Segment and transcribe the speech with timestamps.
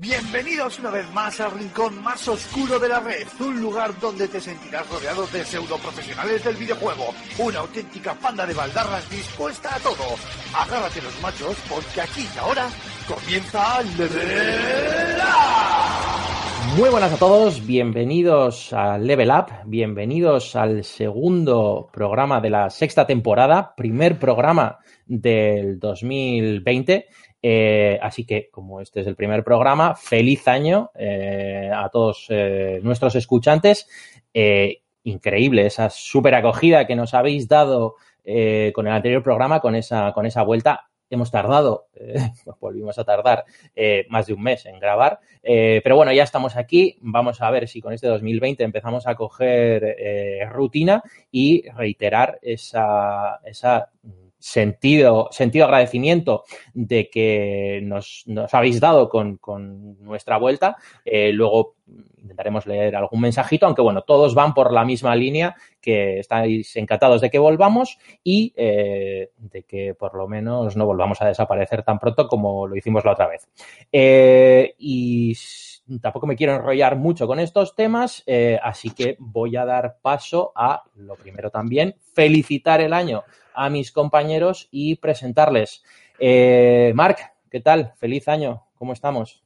[0.00, 4.40] Bienvenidos una vez más al rincón más oscuro de la red, un lugar donde te
[4.40, 10.16] sentirás rodeado de pseudo profesionales del videojuego, una auténtica panda de baldarras dispuesta a todo.
[10.56, 12.70] Agárrate los machos porque aquí y ahora
[13.06, 16.10] comienza Level Up.
[16.78, 23.06] Muy buenas a todos, bienvenidos a Level Up, bienvenidos al segundo programa de la sexta
[23.06, 27.08] temporada, primer programa del 2020.
[27.42, 32.80] Eh, así que, como este es el primer programa, feliz año eh, a todos eh,
[32.82, 33.88] nuestros escuchantes.
[35.02, 37.96] Increíble esa súper acogida que nos habéis dado
[38.74, 40.88] con el anterior programa, con esa, con esa vuelta.
[41.08, 41.88] Hemos tardado,
[42.60, 43.44] volvimos a tardar
[44.08, 46.98] más de un mes en grabar, pero bueno, ya estamos aquí.
[47.00, 49.96] Vamos a ver si con este 2020 empezamos a coger
[50.52, 53.90] rutina y reiterar esa, esa
[54.40, 56.44] sentido, sentido agradecimiento
[56.74, 60.76] de que nos, nos habéis dado con, con nuestra vuelta.
[61.04, 61.76] Eh, luego
[62.18, 67.20] intentaremos leer algún mensajito, aunque bueno, todos van por la misma línea, que estáis encantados
[67.20, 71.98] de que volvamos y eh, de que por lo menos no volvamos a desaparecer tan
[71.98, 73.48] pronto como lo hicimos la otra vez.
[73.92, 74.74] Eh,
[75.98, 80.52] tampoco me quiero enrollar mucho con estos temas, eh, así que voy a dar paso
[80.54, 83.24] a lo primero también, felicitar el año
[83.54, 85.82] a mis compañeros y presentarles.
[86.18, 87.18] Eh, Marc,
[87.50, 87.94] ¿qué tal?
[87.96, 89.42] Feliz año, ¿cómo estamos?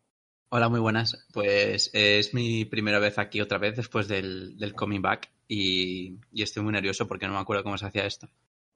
[0.51, 1.27] Hola, muy buenas.
[1.33, 6.43] Pues es mi primera vez aquí otra vez después del, del coming back y, y,
[6.43, 8.29] estoy muy nervioso porque no me acuerdo cómo se hacía esto.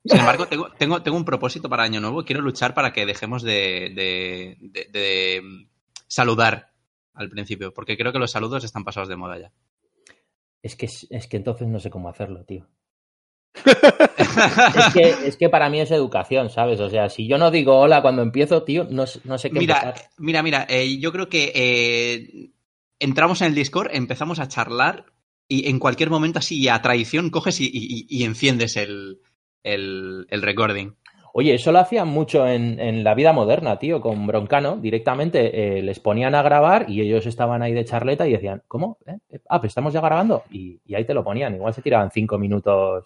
[0.05, 2.25] Sin embargo, tengo, tengo, tengo un propósito para Año Nuevo.
[2.25, 5.69] Quiero luchar para que dejemos de, de, de, de
[6.07, 6.73] saludar
[7.19, 9.53] al principio, porque creo que los saludos están pasados de moda ya.
[10.63, 12.67] Es que, es que entonces no sé cómo hacerlo, tío.
[13.65, 16.81] es, que, es, que, para mí es educación, ¿sabes?
[16.81, 19.81] O sea, si yo no digo hola cuando empiezo, tío, no, no sé qué Mira,
[19.81, 20.11] empezar.
[20.19, 22.51] mira, mira, eh, yo creo que eh,
[22.99, 25.07] entramos en el Discord, empezamos a charlar
[25.49, 29.21] y en cualquier momento así a traición coges y, y, y enciendes el,
[29.63, 30.95] el, el, recording.
[31.39, 34.77] Oye, eso lo hacían mucho en, en, la vida moderna, tío, con Broncano.
[34.79, 38.99] Directamente eh, les ponían a grabar y ellos estaban ahí de charleta y decían, ¿cómo?
[39.07, 39.39] ¿Eh?
[39.49, 40.43] Ah, pues estamos ya grabando.
[40.51, 41.55] Y, ahí te lo ponían.
[41.55, 43.05] Igual se tiraban cinco minutos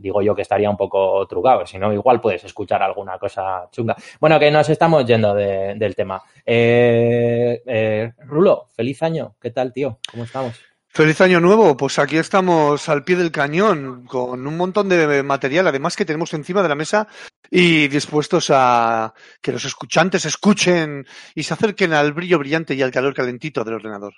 [0.00, 3.94] digo yo que estaría un poco trucado, si no, igual puedes escuchar alguna cosa chunga.
[4.18, 6.22] Bueno, que nos estamos yendo de, del tema.
[6.46, 9.98] Eh, eh, Rulo, feliz año, ¿qué tal, tío?
[10.10, 10.67] ¿Cómo estamos?
[10.90, 15.66] Feliz año nuevo, pues aquí estamos al pie del cañón con un montón de material,
[15.68, 17.06] además que tenemos encima de la mesa
[17.50, 22.90] y dispuestos a que los escuchantes escuchen y se acerquen al brillo brillante y al
[22.90, 24.14] calor calentito del ordenador.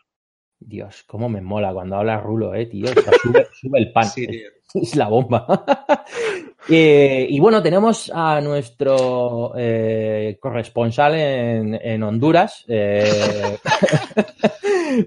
[0.59, 2.91] Dios, cómo me mola cuando habla Rulo, eh, tío.
[2.91, 4.07] O sea, sube, sube, el pan.
[4.07, 4.27] Sí.
[4.73, 5.65] Es la bomba.
[6.69, 12.65] eh, y bueno, tenemos a nuestro eh, corresponsal en, en Honduras.
[12.69, 13.59] Eh,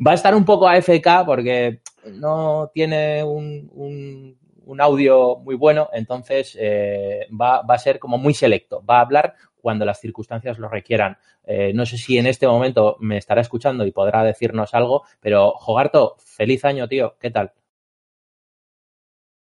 [0.06, 5.90] va a estar un poco AFK porque no tiene un, un, un audio muy bueno,
[5.94, 8.84] entonces eh, va, va, a ser como muy selecto.
[8.84, 11.18] Va a hablar cuando las circunstancias lo requieran.
[11.46, 15.52] Eh, no sé si en este momento me estará escuchando y podrá decirnos algo, pero
[15.52, 17.16] Jogarto, feliz año, tío.
[17.20, 17.52] ¿Qué tal?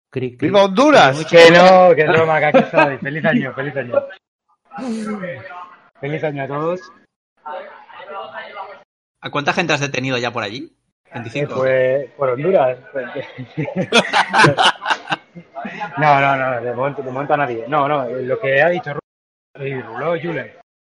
[0.09, 0.47] Cri, cri.
[0.47, 1.25] ¡Viva Honduras!
[1.25, 2.97] Que no, que no, Maca, que estoy.
[2.97, 4.05] Feliz año, feliz año.
[5.99, 6.81] Feliz año a todos.
[9.21, 10.71] ¿A cuánta gente has detenido ya por allí?
[11.13, 11.65] 25.
[11.65, 12.77] Eh, pues por Honduras.
[15.97, 17.65] no, no, no, de momento, de momento a nadie.
[17.67, 18.99] No, no, lo que ha dicho
[19.59, 20.53] y Rulo Julen.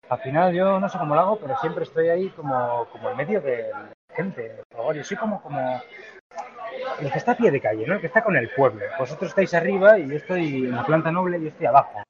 [0.09, 3.17] Al final yo no sé cómo lo hago, pero siempre estoy ahí como, como en
[3.17, 3.71] medio de
[4.15, 4.61] gente.
[4.95, 5.81] Yo soy como, como
[6.99, 7.95] el que está a pie de calle, ¿no?
[7.95, 8.85] El que está con el pueblo.
[8.99, 12.03] Vosotros estáis arriba y yo estoy en la planta noble y yo estoy abajo.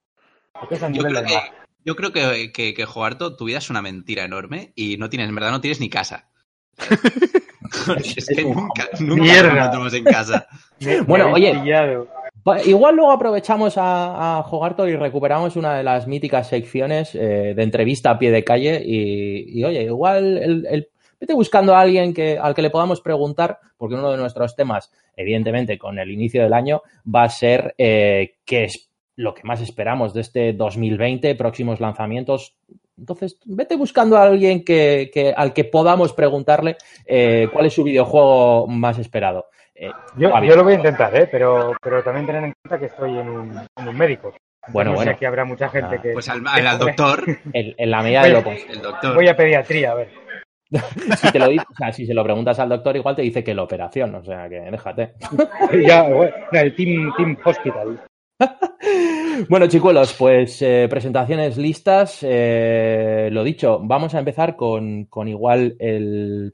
[0.69, 1.39] Es yo, creo que,
[1.85, 5.29] yo creo que, que, que Joarto, tu vida es una mentira enorme y no tienes,
[5.29, 6.29] en verdad no tienes ni casa.
[7.97, 10.47] es que nunca, nunca nos metemos en casa.
[11.07, 11.53] bueno, oye,
[12.65, 17.63] Igual luego aprovechamos a, a Jogarto y recuperamos una de las míticas secciones eh, de
[17.63, 20.89] entrevista a pie de calle y, y oye, igual el, el,
[21.21, 24.91] vete buscando a alguien que, al que le podamos preguntar, porque uno de nuestros temas,
[25.15, 29.61] evidentemente, con el inicio del año, va a ser eh, qué es lo que más
[29.61, 32.55] esperamos de este 2020, próximos lanzamientos.
[32.97, 37.83] Entonces, vete buscando a alguien que, que al que podamos preguntarle eh, cuál es su
[37.83, 39.47] videojuego más esperado.
[39.75, 41.27] Eh, yo, yo, lo voy a intentar, ¿eh?
[41.31, 44.33] pero, pero también tener en cuenta que estoy en un, en un médico.
[44.67, 45.11] Bueno, no bueno.
[45.11, 46.11] Sé, aquí habrá mucha gente ah, que.
[46.13, 47.23] Pues al, al, al doctor.
[47.53, 48.73] En, en, la medida de lo posible.
[48.73, 49.15] El doctor.
[49.15, 50.09] Voy a pediatría, a ver.
[51.17, 53.53] si, te lo, o sea, si se lo preguntas al doctor, igual te dice que
[53.53, 55.13] la operación, o sea que déjate.
[55.87, 58.01] ya, bueno, el team, team Hospital.
[59.49, 62.19] Bueno, chicuelos, pues eh, presentaciones listas.
[62.21, 66.53] Eh, lo dicho, vamos a empezar con, con igual el,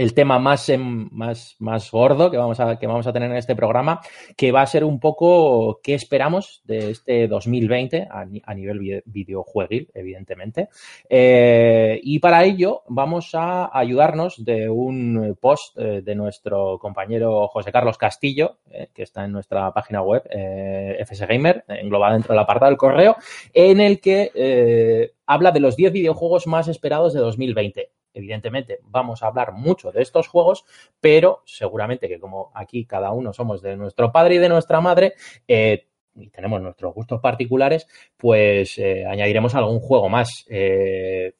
[0.00, 3.54] el tema más, más, más gordo que vamos, a, que vamos a tener en este
[3.54, 4.00] programa,
[4.34, 9.90] que va a ser un poco qué esperamos de este 2020 a, a nivel videojueguil,
[9.92, 10.70] evidentemente.
[11.06, 17.70] Eh, y para ello vamos a ayudarnos de un post eh, de nuestro compañero José
[17.70, 22.42] Carlos Castillo, eh, que está en nuestra página web, eh, FS Gamer, englobada dentro del
[22.42, 23.16] apartado del correo,
[23.52, 29.26] en el que habla de los 10 videojuegos más esperados de 2020 evidentemente vamos a
[29.26, 30.64] hablar mucho de estos juegos,
[31.00, 35.14] pero seguramente que como aquí cada uno somos de nuestro padre y de nuestra madre,
[35.46, 37.86] eh, y tenemos nuestros gustos particulares,
[38.16, 40.44] pues eh, añadiremos algún juego más.
[40.48, 41.34] Eh,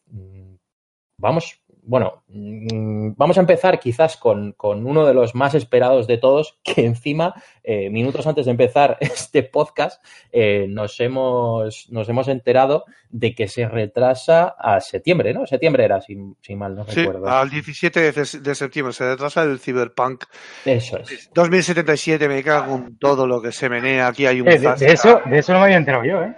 [1.17, 6.19] vamos, bueno, mm, vamos a empezar quizás con, con, uno de los más esperados de
[6.19, 7.35] todos, que encima,
[7.65, 10.01] eh, minutos antes de empezar este podcast,
[10.31, 15.49] eh, nos, hemos, nos hemos enterado de que se retrasa a septiembre, ¿no?
[15.49, 17.29] Septiembre era, si, si mal no sí, recuerdo.
[17.29, 20.27] al 17 de, de, septiembre se retrasa el Cyberpunk.
[20.65, 21.29] Eso es.
[21.35, 24.49] 2077, me cago en todo lo que se menea, aquí hay un...
[24.49, 26.37] Eh, de, de, eso, de eso no me había enterado yo, ¿eh?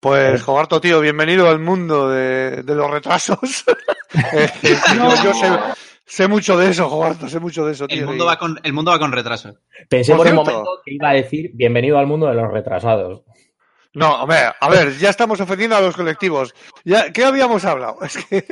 [0.00, 3.38] Pues, Jogarto, tío, bienvenido al mundo de, de los retrasos.
[4.32, 4.50] eh,
[4.96, 5.14] no.
[5.16, 5.46] yo, yo sé,
[6.06, 8.00] sé, mucho de eso, Jogarto, sé mucho de eso, tío.
[8.00, 9.58] El mundo, va con, el mundo va con retraso.
[9.90, 13.22] Pensé por, por un momento que iba a decir bienvenido al mundo de los retrasados.
[13.92, 16.54] No, hombre, a ver, ya estamos ofendiendo a los colectivos.
[16.82, 17.98] Ya, ¿Qué habíamos hablado?
[18.02, 18.44] Es que...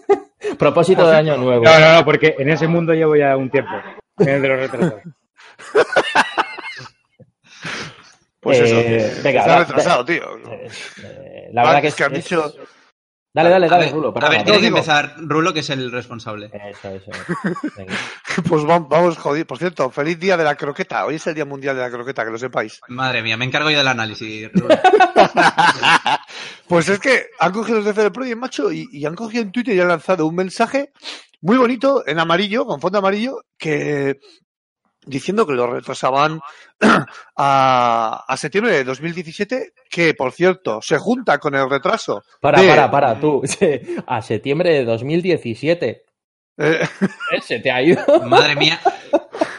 [0.58, 1.62] Propósito de año nuevo.
[1.62, 3.70] No, no, no, porque en ese mundo llevo ya un tiempo.
[4.18, 5.02] En el de los retrasados.
[8.48, 10.22] Pues eso, eh, venga, está retrasado, tío.
[10.50, 12.24] Eh, la verdad que es que han es...
[12.24, 12.54] dicho.
[13.34, 14.14] Dale, dale, dale, a ver, Rulo.
[14.20, 16.50] A ver, tiene que empezar Rulo, que es el responsable.
[16.70, 17.10] Eso, eso.
[18.48, 19.46] pues vamos, joder.
[19.46, 21.04] Por cierto, feliz día de la croqueta.
[21.04, 22.80] Hoy es el Día Mundial de la Croqueta, que lo sepáis.
[22.88, 24.74] Madre mía, me encargo yo del análisis, Rulo.
[26.68, 29.52] pues es que han cogido los de CD Projekt, macho, y, y han cogido en
[29.52, 30.90] Twitter y han lanzado un mensaje
[31.40, 34.16] muy bonito, en amarillo, con fondo amarillo, que
[35.06, 36.40] diciendo que lo retrasaban
[37.36, 42.22] a, a, septiembre de 2017, que por cierto se junta con el retraso.
[42.40, 42.68] Para, de...
[42.68, 43.42] para, para, tú.
[44.06, 46.04] A septiembre de 2017.
[46.58, 46.80] Eh...
[47.42, 48.04] Se te ha ido.
[48.24, 48.80] Madre mía.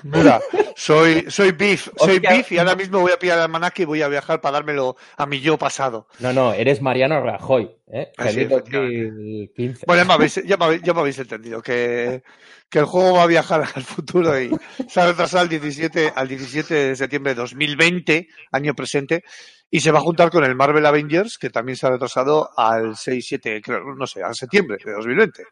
[0.03, 0.39] Mira,
[0.75, 2.29] soy, soy Beef, soy Hostia.
[2.29, 4.95] Beef y ahora mismo voy a pillar el almanaque y voy a viajar para dármelo
[5.17, 6.07] a mi yo pasado.
[6.19, 7.69] No, no, eres Mariano Rajoy.
[7.87, 8.11] ¿eh?
[8.17, 9.85] 2015.
[9.85, 12.23] Bueno, ya me, habéis, ya, me habéis, ya me habéis entendido que,
[12.69, 14.51] que el juego va a viajar al futuro y
[14.87, 19.23] se ha retrasado al 17, al 17 de septiembre de 2020, año presente,
[19.71, 22.95] y se va a juntar con el Marvel Avengers, que también se ha retrasado al
[22.95, 25.43] 6-7, creo, no sé, al septiembre de 2020.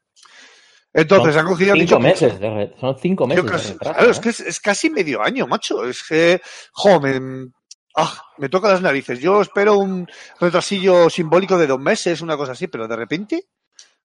[0.93, 3.43] Entonces son han cogido cinco dicho, meses, de, son cinco meses.
[3.43, 4.11] Casi, de retraso, claro, ¿eh?
[4.11, 5.85] es que es, es, casi medio año, macho.
[5.85, 6.41] Es que,
[6.71, 7.49] jo, me,
[7.95, 9.19] ah, me toca las narices.
[9.19, 10.07] Yo espero un
[10.39, 13.47] retrasillo simbólico de dos meses, una cosa así, pero de repente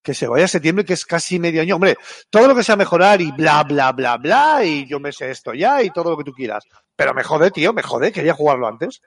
[0.03, 1.75] que se vaya a septiembre, que es casi medio año.
[1.75, 1.95] Hombre,
[2.29, 5.53] todo lo que sea mejorar y bla, bla, bla, bla, y yo me sé esto
[5.53, 6.65] ya y todo lo que tú quieras.
[6.95, 8.99] Pero me jode, tío, me jode, quería jugarlo antes.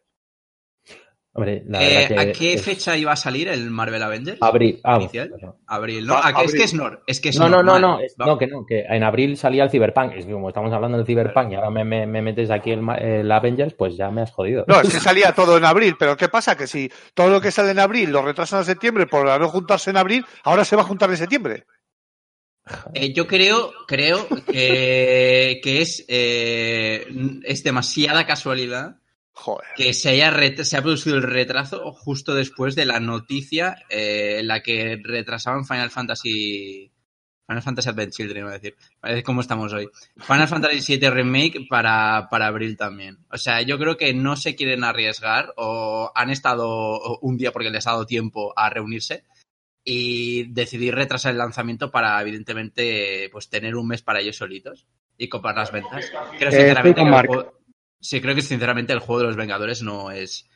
[1.37, 2.63] Hombre, la eh, que ¿A qué es...
[2.63, 4.39] fecha iba a salir el Marvel Avengers?
[4.41, 4.81] Abril.
[4.83, 5.29] Ah, inicial.
[5.29, 5.57] Bueno.
[5.67, 6.15] Abril, ¿no?
[6.17, 7.03] Ah, es que es Nor.
[7.07, 9.65] Es que es no, no, no, no, es, no, que no, que en abril salía
[9.65, 10.15] el Cyberpunk.
[10.15, 12.81] Es que como estamos hablando del Cyberpunk y ahora me, me, me metes aquí el,
[12.99, 14.65] el, Avengers, pues ya me has jodido.
[14.67, 16.57] No, es que salía todo en abril, pero ¿qué pasa?
[16.57, 19.91] Que si todo lo que sale en abril lo retrasan a septiembre por no juntarse
[19.91, 21.67] en abril, ahora se va a juntar en septiembre.
[22.95, 27.07] Eh, yo creo, creo que, que es, eh,
[27.45, 28.97] es demasiada casualidad
[29.39, 29.69] Joder.
[29.77, 34.49] que se haya se ha producido el retraso justo después de la noticia eh, en
[34.49, 36.91] la que retrasaban Final Fantasy
[37.47, 38.75] Final Fantasy Advent Children, iba a decir.
[39.05, 39.89] Es como estamos hoy.
[40.17, 43.19] Final Fantasy VII Remake para, para abril también.
[43.31, 47.71] O sea, yo creo que no se quieren arriesgar o han estado un día porque
[47.71, 49.25] les ha dado tiempo a reunirse
[49.85, 55.29] y decidir retrasar el lanzamiento para, evidentemente, pues tener un mes para ellos solitos y
[55.29, 56.11] comprar las ventas.
[56.39, 57.53] Creo sinceramente eh, que el juego,
[58.01, 60.49] Sí, creo que sinceramente el juego de los Vengadores no es.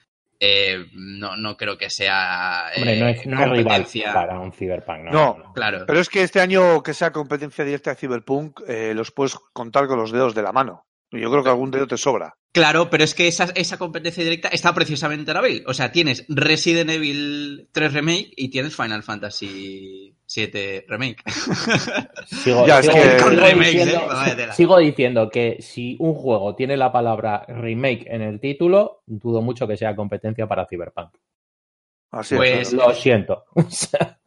[0.42, 2.70] Eh, no, no creo que sea.
[2.76, 5.10] Hombre, no es, no es rival para un Cyberpunk, ¿no?
[5.10, 5.84] No, no, claro.
[5.86, 9.86] Pero es que este año que sea competencia directa de Cyberpunk, eh, los puedes contar
[9.86, 10.86] con los dedos de la mano.
[11.12, 12.36] Yo creo que algún dedo te sobra.
[12.52, 15.64] Claro, pero es que esa, esa competencia directa está precisamente en abril.
[15.66, 21.22] O sea, tienes Resident Evil 3 Remake y tienes Final Fantasy 7 Remake.
[22.26, 24.00] Sigo, Ya, es sigo- que- sigo Remakes, diciendo,
[24.38, 24.52] ¿eh?
[24.52, 24.78] Sigo
[25.28, 29.96] que si un juego tiene la palabra remake en el título, dudo mucho que sea
[29.96, 31.16] competencia para Cyberpunk.
[32.12, 32.72] Así Pues- es.
[32.74, 33.44] Lo siento.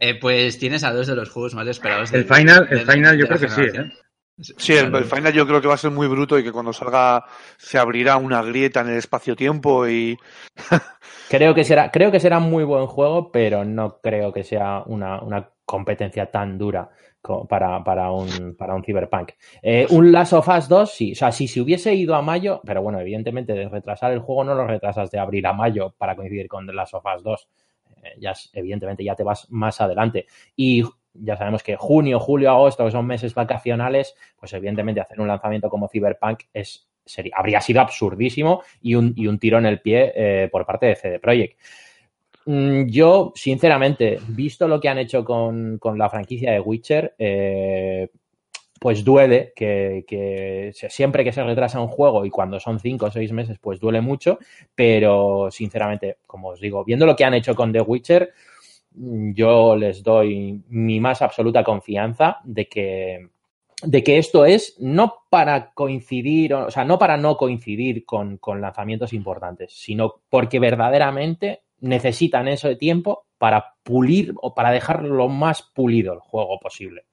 [0.00, 2.10] Eh, pues tienes a dos de los juegos más esperados.
[2.14, 3.60] El del- final, del- el final yo creo que sí.
[3.60, 3.92] ¿eh?
[4.40, 6.72] Sí, el, el final yo creo que va a ser muy bruto y que cuando
[6.72, 7.24] salga
[7.56, 10.16] se abrirá una grieta en el espacio-tiempo y
[11.28, 15.20] Creo que será, creo que será muy buen juego, pero no creo que sea una,
[15.20, 16.88] una competencia tan dura
[17.48, 19.32] para, para un, para un Cyberpunk.
[19.60, 21.12] Eh, un Last of Us 2, sí.
[21.12, 24.44] O sea, si se hubiese ido a mayo, pero bueno, evidentemente de retrasar el juego
[24.44, 27.48] no lo retrasas de abril a mayo para coincidir con The Last of Us 2.
[28.04, 30.26] Eh, ya, evidentemente ya te vas más adelante.
[30.56, 30.82] Y
[31.20, 35.68] ya sabemos que junio, julio, agosto, que son meses vacacionales, pues evidentemente hacer un lanzamiento
[35.68, 40.12] como Cyberpunk es, sería, habría sido absurdísimo y un, y un tiro en el pie
[40.14, 41.58] eh, por parte de CD Projekt.
[42.46, 48.08] Mm, Yo, sinceramente, visto lo que han hecho con, con la franquicia de Witcher, eh,
[48.78, 53.32] pues duele que, siempre que se retrasa un juego y cuando son cinco o seis
[53.32, 54.38] meses, pues duele mucho,
[54.74, 58.32] pero sinceramente, como os digo, viendo lo que han hecho con The Witcher,
[59.34, 63.28] yo les doy mi más absoluta confianza de que,
[63.82, 68.60] de que esto es no para coincidir, o sea, no para no coincidir con, con
[68.60, 75.28] lanzamientos importantes, sino porque verdaderamente necesitan eso de tiempo para pulir o para dejar lo
[75.28, 77.04] más pulido el juego posible.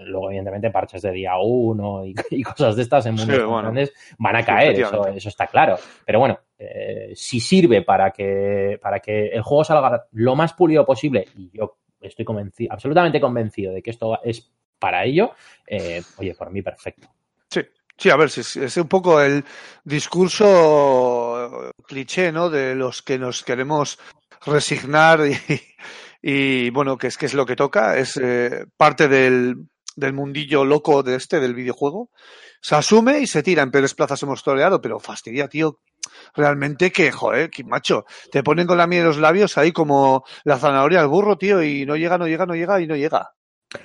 [0.00, 3.62] Luego, evidentemente, parches de día uno y, y cosas de estas en mundos bueno.
[3.62, 5.76] grandes van a Sí, caer, eso, eso está claro.
[6.04, 10.84] Pero bueno, eh, si sirve para que, para que el juego salga lo más pulido
[10.84, 15.32] posible, y yo estoy convencido, absolutamente convencido de que esto es para ello,
[15.66, 17.08] eh, oye, por mí perfecto.
[17.48, 17.60] Sí,
[17.96, 19.44] sí, a ver, si es, es un poco el
[19.84, 22.50] discurso cliché, ¿no?
[22.50, 23.98] De los que nos queremos
[24.44, 25.36] resignar y,
[26.22, 30.64] y, bueno, que es que es lo que toca, es eh, parte del, del mundillo
[30.64, 32.10] loco de este, del videojuego.
[32.60, 33.62] Se asume y se tira.
[33.62, 35.78] En peores plazas hemos toreado, pero fastidia, tío.
[36.34, 40.24] Realmente que, joder, que macho, te ponen con la miel en los labios ahí como
[40.44, 43.30] la zanahoria al burro, tío, y no llega, no llega, no llega y no llega.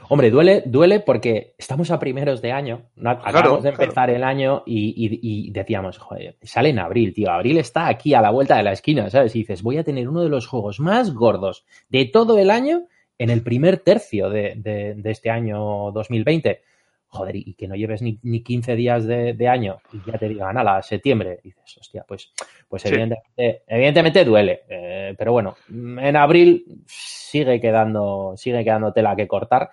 [0.10, 4.64] Hombre, duele, duele porque estamos a primeros de año, acabamos Claro, de empezar el año
[4.66, 8.58] y, y- y decíamos, joder, sale en abril, tío, abril está aquí a la vuelta
[8.58, 9.34] de la esquina, ¿sabes?
[9.36, 12.88] Y dices, voy a tener uno de los juegos más gordos de todo el año
[13.18, 16.62] en el primer tercio de, de- de este año 2020.
[17.10, 20.28] Joder, y que no lleves ni, ni 15 días de, de año y ya te
[20.28, 21.40] digan, ala, septiembre.
[21.42, 22.34] Y dices, hostia, pues,
[22.68, 22.90] pues Sí.
[22.90, 24.64] evidentemente, evidentemente duele.
[24.68, 29.70] eh, pero bueno, en abril sigue quedando, sigue quedando tela que cortar.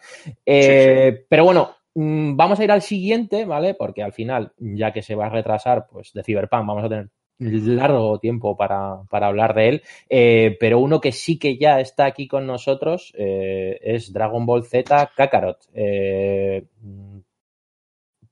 [0.46, 3.74] Eh, Pero bueno, mm, vamos a ir al siguiente, ¿vale?
[3.74, 7.08] Porque al final, ya que se va a retrasar, pues de Cyberpunk vamos a tener
[7.38, 9.82] largo tiempo para, para hablar de él.
[10.08, 14.64] Eh, pero uno que sí que ya está aquí con nosotros eh, es Dragon Ball
[14.64, 15.58] Z Kakarot.
[15.74, 16.64] Eh,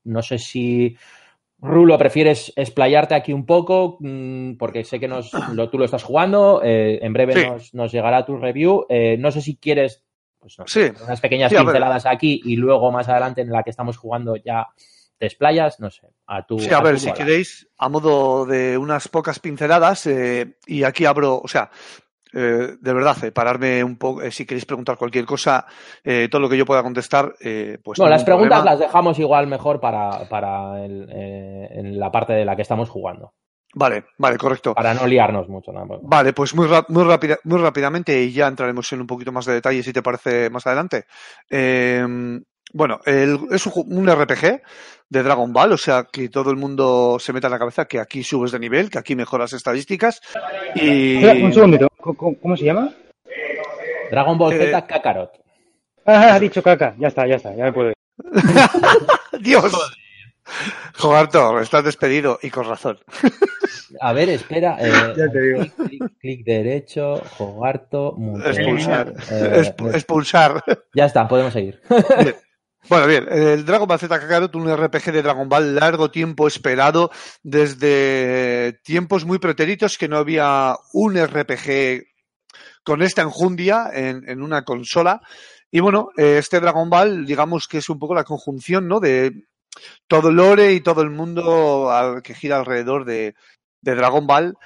[0.05, 0.97] no sé si
[1.61, 6.03] Rulo, prefieres explayarte aquí un poco, mm, porque sé que nos, lo- tú lo estás
[6.03, 7.43] jugando, eh, en breve Sí.
[7.47, 8.85] nos, nos llegará tu review.
[8.89, 10.05] Eh, no sé si quieres
[10.41, 10.95] pues, no sé, Sí.
[11.05, 14.67] unas pequeñas Sí, pinceladas aquí y luego más adelante en la que estamos jugando ya
[15.23, 17.17] te explayas, no sé, a tu Sí, a ver, si bola.
[17.17, 21.71] queréis, a modo de unas pocas pinceladas, eh, y aquí abro, o sea,
[22.33, 25.65] eh, de verdad, eh, pararme un poco, eh, si queréis preguntar cualquier cosa,
[26.29, 27.35] todo lo que yo pueda contestar,
[27.85, 28.01] pues.
[28.01, 28.65] No, las preguntas problema.
[28.73, 33.33] las dejamos igual mejor para, para el- en la parte de la que estamos jugando,
[33.75, 34.75] Vale, vale, correcto.
[34.75, 35.71] para no liarnos mucho.
[35.71, 35.87] ¿no?
[36.03, 39.55] Vale, pues muy, muy, rápida, muy rápidamente y ya entraremos en un poquito más de
[39.55, 41.05] detalle si te parece más adelante.
[42.73, 44.63] Eh, bueno, el- es un, RPG
[45.09, 48.01] de Dragon Ball, o sea que todo el mundo se meta en la cabeza que
[48.01, 50.21] aquí subes de nivel, que aquí mejoras estadísticas
[50.75, 51.23] y...
[51.25, 51.89] Un segundito.
[51.99, 52.93] ¿Cómo, se llama?
[54.11, 55.33] Dragon Ball Eh, Z Kakarot.
[56.07, 56.95] Ah, ha dicho caca.
[56.99, 57.95] Ya está, ya está, ya me puedo ir.
[59.41, 59.73] Dios.
[60.99, 62.99] Jogarto, estás despedido y con razón.
[64.01, 64.77] A ver, espera.
[64.81, 65.61] eh, Ya te digo.
[65.61, 69.15] Clic, clic, clic derecho, Jogarto, mutear, Expulsar.
[69.31, 70.65] eh, Expu- expulsar.
[70.95, 71.81] ya está, podemos seguir.
[72.89, 77.11] Bueno, bien, el Dragon Ball Z Kakarot, un RPG de Dragon Ball largo tiempo esperado,
[77.43, 82.07] desde tiempos muy pretéritos que no había un RPG
[82.83, 85.23] con esta enjundia en, en una consola.
[85.71, 88.99] Y bueno, eh, este Dragon Ball, digamos que es un poco la conjunción, ¿no?
[88.99, 89.47] De
[90.09, 93.35] todo lore y todo el mundo que gira alrededor de,
[93.81, 94.57] de Dragon Ball.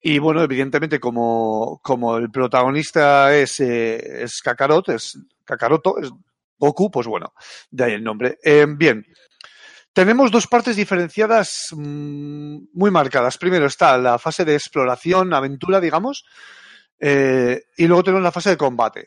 [0.00, 6.10] Y bueno, evidentemente, como, como el protagonista es, eh, es Kakarot, es Kakaroto, es
[6.58, 7.32] Goku, pues bueno,
[7.70, 8.38] de ahí el nombre.
[8.42, 9.04] Eh, bien,
[9.92, 13.38] tenemos dos partes diferenciadas mm, muy marcadas.
[13.38, 16.24] Primero está la fase de exploración, aventura, digamos,
[17.00, 19.04] eh, y luego tenemos la fase de combate.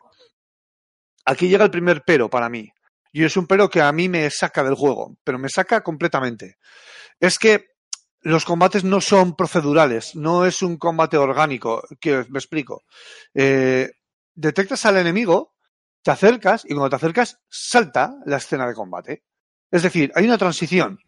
[1.25, 2.69] Aquí llega el primer pero para mí.
[3.13, 6.57] Y es un pero que a mí me saca del juego, pero me saca completamente.
[7.19, 7.67] Es que
[8.21, 12.83] los combates no son procedurales, no es un combate orgánico, que me explico.
[13.33, 13.89] Eh,
[14.33, 15.55] detectas al enemigo,
[16.03, 19.23] te acercas y cuando te acercas salta la escena de combate.
[19.69, 20.99] Es decir, hay una transición.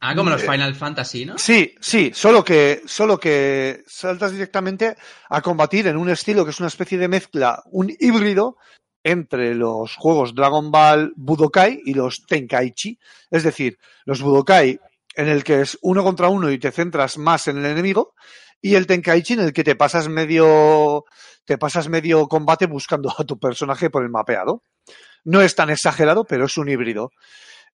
[0.00, 1.36] Ah, como los Eh, Final Fantasy, ¿no?
[1.36, 4.96] Sí, sí, solo que, solo que saltas directamente
[5.28, 8.56] a combatir en un estilo que es una especie de mezcla, un híbrido
[9.04, 12.98] entre los juegos Dragon Ball Budokai y los Tenkaichi.
[13.30, 14.80] Es decir, los Budokai
[15.14, 18.14] en el que es uno contra uno y te centras más en el enemigo
[18.62, 21.04] y el Tenkaichi en el que te pasas medio,
[21.44, 24.62] te pasas medio combate buscando a tu personaje por el mapeado.
[25.24, 27.10] No es tan exagerado, pero es un híbrido.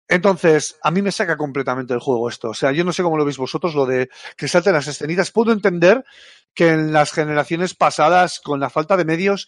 [0.08, 2.50] Entonces, a mí me saca completamente el juego esto.
[2.50, 5.32] O sea, yo no sé cómo lo veis vosotros, lo de que salten las escenitas.
[5.32, 6.04] Puedo entender
[6.54, 9.48] que en las generaciones pasadas, con la falta de medios,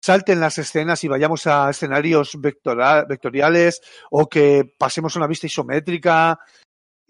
[0.00, 3.80] salten las escenas y vayamos a escenarios vectoriales
[4.10, 6.38] o que pasemos a una vista isométrica.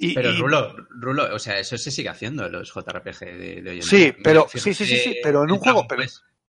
[0.00, 3.62] Y, Pero y- Rulo, Rulo, o sea, eso se sigue haciendo en los JRPG de,
[3.62, 4.16] de hoy en Sí, día.
[4.22, 6.04] pero- sí, sí, sí, sí, pero en un juego, pero-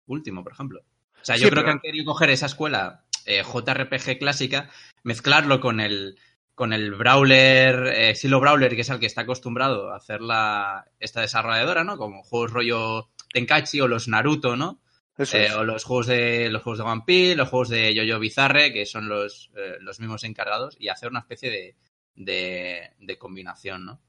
[0.07, 0.81] último, por ejemplo.
[0.81, 4.69] O sea, Sí, yo creo pero- que han querido coger esa escuela eh, JRPG clásica,
[5.03, 6.17] mezclarlo con el
[6.55, 10.85] con el brawler, eh, estilo brawler, que es al que está acostumbrado a hacer la,
[10.99, 11.95] esta desarrolladora, ¿no?
[11.97, 14.81] Como juegos rollo Tenkaichi o los Naruto, ¿no?
[15.17, 15.53] eso Eh, es.
[15.53, 18.85] o los juegos de los juegos de One Piece, los juegos de Yoyo Bizarre, que
[18.85, 21.75] son los, los mismos encargados, y hacer una especie de,
[22.19, 23.99] de, de combinación, ¿no?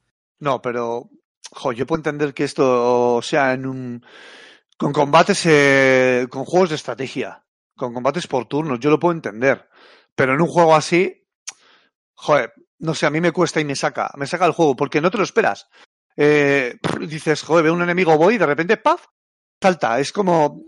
[0.40, 1.08] No, pero
[1.52, 4.06] jo, yo puedo entender que esto sea en un
[4.76, 7.44] con combates eh, con juegos de estrategia,
[7.76, 9.68] con combates por turnos, yo lo puedo entender,
[10.14, 11.26] pero en un juego así,
[12.14, 15.00] joder, no sé, a mí me cuesta y me saca, me saca el juego porque
[15.00, 15.68] no te lo esperas.
[16.16, 19.06] Eh, dices, joder, veo un enemigo voy y de repente ¡paf!
[19.62, 20.64] salta, es como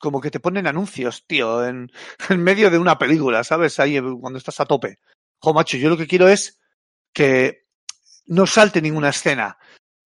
[0.00, 1.92] como que te ponen anuncios, tío, en,
[2.28, 3.78] en medio de una película, ¿sabes?
[3.78, 4.98] Ahí eh, cuando estás a tope.
[5.38, 6.61] Jo, macho, yo lo que quiero es
[7.12, 7.66] que
[8.26, 9.58] no salte ninguna escena,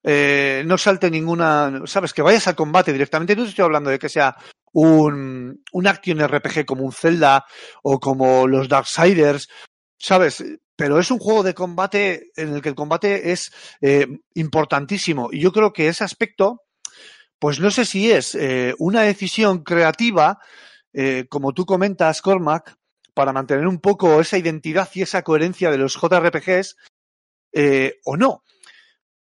[0.03, 3.37] eh, no salte ninguna, sabes, que vayas al combate directamente.
[3.37, 4.37] No estoy hablando de que sea
[4.73, 7.45] un, un action RPG como un Zelda
[7.83, 9.49] o como los Darksiders,
[9.99, 10.45] sabes,
[10.77, 15.31] pero es un juego de combate en el que el combate es eh, importantísimo.
[15.33, 16.63] Y yo creo que ese aspecto,
[17.39, 20.39] pues no sé si es eh, una decisión creativa,
[20.93, 22.77] eh, como tú comentas, Cormac,
[23.15, 26.77] para mantener un poco esa identidad y esa coherencia de los JRPGs,
[27.59, 28.43] eh, o no.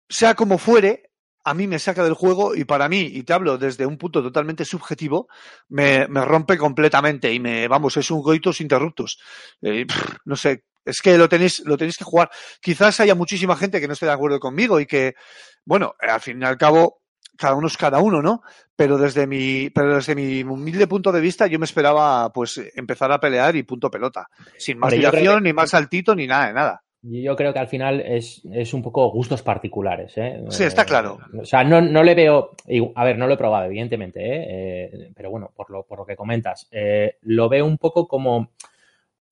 [0.09, 1.11] Sea como fuere,
[1.45, 4.23] a mí me saca del juego y para mí, y te hablo desde un punto
[4.23, 5.29] totalmente subjetivo,
[5.69, 9.19] me, me rompe completamente y me, vamos, es un goitus interruptus.
[9.63, 12.31] Eh, pff, no sé, es que lo tenéis, lo tenéis que jugar.
[12.61, 15.15] Quizás haya muchísima gente que no esté de acuerdo conmigo y que,
[15.65, 17.03] bueno, al fin y al cabo,
[17.37, 18.43] cada uno es cada uno, ¿no?
[18.77, 23.11] Pero desde mi, pero desde mi humilde punto de vista, yo me esperaba, pues, empezar
[23.13, 24.29] a pelear y punto pelota.
[24.57, 26.83] Sin más Hombre, dilación, que- ni más saltito, ni nada de nada.
[27.09, 30.13] Yo creo que al final es, es un poco gustos particulares.
[30.17, 30.43] ¿eh?
[30.49, 31.19] Sí, está claro.
[31.41, 32.51] O sea, no, no le veo.
[32.95, 34.45] A ver, no lo he probado, evidentemente, ¿eh?
[34.49, 38.51] Eh, pero bueno, por lo, por lo que comentas, eh, lo veo un poco como,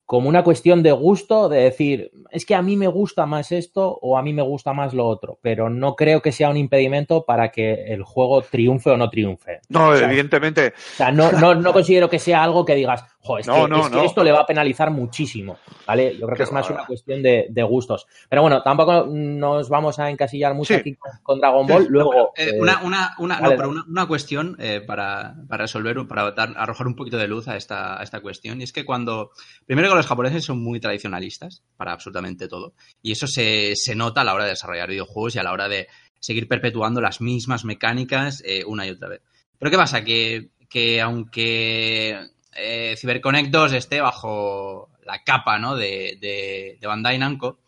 [0.05, 3.99] como una cuestión de gusto, de decir, es que a mí me gusta más esto
[4.01, 7.25] o a mí me gusta más lo otro, pero no creo que sea un impedimento
[7.25, 9.61] para que el juego triunfe o no triunfe.
[9.69, 10.69] No, O sea, evidentemente.
[10.69, 13.69] O sea, no, no, no considero que sea algo que digas, jo, es, No, que,
[13.71, 16.13] no, es que esto le va a penalizar muchísimo, ¿vale?
[16.13, 18.07] Yo creo Qué que es más una cuestión de, de gustos.
[18.29, 20.81] Pero bueno, tampoco nos vamos a encasillar mucho Sí.
[20.81, 21.87] aquí con, con Dragon Ball.
[21.89, 25.65] Luego, Eh, eh, una, una, una, vale, no, pero una, una cuestión eh, para, para
[25.65, 28.61] resolver, para dar- arrojar un poquito de luz a esta, a esta cuestión.
[28.61, 29.31] Y es que cuando.
[29.67, 32.75] Primero que los japoneses son muy tradicionalistas para absolutamente todo.
[33.03, 35.69] Y eso se, se nota a la hora de desarrollar videojuegos y a la hora
[35.69, 35.89] de
[36.21, 39.23] seguir perpetuando las mismas mecánicas eh, una y otra vez.
[39.59, 40.05] Pero ¿qué pasa?
[40.05, 42.19] Que, que aunque
[42.57, 45.77] eh, CyberConnect 2 esté bajo la capa ¿no?
[45.77, 47.61] de, Bandai Namco,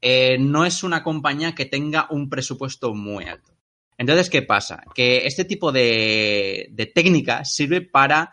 [0.00, 3.52] eh, no es una compañía que tenga un presupuesto muy alto.
[3.96, 4.82] Entonces, ¿qué pasa?
[4.94, 8.32] Que este tipo de, técnica sirve para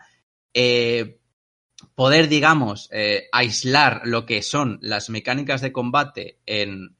[0.52, 1.18] eh,
[1.94, 6.96] poder, digamos, eh, aislar lo que son las mecánicas de combate en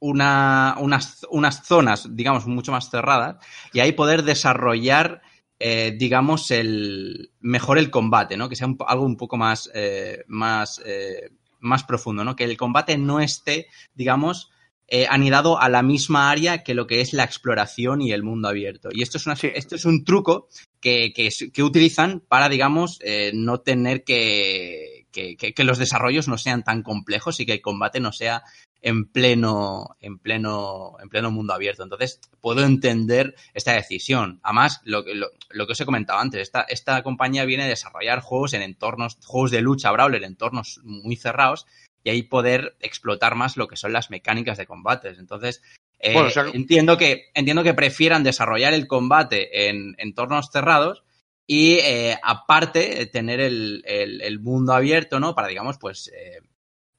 [0.00, 3.36] una, unas, unas zonas, digamos, mucho más cerradas
[3.72, 5.22] y ahí poder desarrollar,
[5.60, 8.48] eh, digamos, el mejor el combate, ¿no?
[8.48, 12.36] Que sea un algo un poco más, eh, más, eh, más profundo, ¿no?
[12.36, 14.50] Que el combate no esté, digamos,
[14.90, 18.48] eh, anidado a la misma área que lo que es la exploración y el mundo
[18.48, 18.88] abierto.
[18.90, 19.50] Y esto es, una, Sí.
[19.54, 20.48] esto es un truco
[20.80, 26.28] que, que, que utilizan para, digamos, eh, no tener que, que, que- que los desarrollos
[26.28, 28.42] no sean tan complejos y que el combate no sea
[28.80, 31.82] en pleno, en pleno, en pleno mundo abierto.
[31.82, 34.38] Entonces, puedo entender esta decisión.
[34.44, 37.68] Además, lo, que- lo, lo que os he comentado antes, esta, esta compañía viene a
[37.68, 41.66] desarrollar juegos en entornos, juegos de lucha, brawler, entornos muy cerrados,
[42.04, 45.18] y ahí poder explotar más lo que son las mecánicas de combates.
[45.18, 45.60] Entonces,
[45.98, 51.02] eh, Bueno, o sea- entiendo que, entiendo que prefieran desarrollar el combate en entornos cerrados
[51.50, 55.34] y eh, aparte eh, tener el, el- el mundo abierto, ¿no?
[55.34, 56.40] Para, digamos, pues eh,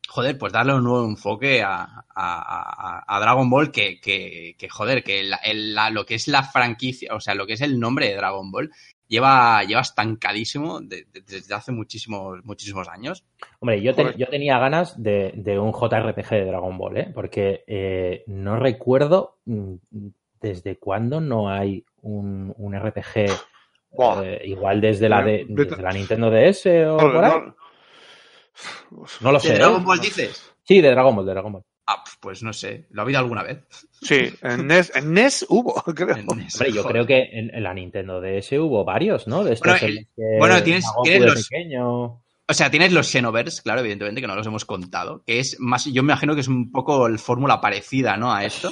[0.08, 4.68] joder, pues darle un nuevo enfoque a, a- a- a Dragon Ball que, que, que,
[4.68, 7.62] joder, que la- el- la- lo que es la franquicia, o sea, lo que es
[7.62, 8.72] el nombre de Dragon Ball,
[9.08, 13.24] lleva, lleva estancadísimo de- de- desde hace muchísimos, muchísimos años.
[13.60, 17.12] Hombre, yo, te- yo tenía ganas de, de un JRPG de Dragon Ball, ¿eh?
[17.14, 19.76] Porque eh, no recuerdo mm,
[20.42, 23.30] desde cuándo no hay un, un RPG.
[24.24, 27.32] Eh, igual desde la, de, desde la Nintendo DS o No, por ahí.
[27.32, 27.56] no-
[29.22, 29.54] No lo ¿De sé.
[29.54, 29.58] ¿eh?
[29.58, 30.52] Dragon Ball dices?
[30.64, 31.64] Sí, de Dragon Ball, de Dragon Ball.
[31.88, 33.64] Ah, pues no sé, ¿lo ha habido alguna vez?
[34.02, 36.16] Sí, en NES, en NES hubo, creo.
[36.16, 36.92] En NES, Hombre, yo joder.
[36.94, 39.44] creo que en, en la Nintendo DS hubo varios, ¿no?
[39.44, 42.24] De estos Bueno, el- bueno, tienes- tienes de los- pequeño.
[42.50, 45.86] O sea, tienes los Xenoverse, claro, evidentemente, que no los hemos contado, que es más,
[45.86, 48.34] yo me imagino que es un poco el fórmula parecida, ¿no?
[48.34, 48.72] A esto.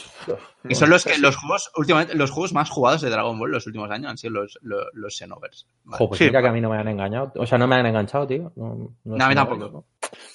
[0.68, 3.68] Que son los que los juegos, últimamente, los juegos más jugados de Dragon Ball los
[3.68, 5.66] últimos años han sido los, los, los Xenoverse.
[5.84, 5.98] Vale.
[6.00, 6.26] Jo, pues Sí.
[6.26, 7.32] mira que a mí no me han engañado.
[7.36, 8.52] O sea, no me han enganchado, tío.
[8.56, 9.86] No, No, a mí tampoco.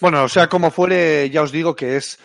[0.00, 2.18] Bueno, o sea, como fuere, ya os digo que es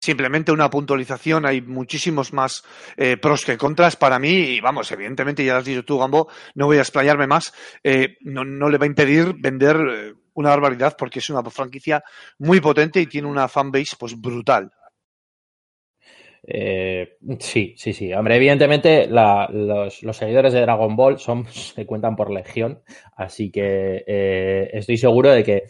[0.00, 1.46] simplemente una puntualización.
[1.46, 2.64] Hay muchísimos más
[2.96, 4.28] eh, pros que contras para mí.
[4.56, 7.54] Y vamos, evidentemente, ya lo has dicho tú, Gambo, no voy a explayarme más.
[7.84, 12.02] Eh, no, no le va a impedir vender eh, una barbaridad porque es una franquicia
[12.38, 14.70] muy potente y tiene una fanbase pues brutal.
[16.46, 18.12] Eh, sí, sí, sí.
[18.12, 22.82] Hombre, evidentemente los seguidores de Dragon Ball son, se cuentan por legión,
[23.16, 25.62] así que eh, estoy seguro de que,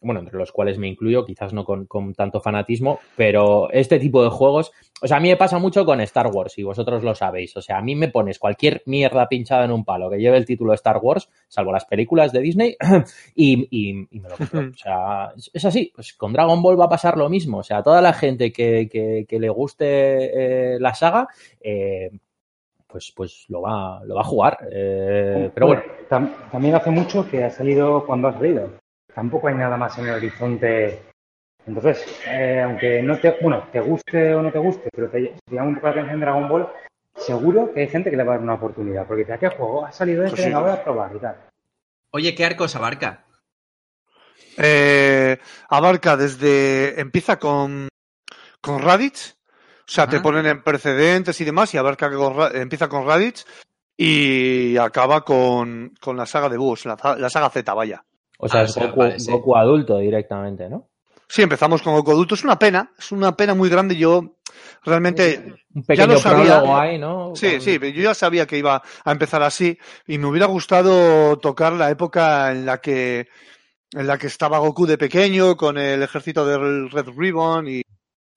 [0.00, 4.22] bueno, entre los cuales me incluyo, quizás no con, con tanto fanatismo, pero este tipo
[4.24, 7.14] de juegos, o sea, a mí me pasa mucho con Star Wars, y vosotros lo
[7.14, 7.56] sabéis.
[7.56, 10.46] O sea, a mí me pones cualquier mierda pinchada en un palo que lleve el
[10.46, 12.76] título Star Wars, salvo las películas de Disney,
[13.34, 14.60] y, y- y me lo compro.
[14.70, 15.92] O sea, es, así.
[15.94, 17.58] Pues con Dragon Ball va a pasar lo mismo.
[17.58, 21.28] O sea, toda la gente que, que- que le guste eh, la saga,
[21.60, 22.10] eh,
[22.86, 24.58] pues, pues lo va, lo va a jugar.
[24.72, 28.70] Eh, pero bueno, tam- también hace mucho que ha salido cuando ha salido.
[29.14, 31.02] Tampoco hay nada más en el horizonte.
[31.66, 35.54] Entonces, eh, aunque no te, bueno, te guste o no te guste, pero te, te
[35.54, 36.68] llama un poco la atención Dragon Ball,
[37.14, 39.06] seguro que hay gente que le va a dar una oportunidad.
[39.06, 40.36] Porque dice, ¿a qué juego ha salido este?
[40.36, 40.48] Pues sí.
[40.48, 41.36] Venga, voy a probar y tal.
[42.12, 43.24] Oye, ¿qué arcos abarca?
[44.56, 47.00] Eh, abarca desde.
[47.00, 47.88] Empieza con,
[48.60, 49.36] con Raditz.
[49.86, 53.44] O sea, te ponen en precedentes y demás, y abarca con, empieza con Raditz
[53.96, 58.04] y acaba con, con la saga de Bus, la, la saga Z, vaya.
[58.40, 59.30] O sea, Ah, es Goku, vale, sí.
[59.30, 60.88] Goku adulto directamente, ¿no?
[61.28, 62.34] Sí, empezamos con Goku adulto.
[62.34, 63.96] Es una pena, es una pena muy grande.
[63.96, 64.36] Yo
[64.84, 65.54] realmente.
[65.74, 66.60] Un pequeño lo sabía.
[66.80, 67.32] ahí, ¿no?
[67.36, 70.46] Sí, Con- sí, pero yo ya sabía que iba a empezar así y me hubiera
[70.46, 73.28] gustado tocar la época en la que
[73.92, 77.82] en la que estaba Goku de pequeño con el ejército del Red Ribbon y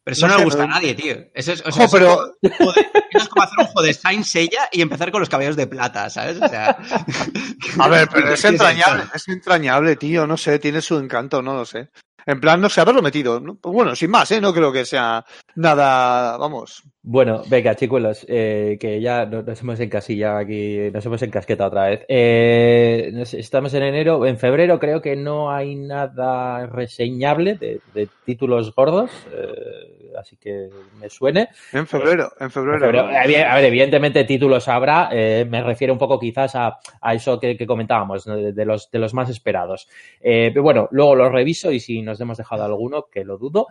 [0.03, 1.15] Pero eso No no, sé, le gusta pero- a nadie, tío.
[1.33, 3.65] Eso es, o Jo, sea, eso pero- es como, joder, eso es como hacer un
[3.65, 6.41] juego de Saint Seiya y empezar con los caballos de plata, ¿sabes?
[6.41, 6.77] O sea,
[7.79, 11.53] A ver, pero es ¿qué entrañable, es entrañable, tío, no sé, tiene su encanto, no
[11.55, 11.89] lo sé.
[12.25, 13.41] En plan, no sé, haberlo metido.
[13.59, 14.39] Pues bueno, sin más, ¿eh?
[14.39, 16.83] No creo que sea nada, vamos.
[17.05, 21.89] Bueno, venga, chicuelos, eh, que ya no- nos hemos encasillado aquí, nos hemos encasquetado otra
[21.89, 22.05] vez.
[22.07, 28.73] Eh, estamos en enero, en febrero creo que no hay nada reseñable de, de títulos
[28.73, 31.49] gordos, eh, así que me suene.
[31.73, 33.01] En febrero, en febrero.
[33.01, 37.37] A ver, a ver, evidentemente títulos habrá, me refiero un poco quizás a, a eso
[37.37, 38.37] que, que comentábamos, ¿no?
[38.37, 39.89] de, de los, de los más esperados.
[40.21, 43.67] Pero bueno, luego los reviso y si nos hemos dejado alguno, que lo dudo,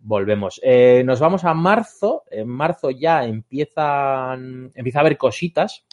[0.00, 0.62] volvemos.
[1.04, 5.84] Nos vamos a marzo, en marzo ya empiezan, empieza a haber cositas.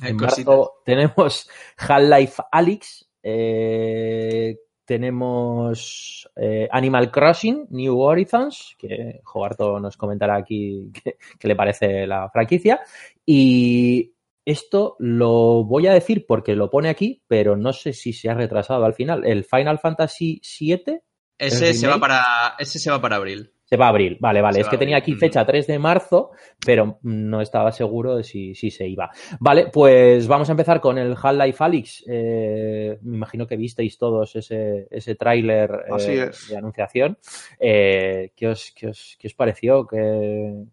[0.00, 0.46] Hay En cositas.
[0.46, 10.36] marzo tenemos Half-Life Alyx, eh, tenemos eh, Animal Crossing, New Horizons, que Jogarto nos comentará
[10.36, 10.90] aquí
[11.38, 12.80] qué le parece la franquicia.
[13.26, 14.14] Y
[14.46, 18.34] esto lo voy a decir porque lo pone aquí, pero no sé si se ha
[18.34, 19.26] retrasado al final.
[19.26, 21.00] El Final Fantasy VII
[21.36, 23.52] Ese ¿El se, va para, ese se va para abril.
[23.68, 24.16] Se va a abril.
[24.18, 24.56] Vale, vale.
[24.56, 26.30] Se es que tenía aquí fecha 3 de marzo,
[26.64, 29.10] pero no estaba seguro de si, si se iba.
[29.40, 32.04] Vale, pues vamos a empezar con el Half-Life Alyx.
[32.08, 36.48] Eh, me imagino que visteis todos ese, ese tráiler eh, es.
[36.48, 37.18] de anunciación.
[37.60, 39.86] Eh, ¿qué, os, qué, os, qué os pareció?
[39.86, 40.64] Que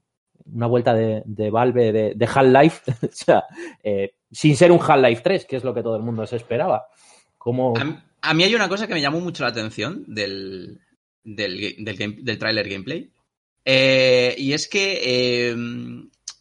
[0.54, 3.44] una vuelta de, de Valve de, de Half-Life, o sea,
[3.84, 6.88] eh, sin ser un Half-Life 3, que es lo que todo el mundo se esperaba.
[7.38, 7.74] ¿Cómo...
[8.22, 10.80] A mí hay una cosa que me llamó mucho la atención del,
[11.26, 13.12] del, del, del gameplay.
[13.66, 15.56] Eh, y es que eh,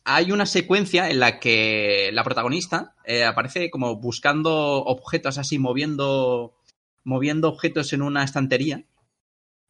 [0.04, 6.54] hay una secuencia en la que la protagonista eh, aparece como buscando objetos así, moviendo,
[7.02, 8.84] moviendo objetos en una estantería,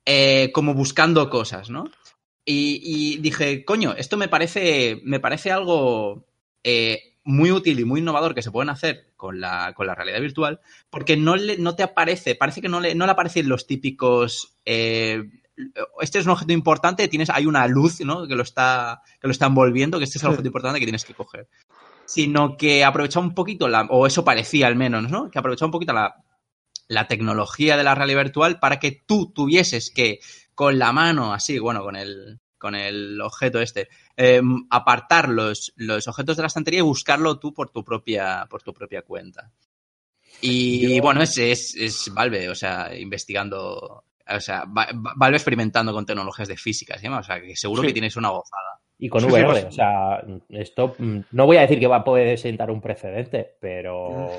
[0.05, 1.85] eh, como buscando cosas, ¿no?
[2.45, 6.27] Y, y dije, coño, esto me parece, me parece algo
[7.25, 10.61] muy útil y muy innovador que se pueden hacer con la, con la realidad virtual,
[10.91, 14.57] porque no, le, no te aparece, parece que no le, no le aparecen los típicos
[14.65, 15.25] eh,
[16.01, 18.27] este es un objeto importante, tienes, hay una luz, ¿no?
[18.27, 20.33] Que lo está, que lo está envolviendo, que este es el Sí.
[20.33, 21.49] objeto importante que tienes que coger.
[22.07, 25.31] Sino que aprovechaba un poquito la, o eso parecía al menos, ¿no?
[25.31, 26.17] Que aprovechaba un poquito la,
[26.89, 30.19] la tecnología de la realidad virtual para que tú tuvieses que
[30.57, 36.09] con la mano, así, bueno, con el, con el objeto este, eh, apartar los, los
[36.09, 39.51] objetos de la estantería y buscarlo tú por tu propia, por tu propia cuenta.
[40.41, 45.37] Y Yo- bueno, es, es, es Valve, o sea, investigando, o sea, Va- Va- Valve
[45.37, 47.07] experimentando con tecnologías de física, ¿sí?
[47.07, 47.89] o sea, que seguro Sí.
[47.89, 48.81] que tienes una gozada.
[48.99, 51.87] Y con Sí, sí, VR, pues- o sea, esto mm, no voy a decir que
[51.87, 54.31] va a poder sentar un precedente, pero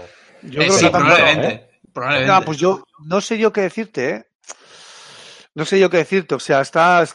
[0.41, 1.47] Yo Eh, creo sí, que probablemente.
[1.47, 1.69] ¿eh?
[1.93, 2.31] probablemente.
[2.33, 4.25] Ah, pues yo no sé yo qué decirte, ¿eh?
[5.55, 6.35] No sé yo qué decirte.
[6.35, 7.05] O sea, está,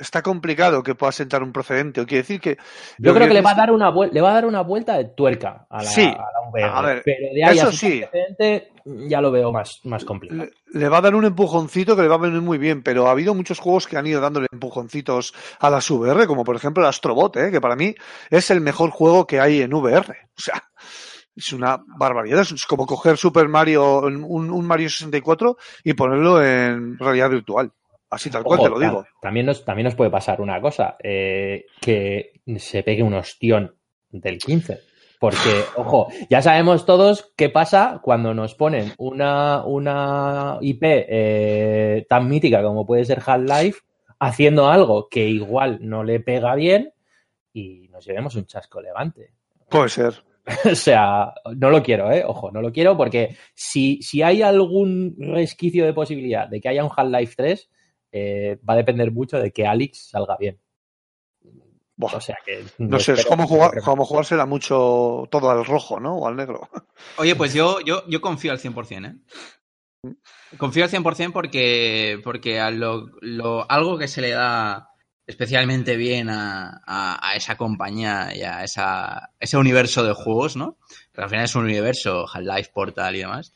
[0.00, 2.00] está complicado que pueda sentar un procedente.
[2.00, 2.56] O quiere decir que.
[2.98, 4.96] yo creo que le va a dar una vuelta, le va a dar una vuelta
[4.96, 6.02] de tuerca a la, Sí.
[6.02, 6.64] a la VR.
[6.72, 8.00] A ver, pero de ahí a eso sentar sí.
[8.10, 10.44] precedente mm, ya lo veo más, más complicado.
[10.44, 13.06] Le, le va a dar un empujoncito que le va a venir muy bien, pero
[13.06, 16.82] ha habido muchos juegos que han ido dándole empujoncitos a las VR, como por ejemplo
[16.82, 17.50] el Astrobot, ¿eh?
[17.50, 17.94] que para mí
[18.30, 20.16] es el mejor juego que hay en VR.
[20.36, 20.62] O sea,
[21.36, 22.40] es una barbaridad.
[22.40, 27.72] Es como coger Super Mario, un, un Mario 64 y ponerlo en realidad virtual.
[28.10, 29.02] Así tal cual Ojo, te lo digo.
[29.04, 33.74] ta- También nos, también nos puede pasar una cosa, eh, que se pegue un ostión
[34.10, 34.80] del 15.
[35.20, 35.36] Porque,
[35.76, 42.62] ojo, ya sabemos todos qué pasa cuando nos ponen una, una IP eh, tan mítica
[42.62, 43.80] como puede ser Half-Life
[44.18, 46.92] haciendo algo que igual no le pega bien
[47.52, 49.32] y nos llevemos un chasco levante.
[49.68, 50.14] Puede ser.
[50.72, 52.24] O sea, no lo quiero, ¿eh?
[52.26, 56.82] Ojo, no lo quiero porque si, si hay algún resquicio de posibilidad de que haya
[56.82, 57.70] un Half-Life 3,
[58.12, 60.58] eh, va a depender mucho de que Alex salga bien.
[61.96, 62.64] Buah, O sea que.
[62.78, 66.16] no sé, es como, jugar, como jugársela mucho todo al rojo, ¿no?
[66.16, 66.68] O al negro.
[67.18, 70.12] Oye, pues yo, yo, yo confío al 100%, ¿eh?
[70.56, 74.88] Confío al 100% porque, porque a lo, lo- algo que se le da
[75.26, 80.78] especialmente bien a, a- a esa compañía y a esa, ese universo de juegos, ¿no?
[81.12, 83.52] Que al final es un universo, Half-Life, Portal y demás,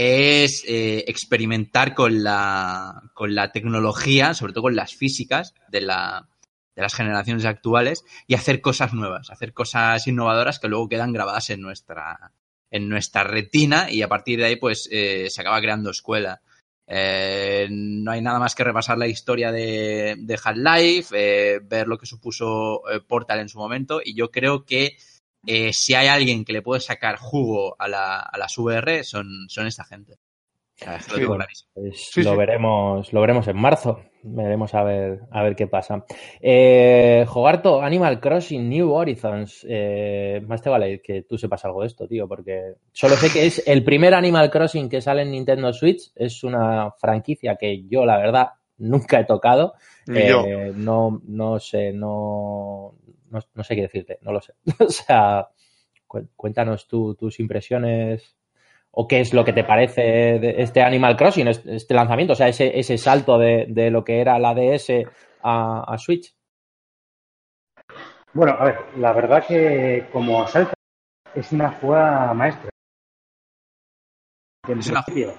[0.00, 6.28] es eh, experimentar con la, con la tecnología, sobre todo con las físicas de, la,
[6.76, 11.50] de las generaciones actuales y hacer cosas nuevas, hacer cosas innovadoras que luego quedan grabadas
[11.50, 12.30] en nuestra,
[12.70, 16.42] en nuestra retina y a partir de ahí pues eh, se acaba creando escuela.
[16.86, 22.06] Eh, no hay nada más que repasar la historia de, de Half-Life, ver lo que
[22.06, 24.96] supuso Portal en su momento y yo creo que
[25.48, 29.46] eh, si hay alguien que le puede sacar jugo a, la, a las VR son,
[29.48, 30.14] son esta gente.
[30.80, 31.38] O sea, lo.
[31.74, 32.36] Pues Sí, lo sí.
[32.36, 34.00] veremos, lo veremos en marzo.
[34.22, 36.04] Veremos a ver, a ver qué pasa.
[36.40, 39.64] Eh, Jogarto, Animal Crossing, New Horizons.
[39.68, 43.46] Eh, más te vale que tú sepas algo de esto, tío, porque solo sé que
[43.46, 46.12] es el primer Animal Crossing que sale en Nintendo Switch.
[46.14, 49.74] Es una franquicia que yo, la verdad, nunca he tocado.
[50.14, 52.94] Eh, no, no sé, no,
[53.30, 54.54] no, no sé qué decirte, no lo sé.
[54.80, 55.48] o sea,
[56.06, 58.36] cu- cuéntanos tú, tus impresiones
[58.90, 62.48] o qué es lo que te parece de este Animal Crossing, este lanzamiento, o sea,
[62.48, 65.06] ese, ese salto de, de lo que era la DS
[65.42, 66.34] a, a Switch.
[68.32, 70.72] Bueno, a ver, la verdad que como salta
[71.34, 72.70] es una jugada maestra.
[74.66, 75.34] En una- principio.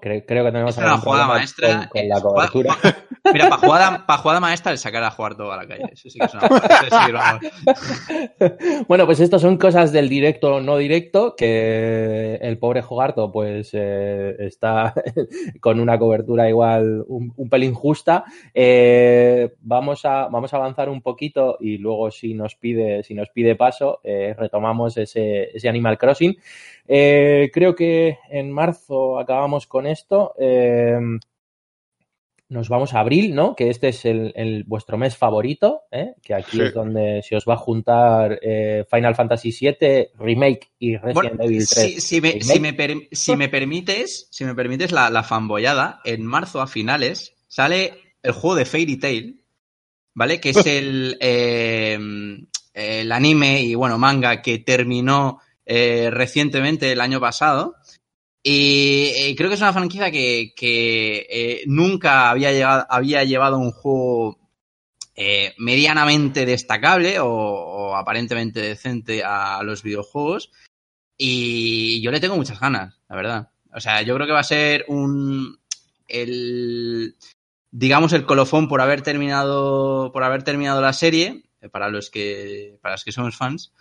[0.00, 1.88] Creo, creo que tenemos Es una jugada maestra.
[1.90, 2.72] con, con la cobertura.
[2.74, 2.96] jugada-
[3.32, 5.84] Mira, para jugada, para jugada maestra el sacar a jugar todo a la calle.
[5.92, 8.44] Eso sí que es una sí
[8.88, 13.70] bueno, pues esto son cosas del directo o no directo, que el pobre Jogarto pues
[13.72, 14.94] eh, está
[15.60, 18.24] con una cobertura igual un, pelín justa.
[18.54, 23.30] Eh, vamos, a, vamos a avanzar un poquito y luego si nos pide, si nos
[23.30, 26.36] pide paso, eh, retomamos ese, ese Animal Crossing.
[26.86, 30.34] Creo que en marzo acabamos con esto.
[32.48, 33.56] Nos vamos a abril, ¿no?
[33.56, 36.14] Que este es el, el- vuestro mes favorito, ¿eh?
[36.22, 36.62] que aquí Sí.
[36.62, 41.42] es donde se os va a juntar eh, Final Fantasy VII Remake y Resident Bueno,
[41.42, 41.94] Evil 3.
[41.94, 46.00] si, si me, si me per- si me permites, si me permites la, la fanboyada,
[46.04, 49.40] en marzo a finales sale el juego de Fairy Tail,
[50.14, 50.40] ¿vale?
[50.40, 51.98] Que es el, eh,
[52.74, 57.74] el anime y bueno, manga que terminó eh, recientemente el año pasado.
[58.48, 63.58] Y eh, creo que es una franquicia que, que, eh, nunca había, llegado, había llevado
[63.58, 64.38] un juego
[65.16, 70.52] eh, medianamente destacable o, o aparentemente decente a los videojuegos.
[71.18, 73.50] Y yo le tengo muchas ganas, la verdad.
[73.74, 75.58] O sea, yo creo que va a ser un.
[76.06, 77.16] El.
[77.72, 80.12] Digamos, el colofón por haber terminado.
[80.12, 81.42] Por haber terminado la serie.
[81.72, 82.78] Para los que.
[82.80, 83.72] Para los que somos fans.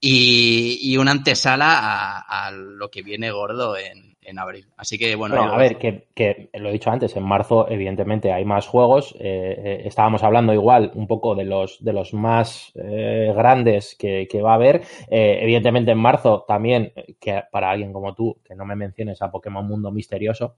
[0.00, 4.66] Y, y una antesala a, a lo que viene gordo en, en abril.
[4.76, 5.40] Así que bueno.
[5.40, 9.14] A ver, que, que lo he dicho antes, en marzo evidentemente hay más juegos.
[9.18, 14.26] eh, eh, estábamos hablando igual un poco de los, de los más eh, grandes que,
[14.30, 14.82] que va a haber.
[15.08, 19.30] Eh, evidentemente en marzo también, que para alguien como tú, que no me menciones a
[19.30, 20.56] Pokémon Mundo Misterioso,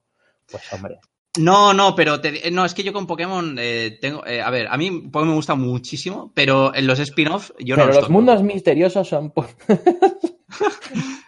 [0.51, 0.99] pues hombre.
[1.39, 4.25] No, no, pero te- no, es que yo con Pokémon eh, tengo.
[4.27, 7.79] eh, a ver, a mí Pokémon me gusta muchísimo, pero en los spin-off yo Pero
[7.79, 8.13] no los, los toco.
[8.13, 9.33] mundos misteriosos son...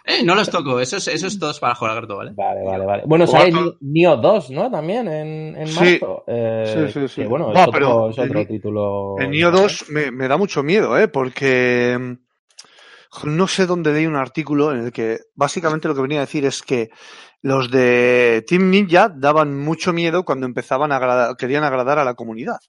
[0.03, 2.31] Eh, no los toco, eso es, eso es todos para jugar harto, ¿vale?
[2.35, 3.03] Vale, vale, vale.
[3.05, 4.69] Bueno, sale Nio 2, ¿no?
[4.69, 5.99] También en, en Sí.
[6.27, 7.21] Eh, Sí, sí, sí.
[7.21, 9.15] que, bueno, No, es otro, pero es otro el- título...
[9.19, 11.07] El Nio 2 me, me da mucho miedo, ¿eh?
[11.07, 12.17] Porque
[13.23, 16.45] no sé dónde leí un artículo en el que básicamente lo que venía a decir
[16.45, 16.89] es que
[17.41, 22.13] los de Team Ninja daban mucho miedo cuando empezaban a agradar, querían agradar a la
[22.13, 22.59] comunidad,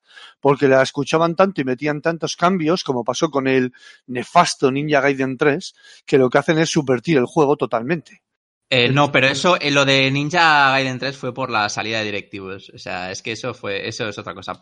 [0.40, 3.72] porque la escuchaban tanto y metían tantos cambios como pasó con el
[4.06, 5.74] nefasto Ninja Gaiden 3,
[6.06, 8.22] que lo que hacen es subvertir el juego totalmente.
[8.70, 12.06] Eh, no, pero eso, eh, lo de Ninja Gaiden 3 fue por la salida de
[12.06, 12.70] directivos.
[12.74, 14.58] O sea, es que eso fue, eso es otra cosa.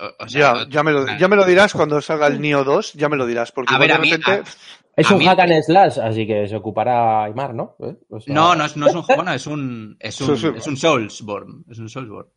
[0.00, 2.64] O, o sea, Ya, ya me, lo, ya me lo dirás cuando salga el Nio
[2.64, 4.50] 2, ya me lo dirás, porque A ver, igual a de mí- repente...
[4.94, 7.76] Es A un mí- hack and slash, así que se ocupará Aymar, ¿no?
[7.80, 7.94] ¿Eh?
[8.10, 10.42] O sea, No, no es, no es un juego, no, es un, es un, Sí,
[10.48, 10.52] sí.
[10.56, 11.64] es un Soulsborne.
[11.70, 12.30] Es un Soulsborne.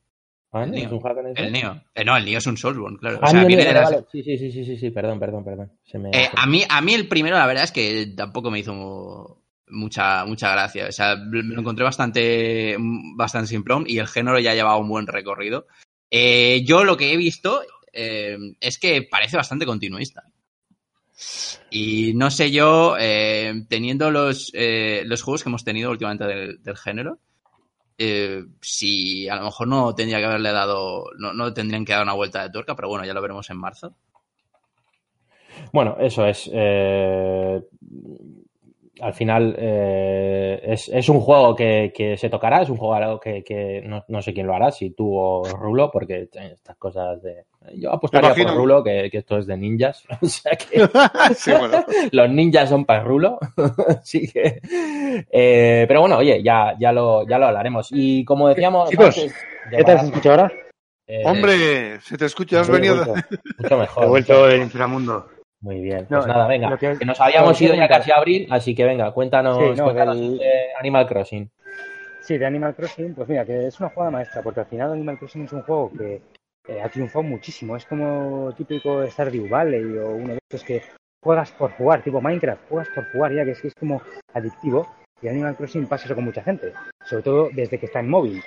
[0.53, 0.83] ¿vale?
[1.35, 1.81] el Neo.
[1.93, 3.19] Eh, no, el Neo es un Soulsborne, claro.
[3.21, 4.05] Ah, o sea, las- vale.
[4.09, 5.71] Sí, sí, sí, sí, sí, sí, perdón, perdón, perdón.
[5.83, 6.11] Se me...
[6.11, 10.23] Eh, a, mí, a mí el primero, la verdad es que tampoco me hizo mucha,
[10.25, 10.87] mucha gracia.
[10.87, 12.77] O sea, me lo encontré bastante,
[13.17, 15.67] bastante simplón y el género ya llevaba un buen recorrido.
[16.17, 20.23] Eh, yo lo que he visto eh, es que parece bastante continuista.
[21.69, 27.19] Y no sé yo, eh, teniendo los, los juegos que hemos tenido últimamente del, género,
[28.61, 32.13] si a lo mejor no tendría que haberle dado, no, no tendrían que dar una
[32.13, 33.93] vuelta de tuerca, pero bueno, ya lo veremos en marzo.
[35.73, 36.49] Bueno, eso es.
[36.53, 37.61] eh,
[39.01, 43.43] al final eh, es, es un juego que, que se tocará, es un juego que,
[43.43, 47.45] que no, no sé quién lo hará, si tú o Rulo, porque estas cosas de...
[47.75, 48.55] Yo apostaría por.
[48.55, 50.87] Rulo, que, que esto es de ninjas, o sea que
[51.35, 51.83] sí, bueno.
[52.11, 53.37] los ninjas son para Rulo,
[53.87, 54.59] así que...
[55.31, 57.89] eh, pero bueno, oye, ya, ya, lo, ya lo hablaremos.
[57.91, 58.89] Y como decíamos...
[58.89, 59.33] Chicos, antes
[59.69, 60.51] ¿Qué tal se escucha ahora?
[61.07, 63.03] eh, Hombre, se te escucha, has venido...
[63.59, 64.03] mucho mejor.
[64.03, 65.34] He vuelto del inframundo.
[65.65, 68.47] Muy bien, No, pues nada, venga, que- que, nos habíamos ido ya casi a abril,
[68.51, 71.49] así que venga, cuéntanos, Sí, no, cuéntanos del- de Animal Crossing.
[72.21, 75.17] Sí, de Animal Crossing, pues mira, que es una jugada maestra, porque al final Animal
[75.17, 76.21] Crossing es un juego que
[76.67, 77.75] eh, ha triunfado muchísimo.
[77.75, 80.83] Es como típico Stardew Valley o uno de estos que
[81.23, 84.03] juegas por jugar, tipo Minecraft, juegas por jugar, ya que es que es como
[84.35, 84.87] adictivo.
[85.19, 86.73] Y Animal Crossing pasa eso con mucha gente,
[87.05, 88.43] sobre todo desde que está en móvil.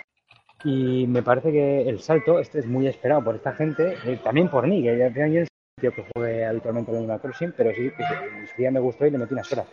[0.63, 4.49] Y me parece que el salto este es muy esperado por esta gente, eh, también
[4.49, 5.47] por mí, que ya un
[5.79, 9.11] tío que juegue habitualmente al Animal Crossing, pero sí, en su día me gustó y
[9.11, 9.67] le metí unas horas.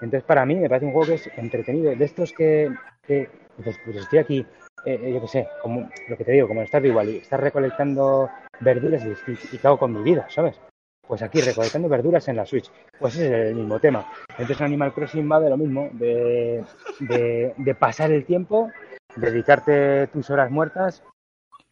[0.00, 1.94] Entonces, para mí, me parece un juego que es entretenido.
[1.94, 2.70] De estos que,
[3.06, 3.28] que
[3.62, 4.46] pues, pues estoy aquí,
[4.84, 7.40] eh, eh, yo qué sé, como lo que te digo, como en Stardew Valley, estás
[7.40, 10.60] recolectando verduras y, y, y ¿qué hago con mi vida, ¿sabes?
[11.06, 12.70] Pues aquí, recolectando verduras en la Switch.
[12.98, 14.06] Pues ese es el mismo tema.
[14.30, 16.62] Entonces, Animal Crossing va de lo mismo, de,
[17.56, 18.70] de pasar el tiempo,
[19.16, 21.02] dedicarte tus horas muertas.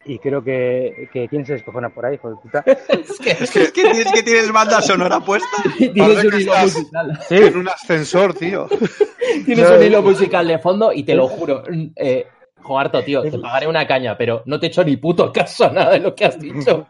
[0.07, 2.63] Y creo que, que quién se descojona por ahí, hijo de puta.
[2.89, 5.47] Es que, es que tienes, que tienes banda sonora puesta.
[5.77, 7.19] Tienes un hilo musical.
[7.29, 8.67] En un ascensor, tío.
[9.45, 11.63] Tienes No, un hilo musical de fondo y te lo juro,
[11.95, 12.25] eh,
[12.61, 15.71] Jogarto, tío, te pagaré una caña, pero no te he hecho ni puto caso a
[15.71, 16.87] nada de lo que has dicho.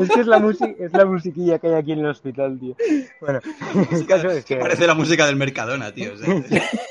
[0.00, 0.38] Es que es la,
[0.78, 2.74] es la musiquilla que hay aquí en el hospital, tío.
[3.20, 3.40] Bueno,
[3.92, 4.56] el caso es que...
[4.56, 6.14] Parece la música del Mercadona, tío.
[6.14, 6.42] o sea.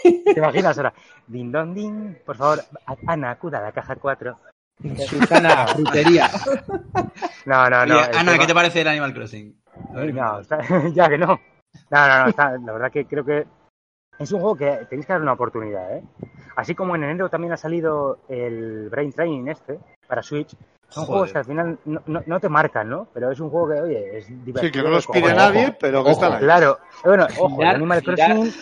[0.04, 0.94] ¿Te imaginas ahora?
[1.26, 2.60] Din don din, por favor,
[3.08, 4.38] Ana, acuda a la caja 4.
[5.08, 6.30] Susana, frutería.
[7.46, 7.96] No, no, no.
[7.96, 9.56] Oye, Ana, tema- ¿qué te parece el Animal Crossing?
[9.94, 10.60] A ver, No, está-
[10.94, 11.40] ya que no.
[11.90, 13.46] No, no, no, está- la verdad que creo que
[14.20, 16.04] es un juego que tenéis que dar una oportunidad, ¿eh?
[16.58, 20.50] Así como en enero también ha salido el Brain Training este para Switch,
[20.90, 21.08] son Joder.
[21.08, 23.08] juegos que al final no, no- no te marcan, ¿no?
[23.14, 24.62] Pero es un juego que, oye, es divertido.
[24.64, 26.40] Sí, que no los pide Ojo, nadie, pero que ahí.
[26.40, 28.54] Claro, bueno, ojo, el Girar- Animal girar- Crossing,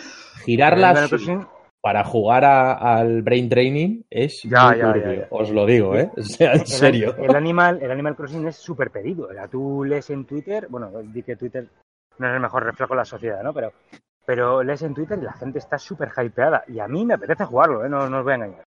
[0.44, 1.46] Girar el la Animal Switch Crossing,
[1.86, 5.26] para jugar a- al brain training es Ya, muy ya, turbio, ya, ya.
[5.30, 6.10] os lo digo, ¿eh?
[6.16, 7.14] O sea, en el, serio.
[7.16, 9.28] el Animal, el Animal Crossing es súper pedido.
[9.28, 11.68] O sea, tú lees en Twitter, bueno, di que Twitter
[12.18, 13.54] no es el mejor reflejo de la sociedad, ¿no?
[13.54, 13.70] Pero,
[14.24, 16.64] pero lees en Twitter y la gente está súper hypeada.
[16.66, 17.88] Y a mí me apetece jugarlo, ¿eh?
[17.88, 18.64] No, no os voy a engañar.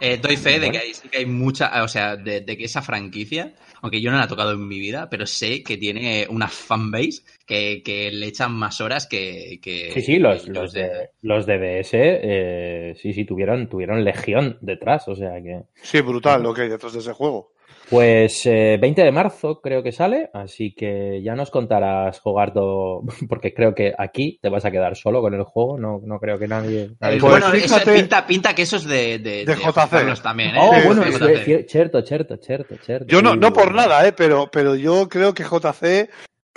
[0.00, 2.64] Eh, doy fe de que hay, sí que hay mucha, o sea, de, de que
[2.64, 6.26] esa franquicia, aunque yo no la he tocado en mi vida, pero sé que tiene
[6.30, 9.58] una fanbase que, que le echan más horas que...
[9.60, 14.04] que Sí, sí, los, que los, de, los de DS, eh, sí, sí, tuvieron, tuvieron
[14.04, 15.62] legión detrás, o sea que...
[15.82, 17.52] Sí, brutal lo que hay detrás de ese juego.
[17.90, 23.54] Pues eh, 20 de marzo creo que sale, así que ya nos contarás, Jogardo, porque
[23.54, 26.46] creo que aquí te vas a quedar solo con el juego, no, no creo que
[26.48, 26.90] nadie...
[27.00, 29.88] nadie- Pues bueno, eso fíjate- pinta, pinta que eso es de, de, De JC.
[29.90, 30.58] Carlos también, ¿eh?
[30.60, 31.68] Oh, Sí, bueno, De es JC.
[31.70, 33.06] cierto, cierto, cierto, cierto.
[33.06, 34.12] Yo no, no por nada, ¿eh?
[34.12, 36.10] pero, pero yo creo que JC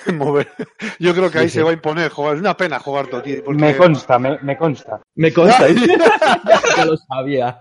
[0.17, 0.47] mover-
[0.99, 2.35] Yo creo que ahí Sí, se va a imponer jugar.
[2.35, 3.43] Es una pena jugar todo, tío.
[3.43, 5.01] porque- Me consta, me, me consta.
[5.15, 5.67] Me consta,
[6.77, 7.57] ya lo sabía.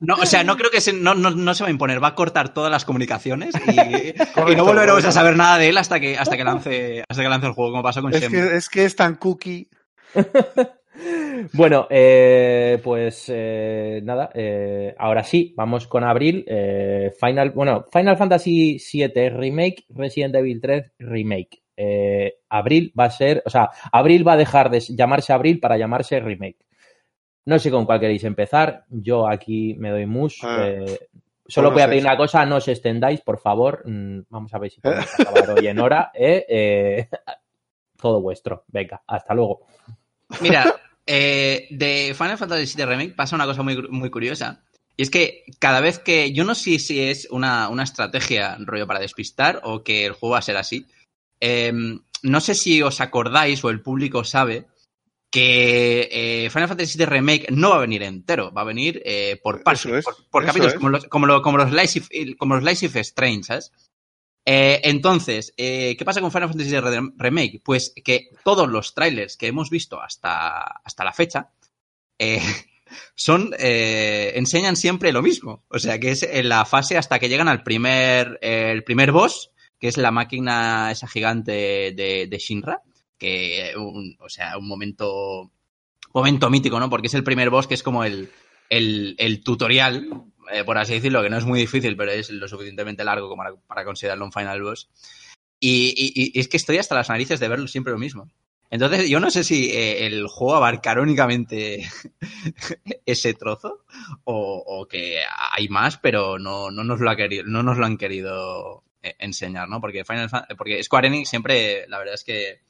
[0.00, 2.08] No, o sea, no creo que se, no, no, no se va a imponer, va
[2.08, 5.08] a cortar todas las comunicaciones y, no volveremos correcto.
[5.08, 7.70] a saber nada de él hasta que, hasta que lance, hasta que lance el juego,
[7.72, 9.68] como pasó con Es que, es que es tan cookie.
[11.52, 16.44] Bueno, eh, pues eh, nada, eh, ahora sí, vamos con abril.
[16.48, 21.62] eh, Final, bueno, Final Fantasy VII Remake, Resident Evil 3 Remake.
[21.76, 25.76] Eh, abril va a ser, o sea, abril va a dejar de llamarse abril para
[25.76, 26.58] llamarse remake.
[27.46, 28.84] No sé con cuál queréis empezar.
[28.88, 30.40] Yo aquí me doy mus.
[30.42, 30.66] Ah.
[30.66, 30.98] eh,
[31.46, 33.82] solo Pues no voy a pedir una cosa, no os extendáis, por favor.
[33.88, 36.10] Mm, Vamos a ver si podemos acabar hoy en hora.
[36.14, 37.08] eh, eh,
[38.00, 38.64] todo vuestro.
[38.66, 39.60] Venga, hasta luego.
[40.42, 40.64] Mira,
[41.08, 44.62] eh, de Final Fantasy VII Remake pasa una cosa muy, muy curiosa.
[44.96, 46.32] Y es que cada vez que.
[46.32, 50.34] Yo no sé si es una, una estrategia rollo para despistar o que el juego
[50.34, 50.86] va a ser así.
[51.40, 51.72] Eh,
[52.22, 54.66] no sé si os acordáis o el público sabe
[55.30, 59.38] que eh, Final Fantasy VII Remake no va a venir entero, va a venir eh,
[59.42, 62.86] por partes, por, por capítulos, como los, como, lo- como los Life como los Life
[62.86, 63.72] of Strange, ¿sabes?
[64.50, 66.74] Eh, entonces, eh, ¿qué pasa con Final Fantasy
[67.18, 67.60] Remake?
[67.62, 71.50] Pues que todos los trailers que hemos visto hasta, hasta la fecha
[72.18, 72.40] eh,
[73.14, 75.64] son enseñan siempre lo mismo.
[75.68, 79.50] O sea, que es en la fase hasta que llegan al primer, el primer boss,
[79.78, 82.80] que es la máquina esa gigante de, de Shinra,
[83.18, 85.52] que, un- o sea, un momento,
[86.14, 86.88] momento mítico, ¿no?
[86.88, 88.30] Porque es el primer boss que es como el,
[88.70, 90.08] el, el tutorial,
[90.50, 93.42] eh, por así decirlo, que no es muy difícil, pero es lo suficientemente largo como
[93.66, 94.88] para, considerarlo un final boss.
[95.60, 98.30] Y, es que estoy hasta las narices de verlo siempre lo mismo.
[98.70, 101.88] Entonces, yo no sé si eh, el juego abarcará únicamente
[103.06, 103.84] ese trozo
[104.24, 105.20] o, que
[105.52, 109.80] hay más, pero no, no, nos lo han querido eh, enseñar, ¿no?
[109.80, 112.60] Porque, Final porque Square Enix siempre, la verdad es que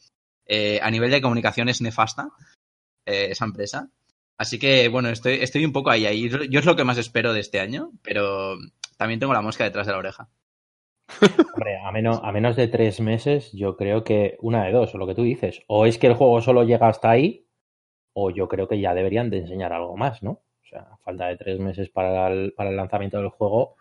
[0.81, 2.31] a nivel de comunicación es nefasta
[3.05, 3.91] esa empresa.
[4.39, 6.29] Así que, bueno, estoy, estoy un poco ahí, ahí.
[6.29, 8.57] Yo es lo que más espero de este año, pero
[8.97, 10.29] también tengo la mosca detrás de la oreja.
[11.55, 14.99] Hombre, a menos, a menos de tres meses, yo creo que una de dos, o
[14.99, 17.47] lo que tú dices, o es que el juego solo llega hasta ahí,
[18.13, 20.31] o yo creo que ya deberían de enseñar algo más, ¿no?
[20.31, 23.77] O sea, falta de tres meses para el, para el lanzamiento del juego.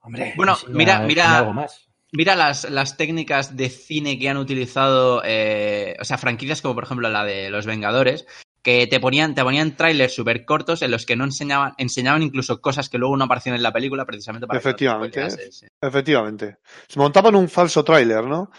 [0.00, 1.88] Hombre, Bueno, mira- mira- algo más.
[2.12, 6.84] Mira las, las técnicas de cine que han utilizado, eh, o sea, franquicias como por
[6.84, 8.24] ejemplo la de Los Vengadores,
[8.64, 12.62] que te ponían, te ponían trailers súper cortos en los que no enseñaban, enseñaban incluso
[12.62, 15.52] cosas que luego no aparecían en la película precisamente para que no te Efectivamente.
[15.52, 15.66] sí.
[15.80, 16.56] Efectivamente.
[16.88, 18.50] Se montaban un falso tráiler, ¿no?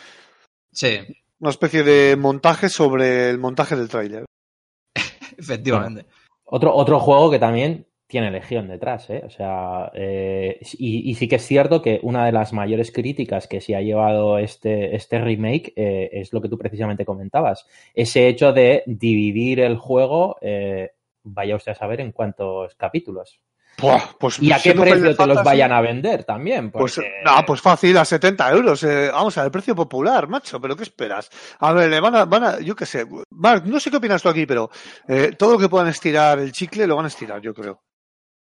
[0.72, 1.00] Sí,
[1.40, 4.26] Una especie de montaje sobre el montaje del tráiler.
[5.38, 6.06] efectivamente.
[6.44, 9.24] Otro, otro juego que también tiene Legión detrás, ¿eh?
[9.26, 13.48] O sea, eh, y, y sí que es cierto que una de las mayores críticas
[13.48, 17.66] que se ha llevado este, este remake eh, es lo que tú precisamente comentabas.
[17.94, 20.92] Ese hecho de dividir el juego, eh,
[21.24, 23.40] vaya usted a saber en cuántos capítulos.
[23.78, 26.72] Buah, pues Y a qué precio te los vayan a vender también.
[26.72, 28.84] Pues, no, pues fácil, a 70 euros.
[28.84, 31.30] eh, vamos a ver, precio popular, macho, pero ¿qué esperas?
[31.60, 33.06] A ver, le van a, van a, yo qué sé.
[33.32, 34.70] Mark, no sé qué opinas tú aquí, pero
[35.08, 37.82] eh, todo lo que puedan estirar el chicle lo van a estirar, yo creo.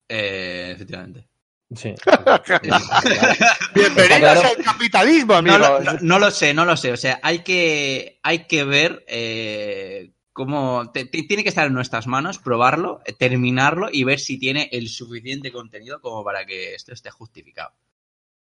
[0.10, 1.28] Eh, efectivamente.
[1.76, 1.96] Sí.
[3.74, 4.42] Bienvenidos claro.
[4.58, 6.92] al capitalismo, No, lo- no- no lo sé, no lo sé.
[6.92, 10.92] O sea, hay que, hay que ver eh, cómo.
[10.92, 14.88] te- te- tiene que estar en nuestras manos, probarlo, terminarlo y ver si tiene el
[14.90, 17.74] suficiente contenido como para que esto esté justificado.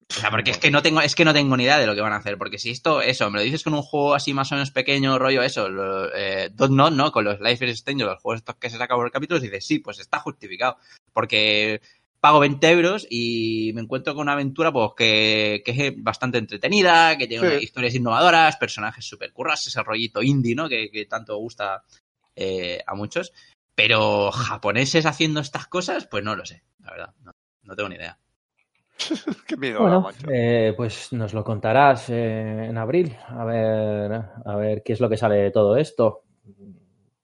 [0.10, 1.94] O sea, porque es que no tengo, es que no tengo ni idea de lo
[1.94, 2.38] que van a hacer.
[2.38, 5.20] Porque si esto, eso, me lo dices con un juego así más o menos pequeño,
[5.20, 7.12] rollo eso, lo, eh, Don't Not, ¿no?
[7.12, 9.80] Con los Life is Strange, los juegos estos que se sacan por capítulos, dices, sí,
[9.80, 10.78] pues está justificado.
[11.12, 11.82] Porque
[12.22, 17.18] pago 20 euros y me encuentro con una aventura pues que, que es bastante entretenida,
[17.18, 17.66] que tiene Sí.
[17.66, 20.70] historias innovadoras, personajes super curras, ese rollito indie, ¿no?
[20.70, 21.84] Que, que tanto gusta
[22.36, 23.34] eh, a muchos.
[23.76, 27.14] Pero japoneses haciendo estas cosas, pues no lo sé, la verdad.
[27.24, 27.32] No,
[27.64, 28.18] no tengo ni idea.
[29.48, 30.28] Qué miedo, Bueno, macho.
[30.32, 34.12] eh, pues nos lo contarás eh, en abril, a ver,
[34.46, 36.24] a ver qué es lo que sale de todo esto.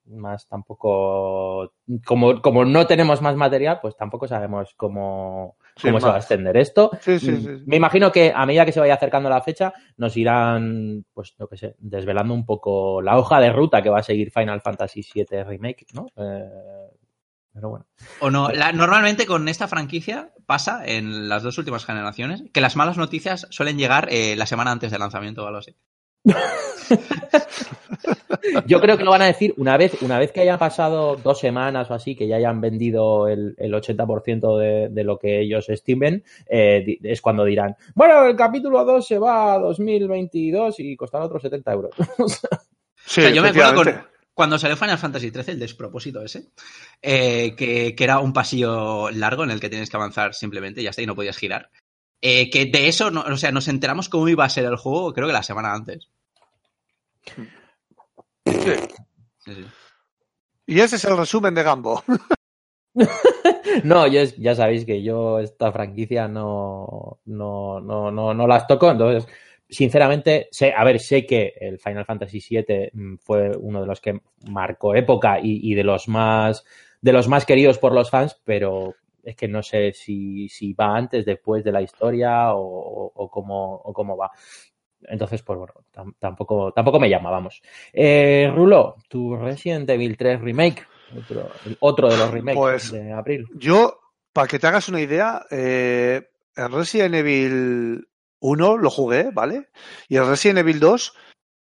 [0.06, 1.74] Más tampoco,
[2.06, 6.56] como, como no tenemos más material, pues tampoco sabemos cómo, cómo se va a extender
[6.58, 6.92] esto.
[7.02, 7.64] Sí, sí, sí.
[7.66, 11.48] Me imagino que a medida que se vaya acercando la fecha, nos irán, pues yo
[11.48, 15.02] qué sé, desvelando un poco la hoja de ruta que va a seguir Final Fantasy
[15.16, 16.06] VII Remake, ¿no?
[16.18, 16.50] Eh,
[17.54, 17.86] pero bueno.
[18.20, 22.76] O no, la- normalmente con esta franquicia pasa en las dos últimas generaciones que las
[22.76, 25.76] malas noticias suelen llegar eh, la semana antes del lanzamiento o algo así.
[28.66, 31.40] Yo creo que lo van a decir una vez, una vez que hayan pasado dos
[31.40, 35.70] semanas o así, que ya hayan vendido el, el 80% de, de, lo que ellos
[35.70, 41.26] estimen, eh, es cuando dirán, bueno, el capítulo 2 se va a 2022 y costará
[41.26, 41.96] otros 70 euros.
[43.06, 46.50] sí, o sea, yo me acuerdo con, cuando salió Final Fantasy XIII, el despropósito ese,
[47.02, 50.90] eh, que, que, era un pasillo largo en el que tienes que avanzar simplemente, ya
[50.90, 51.70] está, y no podías girar.
[52.22, 55.14] Eh, que de eso, no, o sea, nos enteramos cómo iba a ser el juego,
[55.14, 56.08] creo que la semana antes.
[57.26, 57.44] Sí.
[58.46, 59.66] Sí, sí.
[60.66, 62.02] Y ese es el resumen de Gambo.
[63.84, 68.92] no, yo, ya sabéis que yo esta franquicia no, no, no, no, no las toco,
[68.92, 69.30] entonces
[69.74, 74.20] sinceramente, sé, a ver, sé que el Final Fantasy VII fue uno de los que
[74.50, 76.64] marcó época y, y, de los más
[77.02, 80.96] de los más queridos por los fans, pero es que no sé si, si va
[80.96, 84.32] antes, después de la historia o, o, o, cómo, o cómo va.
[85.08, 85.74] Entonces, pues bueno,
[86.20, 87.62] tampoco, tampoco me llama, vamos.
[87.92, 90.84] Eh, Rulo, tu Resident Evil 3 Remake,
[91.18, 91.50] otro,
[91.80, 93.46] otro de los remakes pues, de abril.
[93.56, 94.00] Yo,
[94.32, 96.22] para que te hagas una idea, eh,
[96.56, 98.08] el Resident Evil
[98.44, 99.70] 1 lo jugué, ¿vale?
[100.10, 101.14] Y el Resident Evil 2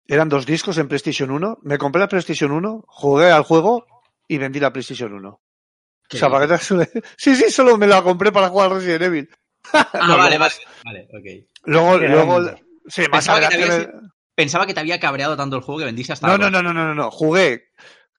[0.06, 1.58] eran dos discos en PlayStation 1.
[1.62, 3.86] Me compré la PlayStation 1, jugué al juego
[4.26, 5.28] y vendí la PlayStation 1.
[5.28, 7.02] O sea, para que te.
[7.16, 9.30] Sí, sí, solo me la compré para jugar Resident Evil.
[9.72, 10.50] Ah, no, vale, luego,
[10.84, 11.46] vale, vale, ok.
[11.64, 12.56] Luego, luego,
[12.86, 13.88] sí, más pensaba, que habías,
[14.34, 16.72] pensaba que te había cabreado tanto el juego que vendiste hasta No, no, no, no,
[16.72, 17.10] no, no, no.
[17.10, 17.68] Jugué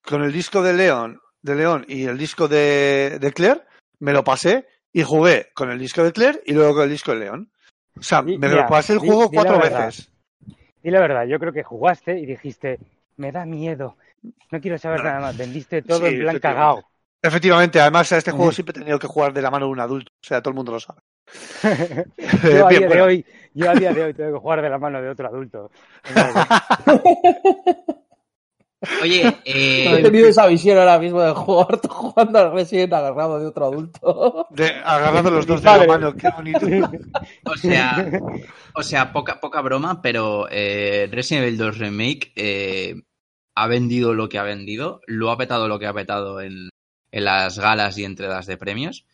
[0.04, 3.64] con el disco de León, de León y el disco de, de Claire,
[3.98, 7.12] me lo pasé y jugué con el disco de Claire y luego con el disco
[7.12, 7.52] de León.
[8.00, 10.12] O sea, me Mira, lo pasé el juego di, cuatro veces.
[10.84, 12.80] Y la verdad, yo creo que jugaste y dijiste,
[13.18, 13.98] me da miedo,
[14.52, 16.84] no quiero saber nada más, vendiste todo Sí, en plan cagao.
[17.22, 19.80] Efectivamente, además a este juego siempre he tenido que jugar de la mano de un
[19.80, 20.12] adulto.
[20.14, 21.02] O sea, todo el mundo lo sabe.
[22.50, 23.04] yo, a Bien, día de bueno.
[23.04, 25.72] hoy, yo a día de hoy tengo que jugar de la mano de otro adulto.
[29.02, 33.46] Oye, He eh, tenido esa visión ahora mismo de jugar jugando al Resident agarrado de
[33.46, 34.48] otro adulto.
[34.50, 36.60] De, agarrando los dos de la mano, qué bonito.
[37.46, 38.10] o sea,
[38.74, 43.02] o sea, poca, poca broma, pero eh, Resident Evil 2 Remake eh,
[43.56, 46.70] ha vendido lo que ha vendido, lo ha petado lo que ha petado en,
[47.12, 49.06] en las galas y entregas de premios.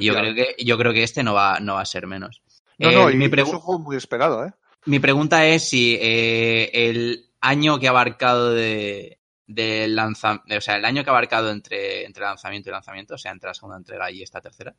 [0.00, 2.42] Y yo creo que, yo creo que este no va, no va a ser menos.
[2.78, 4.52] No, Eh, no, y mi, es un juego muy esperado, ¿eh?
[4.86, 10.76] mi pregunta es si eh, el año que ha abarcado de, de lanza, o sea,
[10.76, 13.76] el año que ha abarcado entre, entre lanzamiento y lanzamiento, o sea, entre la segunda
[13.78, 14.74] entrega y esta tercera,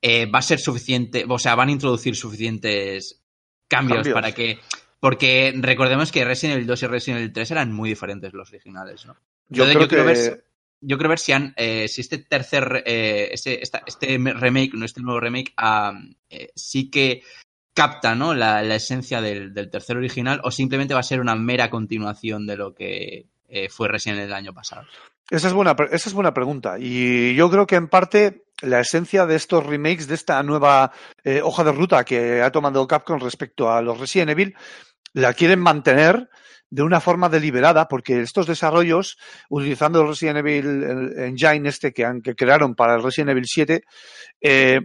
[0.00, 3.22] eh, va a ser suficiente, o sea, van a introducir suficientes
[3.68, 4.14] cambios, Cambios.
[4.14, 4.58] para que.
[5.00, 9.06] Porque recordemos que Resident Evil 2 y Resident Evil 3 eran muy diferentes los originales,
[9.06, 9.14] ¿no?
[9.48, 10.44] Yo Entonces, creo yo quiero que ver
[10.80, 14.84] Yo creo ver si han, eh, si este tercer, eh, este, esta- este remake, no
[14.84, 15.92] este nuevo remake, ah,
[16.30, 17.22] eh, sí que
[17.78, 18.34] capta ¿no?
[18.34, 22.56] la, esencia del, del tercer original o simplemente va a ser una mera continuación de
[22.56, 24.84] lo que eh, fue Evil el año pasado.
[25.30, 26.76] Esa es, buena, esa es buena pregunta.
[26.80, 30.90] Y yo creo que en parte la esencia de estos remakes, de esta nueva
[31.22, 34.56] eh, hoja de ruta que ha tomado Capcom respecto a los Resident Evil,
[35.12, 36.28] la quieren mantener
[36.70, 39.18] de una forma deliberada, porque estos desarrollos,
[39.50, 43.84] utilizando el Resident Evil Engine este que, han, que crearon para el Resident Evil 7,
[44.40, 44.80] eh,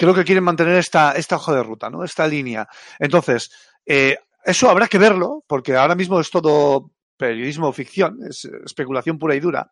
[0.00, 2.02] creo que quieren mantener esta, esta hoja de ruta, ¿no?
[2.02, 2.66] Esta línea.
[2.98, 3.50] Entonces,
[3.84, 9.34] eh, eso habrá que verlo, porque ahora mismo es todo periodismo ficción, es especulación pura
[9.34, 9.70] y dura.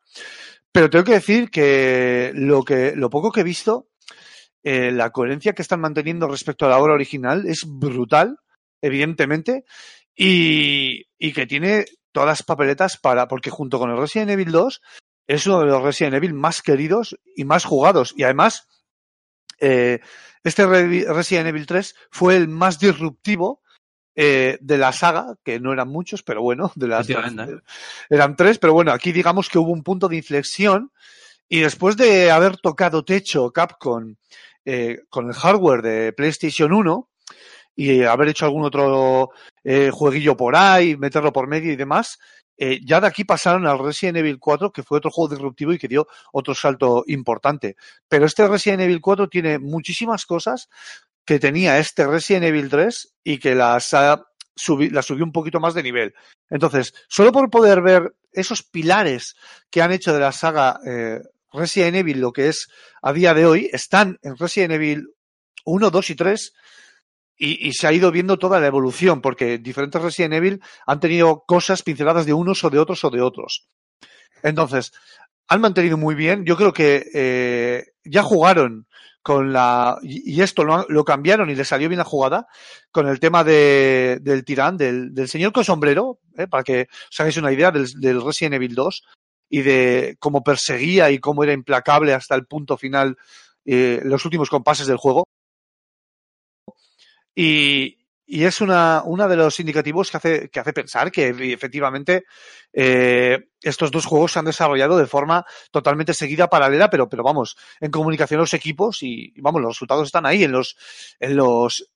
[0.70, 3.88] Pero tengo que decir que lo, que, lo poco que he visto,
[4.62, 8.36] eh, la coherencia que están manteniendo respecto a la obra original es brutal,
[8.82, 9.64] evidentemente,
[10.14, 14.82] y, y que tiene todas las papeletas para, porque junto con el Resident Evil 2
[15.26, 18.12] es uno de los Resident Evil más queridos y más jugados.
[18.14, 18.68] Y además,
[19.60, 20.00] eh,
[20.44, 23.62] este Re- Resident Evil 3 fue el más disruptivo
[24.14, 27.62] eh, de la saga, que no eran muchos, pero bueno, de las Efectivamente.
[28.10, 30.90] eran tres, pero bueno, aquí digamos que hubo un punto de inflexión
[31.48, 34.16] y después de haber tocado techo Capcom
[34.64, 37.08] eh, con el hardware de PlayStation 1
[37.76, 39.30] y haber hecho algún otro
[39.62, 42.18] eh, jueguillo por ahí, meterlo por medio y demás,
[42.58, 45.78] eh, ya de aquí pasaron al Resident Evil 4, que fue otro juego disruptivo y
[45.78, 47.76] que dio otro salto importante.
[48.08, 50.68] Pero este Resident Evil 4 tiene muchísimas cosas
[51.24, 54.24] que tenía este Resident Evil 3 y que las ha
[54.68, 56.14] un poquito más de nivel.
[56.50, 59.36] Entonces, solo por poder ver esos pilares
[59.70, 61.20] que han hecho de la saga eh,
[61.52, 62.68] Resident Evil, lo que es
[63.02, 65.08] a día de hoy, están en Resident Evil
[65.64, 66.52] 1, 2 y 3
[67.38, 71.44] y, y se ha ido viendo toda la evolución, porque diferentes Resident Evil han tenido
[71.46, 73.68] cosas pinceladas de unos o de otros o de otros.
[74.42, 74.92] Entonces,
[75.48, 76.44] han mantenido muy bien.
[76.44, 78.86] Yo creo que eh, ya jugaron
[79.22, 82.46] con la y esto lo, lo cambiaron y le salió bien la jugada
[82.90, 86.46] con el tema de, del tirán, del, del señor con sombrero, ¿eh?
[86.46, 89.02] para que os hagáis una idea del, del Resident Evil 2
[89.50, 93.16] y de cómo perseguía y cómo era implacable hasta el punto final,
[93.66, 95.27] eh, los últimos compases del juego.
[97.40, 102.24] Y, y es una, una de los indicativos que hace, que hace pensar que efectivamente
[102.72, 107.56] eh, estos dos juegos se han desarrollado de forma totalmente seguida, paralela, pero, pero vamos,
[107.78, 110.76] en comunicación los equipos y, vamos, los resultados están ahí en los,
[111.20, 111.88] en los,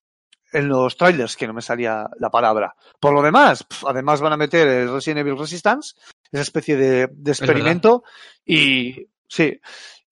[0.53, 2.76] en los trailers, que no me salía la palabra.
[3.01, 5.97] Por lo demás, además van a meter el Resident Evil Resistance,
[6.30, 8.05] esa especie de, de experimento,
[8.47, 9.61] y sí.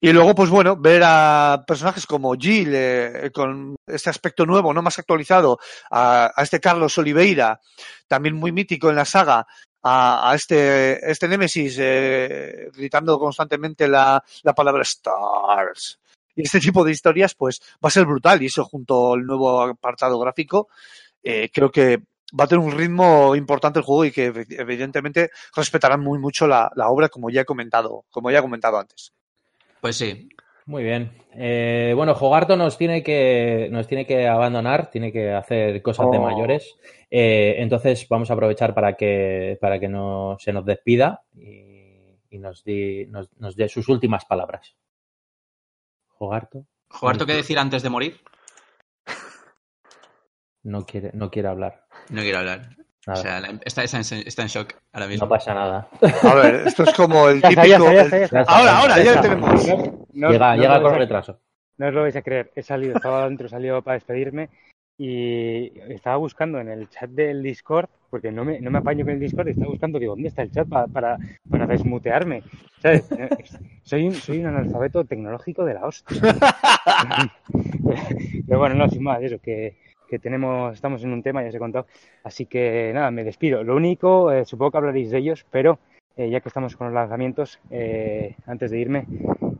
[0.03, 4.81] Y luego, pues bueno, ver a personajes como Jill, eh, con este aspecto nuevo, no
[4.81, 5.59] más actualizado,
[5.91, 7.61] a, este Carlos Oliveira,
[8.09, 9.47] también muy mítico en la saga,
[9.83, 15.99] a, este, este Nemesis, eh, gritando constantemente la, la palabra Stars.
[16.35, 18.43] Y este tipo de historias, pues va a ser brutal.
[18.43, 20.69] Y eso, junto al nuevo apartado gráfico,
[21.23, 21.99] eh, creo que
[22.39, 26.71] va a tener un ritmo importante el juego y que evidentemente respetarán muy mucho la,
[26.75, 29.13] la obra, como ya he comentado, como ya he comentado antes.
[29.81, 30.29] Pues sí.
[30.67, 31.13] Muy bien.
[31.35, 36.11] Eh, bueno, Jogarto nos tiene que nos tiene que abandonar, tiene que hacer cosas Oh.
[36.13, 36.77] de mayores.
[37.11, 42.39] Eh, entonces vamos a aprovechar para que para que no se nos despida y, y
[42.39, 44.77] nos, di, nos, nos dé sus últimas palabras.
[46.09, 48.21] Jogarto ¿Jugar qué decir antes de morir?
[50.63, 51.87] no quiere no quiere hablar.
[52.11, 52.77] No quiero hablar.
[53.07, 53.19] Nada.
[53.19, 55.25] O sea, la- está, está en, está en shock ahora mismo.
[55.27, 55.89] no pasa nada.
[56.23, 57.63] A ver, esto es como el típico.
[57.63, 58.37] está, ya está, ya está.
[58.37, 58.53] Ya está.
[58.57, 59.67] Ahora, ahora, ya lo tenemos.
[60.13, 61.41] No, llega no llega con retraso.
[61.79, 62.51] No os lo vais a creer.
[62.55, 64.51] He salido, estaba dentro, he salido para despedirme
[64.99, 69.15] y estaba buscando en el chat del Discord, porque no me, no me apaño con
[69.15, 71.17] el Discord, y estaba buscando, digo, ¿dónde está el chat para, para,
[71.49, 72.43] para desmutearme?
[72.83, 73.11] ¿Sabes?
[73.13, 73.31] Eh,
[73.83, 76.21] Soy un, soy un analfabeto tecnológico de la hostia.
[78.47, 79.79] Pero bueno, no, sin más, eso, que,
[80.11, 81.87] que tenemos, estamos en un tema, ya os he contado.
[82.25, 83.63] Así que nada, me despido.
[83.63, 85.79] Lo único, eh, supongo que hablaréis de ellos, pero
[86.17, 89.07] eh, ya que estamos con los lanzamientos, eh, antes de irme,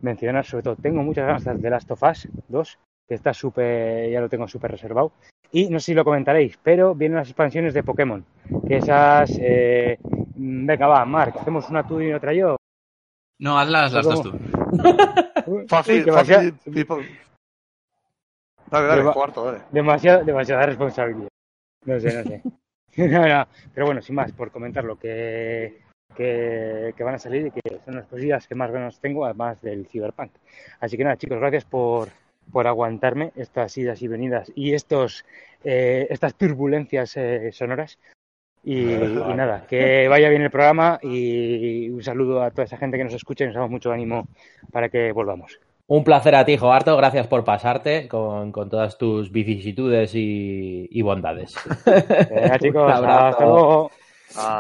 [0.03, 2.79] mencionar sobre todo, tengo muchas ganas de Last of Us 2,
[3.09, 5.13] que está súper, ya lo tengo súper reservado.
[5.53, 8.25] Y no sé si lo comentaréis, pero vienen las expansiones de Pokémon,
[8.67, 12.57] que esas, eh, mm, venga va, Mark, hacemos una tú y otra yo.
[13.39, 14.33] No, hazlas las dos tú.
[15.69, 16.55] Fácil, Sí, fácil.
[18.71, 19.63] Dale, dale, cuarto, dale.
[19.71, 21.29] demasiada, demasiada responsabilidad.
[21.85, 22.43] No sé, no sé.
[22.97, 25.81] no, no, pero bueno, sin más, por comentar lo que,
[26.17, 29.61] que, que van a salir y que son las cosillas que más ganas tengo, además
[29.63, 30.33] del Cyberpunk.
[30.81, 32.09] Así que nada, chicos, gracias por,
[32.53, 35.25] por aguantarme estas idas y venidas y estos
[35.63, 37.99] eh, estas turbulencias eh, sonoras.
[38.63, 42.99] Y, y nada, que vaya bien el programa y un saludo a toda esa gente
[42.99, 44.29] que nos escucha y nos damos mucho ánimo
[44.71, 45.59] para que volvamos.
[45.91, 46.97] Un placer a ti, Jogarto.
[46.97, 51.53] Gracias por pasarte con, con todas tus vicisitudes y, y bondades.
[52.31, 53.27] Venga, chicos, Un abrazo.
[53.27, 53.91] hasta luego.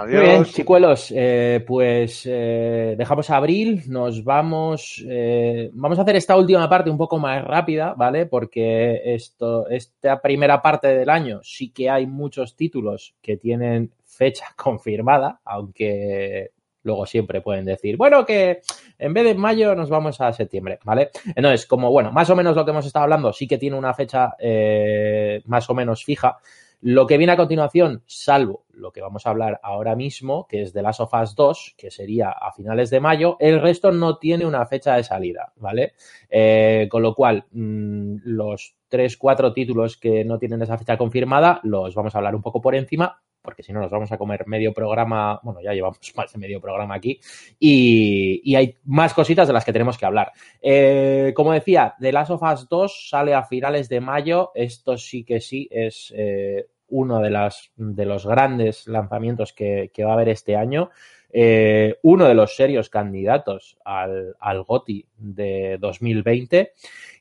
[0.08, 0.52] Muy bien, Adiós.
[0.52, 6.90] chicuelos, eh, pues eh, dejamos abril, nos vamos, eh, vamos a hacer esta última parte
[6.90, 8.26] un poco más rápida, ¿vale?
[8.26, 14.46] Porque esto, esta primera parte del año sí que hay muchos títulos que tienen fecha
[14.56, 16.50] confirmada, aunque
[16.82, 18.60] luego siempre pueden decir, bueno, que
[18.98, 21.10] en vez de mayo nos vamos a septiembre, ¿vale?
[21.34, 23.94] Entonces, como bueno, más o menos lo que hemos estado hablando sí que tiene una
[23.94, 26.38] fecha eh, más o menos fija.
[26.82, 30.72] Lo que viene a continuación, salvo lo que vamos a hablar ahora mismo, que es
[30.72, 34.46] de Last of Us 2, que sería a finales de mayo, el resto no tiene
[34.46, 35.92] una fecha de salida, ¿vale?
[36.30, 41.60] Eh, con lo cual, mmm, los tres, cuatro títulos que no tienen esa fecha confirmada,
[41.64, 43.20] los vamos a hablar un poco por encima,
[43.50, 46.60] porque si no nos vamos a comer medio programa, bueno, ya llevamos más de medio
[46.60, 47.18] programa aquí,
[47.58, 50.30] y, hay más cositas de las que tenemos que hablar.
[50.62, 55.24] Eh, como decía, The Last of Us 2 sale a finales de mayo, esto sí
[55.24, 60.14] que sí es eh, uno de, las, de los grandes lanzamientos que, que va a
[60.14, 60.90] haber este año.
[61.32, 66.72] Eh, uno de los serios candidatos al, al GOTI de 2020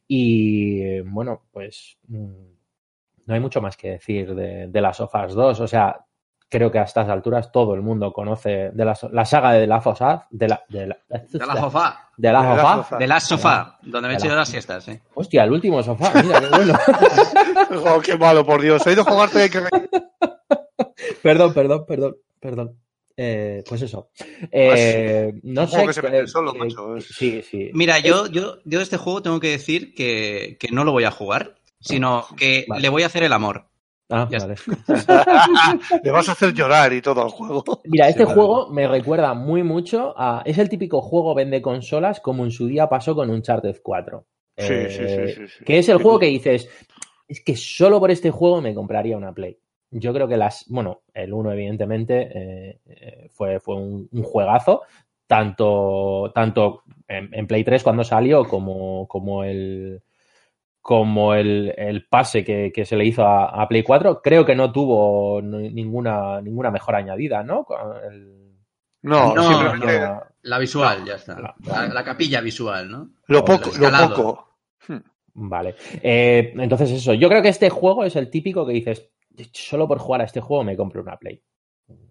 [0.08, 2.60] y bueno, pues mm,
[3.30, 6.04] no hay mucho más que decir de, de las Us 2, o sea,
[6.50, 9.78] creo que a estas alturas todo el mundo conoce de la, la saga de la
[9.78, 10.00] Us,
[10.32, 12.10] de la de la, De la sofá.
[12.18, 12.76] de la De la sofá.
[12.78, 12.97] sofá.
[12.97, 15.02] De la sofá, donde me he De hecho la- yo las siestas, ¿eh?
[15.14, 16.80] Hostia, el último sofá, mira qué bueno.
[17.86, 18.86] Oh, qué malo, por Dios.
[18.88, 19.62] He ido a jugarte que
[21.22, 22.76] perdón, perdón, perdón, perdón.
[23.22, 24.10] Eh, pues eso.
[24.52, 26.02] Eh, no un juego sé.
[26.02, 27.70] que se solo, qué- macho, Sí, sí.
[27.74, 31.04] Mira, yo, yo, yo de este juego tengo que decir que, que no lo voy
[31.04, 32.82] a jugar, sino que Vale.
[32.82, 33.66] le voy a hacer el amor.
[34.10, 34.55] Ah, Ya vale.
[36.03, 37.64] le vas a hacer llorar y todo al juego.
[37.86, 38.36] Mira, este Sí, vale.
[38.36, 40.41] juego me recuerda muy mucho a.
[40.45, 44.26] Es el típico juego vende consolas como en su día pasó con Uncharted 4.
[44.57, 45.64] Sí, Eh, sí, sí, sí, sí.
[45.66, 46.70] Que es el juego que dices,
[47.28, 49.57] es que solo por este juego me compraría una Play.
[49.91, 54.82] Yo creo que las, bueno, el 1 evidentemente eh, eh, fue, fue un, un juegazo,
[55.28, 60.01] tanto, tanto en, en Play 3 cuando salió como, como el
[60.90, 64.56] como el, el pase que, que se le hizo a, a Play 4, creo que
[64.56, 67.64] no tuvo ni- ninguna, ninguna mejor añadida, ¿no?
[68.12, 68.56] El-
[69.04, 70.24] No, No, simplemente no.
[70.42, 71.40] La visual, ya está.
[71.40, 73.10] La- La, la capilla visual, ¿no?
[73.28, 74.48] lo poco, lo poco.
[75.36, 75.76] Vale.
[76.02, 77.14] Eh, entonces, eso.
[77.14, 79.12] Yo creo que este juego es el típico que dices,
[79.54, 81.40] solo por jugar a este juego me compro una Play.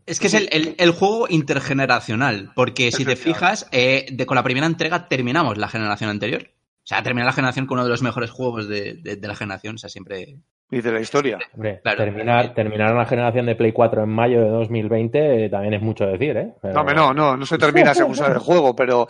[0.07, 4.37] Es que es el, el- el juego intergeneracional, porque si te fijas, eh, de, con
[4.37, 6.49] la primera entrega terminamos la generación anterior.
[6.89, 9.34] O sea, termina la generación con uno de los mejores juegos de, de- de la
[9.36, 9.74] generación.
[9.74, 10.39] O sea, siempre.
[10.70, 11.39] Y de la historia.
[11.53, 11.99] Hombre, Claro.
[12.03, 16.07] terminar, terminar una generación de Play 4 en mayo de 2020 eh, también es mucho
[16.07, 16.55] decir, ¿eh?
[16.62, 19.07] Pero- No, no, no, no se termina según sale el juego, pero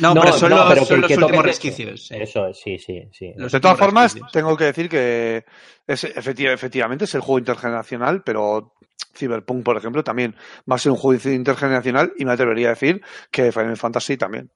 [0.00, 2.06] No, No, pero son no, los, pero son que- los que toque últimos resquicios.
[2.06, 2.14] sí.
[2.18, 3.32] Eso es, sí, sí, sí.
[3.36, 4.32] Los de todas formas, resquicios.
[4.32, 5.44] tengo que decir que
[5.86, 8.74] es, efecti- efectivamente es el juego intergeneracional, pero
[9.14, 10.34] Cyberpunk, por ejemplo, también
[10.70, 13.00] va a ser un juego intergeneracional y me atrevería a decir
[13.30, 14.50] que Final Fantasy también.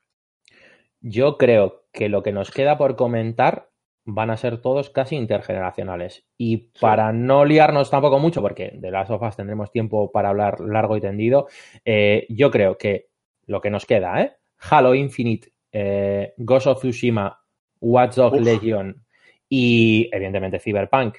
[1.00, 3.70] Yo creo que lo que nos queda por comentar
[4.04, 6.26] van a ser todos casi intergeneracionales.
[6.36, 10.98] Y para no liarnos tampoco mucho, porque de las sofas tendremos tiempo para hablar largo
[10.98, 11.48] y tendido,
[11.86, 13.08] eh, yo creo que
[13.46, 14.32] lo que nos queda, ¿eh?
[14.70, 17.40] Halo Infinite, eh, Ghost of Tsushima,
[17.80, 18.42] Watch Dogs.
[18.42, 19.02] Legion
[19.48, 21.16] y evidentemente Cyberpunk.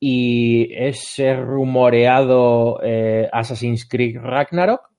[0.00, 4.90] Y ese rumoreado eh, Assassin's Creed Ragnarok,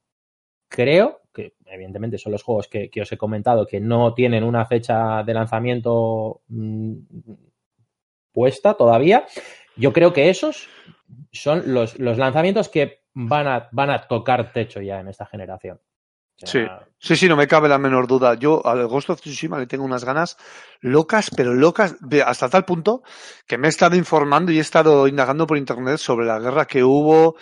[0.69, 1.19] creo
[1.71, 6.41] evidentemente son los juegos que, os he comentado que no tienen una fecha de lanzamiento
[6.47, 6.93] mm,
[8.31, 9.25] puesta todavía.
[9.75, 10.67] Yo creo que esos
[11.31, 15.79] son los, los lanzamientos que van a, van a tocar techo ya en esta generación.
[16.35, 18.33] Sea, Sí, sí, no me cabe la menor duda.
[18.33, 20.35] Yo al Ghost of Tsushima le tengo unas ganas
[20.81, 21.95] locas, pero locas,
[22.25, 23.03] hasta tal punto
[23.47, 26.83] que me he estado informando y he estado indagando por internet sobre la guerra que
[26.83, 27.37] hubo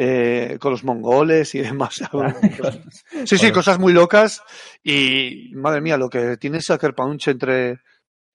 [0.00, 2.00] eh, con los mongoles y demás.
[3.26, 4.42] Sí, sí, cosas muy locas
[4.84, 7.80] y madre mía, lo que tiene Sucker Punch entre,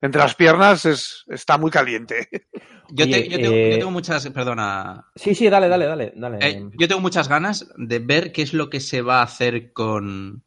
[0.02, 2.28] entre las piernas es, está muy caliente.
[2.90, 4.30] Yo, te- Oye, yo tengo, eh, yo tengo muchas.
[4.30, 5.08] Perdona.
[5.16, 6.14] Sí, sí, dale, dale, dale.
[6.16, 6.38] dale.
[6.42, 9.72] Eh, yo tengo muchas ganas de ver qué es lo que se va a hacer
[9.72, 10.44] con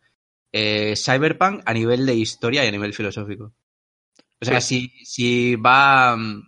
[0.52, 3.54] eh, Cyberpunk a nivel de historia y a nivel filosófico.
[4.40, 6.42] O sea, si, si va, mm,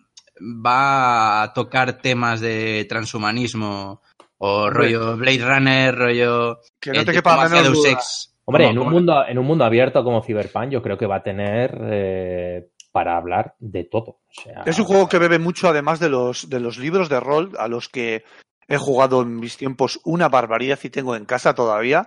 [0.65, 4.03] va a tocar temas de transhumanismo
[4.39, 6.61] o rollo Blade Runner, rollo.
[6.81, 7.91] Que no eh, te de quepa Deus duda.
[7.91, 8.35] Ex.
[8.45, 11.23] Hombre, en un, mundo, en un mundo abierto como Cyberpunk, yo creo que va a
[11.23, 14.21] tener eh, para hablar de todo.
[14.27, 17.21] O sea, Es un juego que bebe mucho además de los, de los libros de
[17.21, 18.25] rol a los que
[18.67, 22.07] he jugado en mis tiempos una barbaridad y tengo en casa todavía.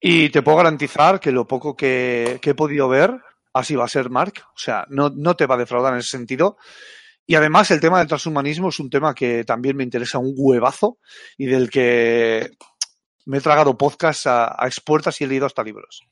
[0.00, 3.20] Y te puedo garantizar que lo poco que, que he podido ver,
[3.52, 4.34] así va a ser Mark.
[4.48, 6.56] O sea, no, no te va a defraudar en ese sentido.
[7.26, 10.98] Y además el tema del transhumanismo es un tema que también me interesa un huevazo
[11.38, 12.50] y del que
[13.26, 16.02] me he tragado podcasts a, a expuertas y he leído hasta libros.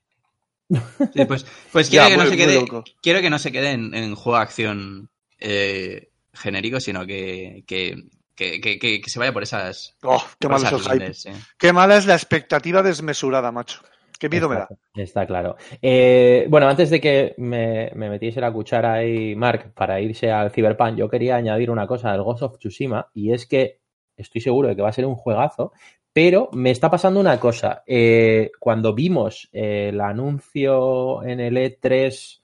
[0.69, 2.85] Sí, pues, pues Ya, quiero, que no se quede, loco.
[3.03, 7.97] quiero que no se quede en, en juego de acción eh, genérico, sino que, que,
[8.37, 11.29] que, se vaya por esas, Oh, qué por esas lindes.
[11.59, 13.83] Qué mala es la expectativa desmesurada, macho.
[14.21, 14.69] Qué miedo me da.
[14.71, 15.57] Está, está claro.
[15.81, 20.51] Eh, bueno, antes de que me, me metiese la cuchara ahí, Mark, para irse al
[20.51, 23.81] Cyberpunk, yo quería añadir una cosa al Ghost of Tsushima, y es que
[24.19, 25.73] estoy seguro de que va a ser un juegazo,
[26.13, 27.83] pero me está pasando una cosa.
[27.87, 32.41] Eh, cuando vimos eh, el anuncio en el E3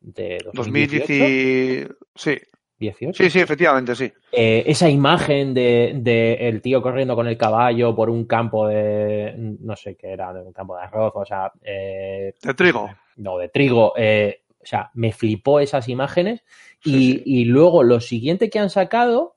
[0.00, 1.94] de 2018, 2018.
[2.14, 2.38] Sí,
[2.78, 4.12] 18, sí, sí, efectivamente, sí.
[4.32, 9.34] eh, esa imagen de, de el tío corriendo con el caballo por un campo de,
[9.36, 12.88] no sé qué era, un campo de arroz, o sea, eh, De trigo.
[13.16, 16.44] no, de trigo, eh, o sea, me flipó esas imágenes
[16.84, 17.22] y, Sí, sí.
[17.26, 19.34] y luego lo siguiente que han sacado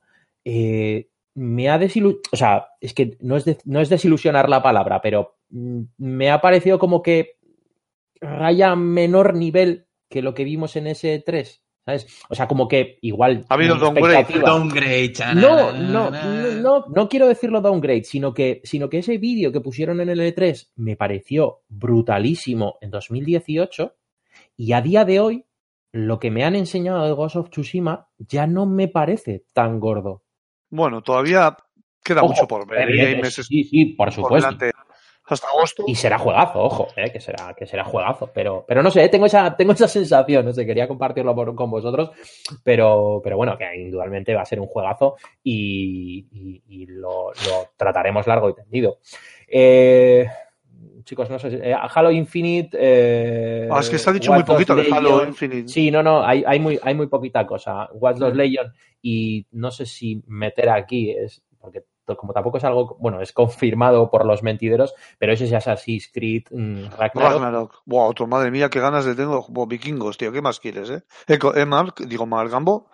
[1.34, 5.02] me ha desilusionado, o sea, es que no es, de- no es desilusionar la palabra,
[5.02, 7.38] pero mm, me ha parecido como que
[8.20, 12.08] raya a menor nivel que lo que vimos en ese 3, ¿sabes?
[12.30, 13.46] O sea, como que igual...
[13.50, 15.14] Ha habido downgrade.
[15.36, 19.62] no, no, no, no, no quiero decirlo downgrade, sino que, sino que ese vídeo que
[19.62, 23.96] pusieron en el E3 me pareció brutalísimo en 2018
[24.58, 25.46] y a día de hoy
[25.92, 30.24] lo que me han enseñado de Ghost of Tsushima ya no me parece tan gordo.
[30.70, 31.58] Bueno, todavía
[32.04, 32.90] queda Ojo, mucho por ver.
[32.90, 34.58] y hay evidente, meses sí, sí, por supuesto.
[35.34, 35.84] Hasta agosto.
[35.88, 38.30] Y será juegazo, ojo, eh, que será, que será juegazo.
[38.34, 41.70] Pero, pero no sé, tengo esa, tengo esa sensación, no sé, quería compartirlo por- con
[41.72, 42.12] vosotros,
[42.64, 47.68] pero, pero bueno, que indudablemente va a ser un juegazo y, y- y lo, lo
[47.78, 48.98] trataremos largo y tendido.
[49.48, 50.26] Eh,
[51.04, 51.60] chicos, no sé.
[51.62, 52.78] eh, Halo Infinite.
[52.80, 55.26] eh, Ah, es que se ha dicho Watch muy poquito de Halo.
[55.26, 55.68] Infinite.
[55.68, 57.90] Sí, no, no, hay, hay, muy, hay muy poquita cosa.
[57.94, 58.72] Watch Dogs Legion
[59.02, 61.84] y no sé si meter aquí es porque
[62.18, 66.44] como tampoco es algo, bueno, es confirmado por los mentideros, pero ese es Assassin's Creed
[66.52, 67.34] mm, Ragnarok.
[67.34, 67.82] Ragnarok.
[67.86, 69.46] Buah, otro, madre mía, qué ganas de tengo.
[69.50, 71.04] Buah, vikingos, tío, ¿qué más quieres, eh?
[71.28, 72.90] Eh, eh, Mark, digo, Mark Gambo.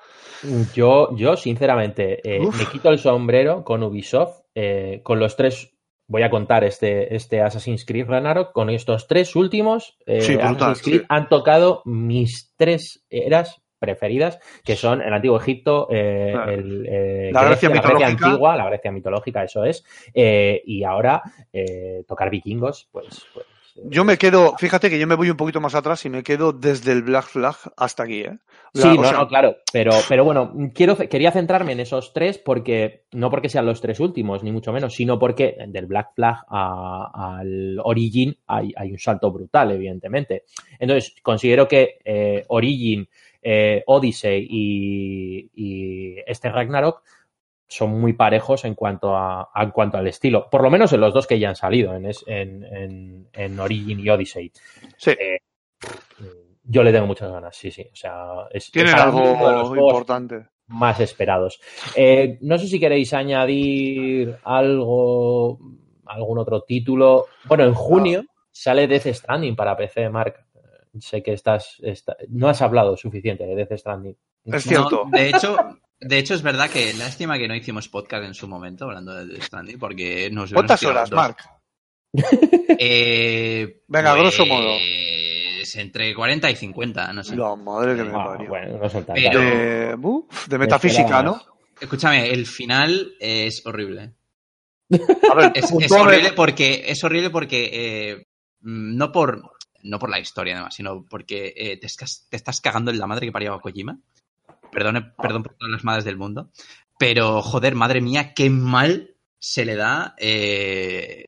[0.74, 5.74] Yo, yo sinceramente, eh, me quito el sombrero con Ubisoft, eh, con los tres,
[6.08, 10.56] voy a contar este, este Assassin's Creed Ragnarok, con estos tres últimos eh, Sí, brutal,
[10.56, 11.06] Assassin's Creed sí.
[11.10, 16.52] han tocado mis tres eras preferidas, que son el Antiguo Egipto, eh, Claro.
[16.52, 18.08] el, eh, La Grecia mitológica.
[18.28, 21.22] antigua, la Grecia mitológica, eso es, eh, y ahora
[22.08, 23.26] tocar vikingos, pues...
[23.34, 23.46] pues
[23.90, 26.52] Yo me quedo, fíjate que yo me voy un poquito más atrás y me quedo
[26.52, 28.38] desde el Black Flag hasta aquí, ¿eh?
[28.74, 32.40] La- Sí, no, sea, no, claro, pero, pero bueno, quiero, quería centrarme en esos tres
[32.40, 36.38] porque, no porque sean los tres últimos, ni mucho menos, sino porque del Black Flag
[36.50, 40.44] a- al Origin hay, hay un salto brutal, evidentemente.
[40.80, 43.08] Entonces, considero que eh, Origin,
[43.42, 47.04] eh, Odyssey y, y este Ragnarok
[47.68, 51.14] son muy parejos en cuanto, a, en cuanto al estilo, por lo menos en los
[51.14, 54.52] dos que ya han salido, en, en, en- en Origin y Odyssey.
[54.98, 55.40] sí, Eh,
[56.64, 57.88] yo le tengo muchas ganas, sí, sí.
[57.92, 58.94] O sea, es, de los
[59.72, 60.48] algo importante.
[60.68, 61.60] más esperados.
[61.96, 65.60] Eh, no sé si queréis añadir algo,
[66.06, 67.28] algún otro título.
[67.46, 70.36] Bueno, en junio sale Death Stranding para PC, Mark.
[70.36, 70.47] Eh,
[71.02, 74.16] Sé que estás, está- no has hablado suficiente de Death Stranding.
[74.46, 75.04] Es No, cierto.
[75.12, 75.56] de hecho,
[76.00, 79.26] de hecho es verdad que lástima que no hicimos podcast en su momento hablando de
[79.28, 81.18] Death Stranding porque nos ¿Cuántas horas, dos.
[81.18, 81.38] Mark?
[82.80, 84.76] Eh, Venga, grosso modo.
[85.58, 87.36] pues, entre 40 y 50, no sé.
[87.36, 88.50] La madre que me Ah, parió.
[88.50, 89.06] bueno, no son.
[89.06, 91.42] Pero- Eh, uf, de metafísica, ¿no?
[91.80, 94.14] Escúchame, el final es horrible.
[95.30, 98.28] A ver, Es, es horrible porque es horrible porque eh,
[98.62, 99.42] no por
[99.88, 103.08] no por la historia además, sino porque eh, te, estás, te estás cagando en la
[103.08, 103.98] madre que parió a Kojima.
[104.72, 106.52] Perdone, perdón por todas las madres del mundo.
[107.00, 111.26] Pero, joder, madre mía, qué mal se le da eh,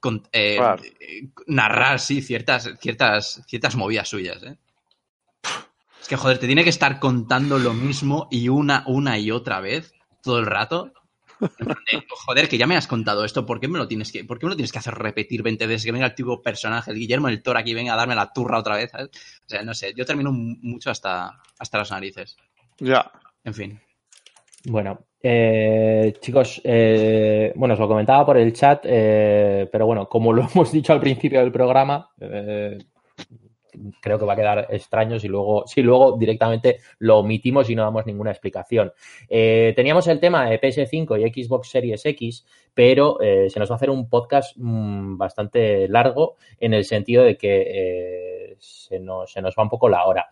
[0.00, 0.82] con- eh, Claro.
[0.82, 4.56] eh, narrar, sí, ciertas, ciertas, ciertas movidas suyas, ¿eh?
[6.00, 9.60] Es que, joder, te tiene que estar contando lo mismo y una, una y otra
[9.60, 10.92] vez, todo el rato.
[11.58, 14.12] En plan de, Joder, que ya me has contado esto, ¿por qué me lo tienes
[14.12, 15.84] que, por qué me lo tienes que hacer repetir 20 veces?
[15.84, 18.58] Que venga el tipo personaje, el Guillermo del Toro aquí, venga a darme la turra
[18.58, 19.08] otra vez, ¿sabes?
[19.08, 22.36] O sea, no sé, yo termino mucho hasta, hasta las narices.
[22.78, 23.10] Ya.
[23.44, 23.80] En fin.
[24.64, 30.32] Bueno, eh, chicos, eh, bueno, os lo comentaba por el chat, eh, pero bueno, como
[30.32, 32.78] lo hemos dicho al principio del programa, eh,
[34.00, 37.82] creo que va a quedar extraño si luego, si luego directamente lo omitimos y no
[37.82, 38.92] damos ninguna explicación.
[39.28, 43.74] Eh, teníamos el tema de PS5 y Xbox Series X, pero eh, se nos va
[43.74, 49.32] a hacer un podcast mm, bastante largo en el sentido de que eh, se, nos,
[49.32, 50.28] se nos va un poco la hora.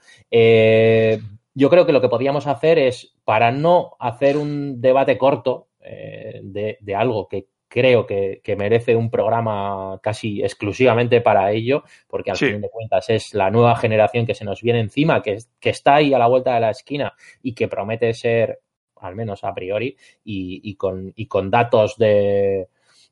[1.52, 6.94] Yo creo que lo que podríamos hacer es, para no hacer un debate corto de
[6.94, 12.46] algo que creo que, que merece un programa casi exclusivamente para ello, porque al Sí.
[12.46, 15.94] fin de cuentas es la nueva generación que se nos viene encima, que, que está
[15.94, 18.58] ahí a la vuelta de la esquina y que promete ser,
[18.96, 22.66] al menos a priori, y, y con, y con datos de,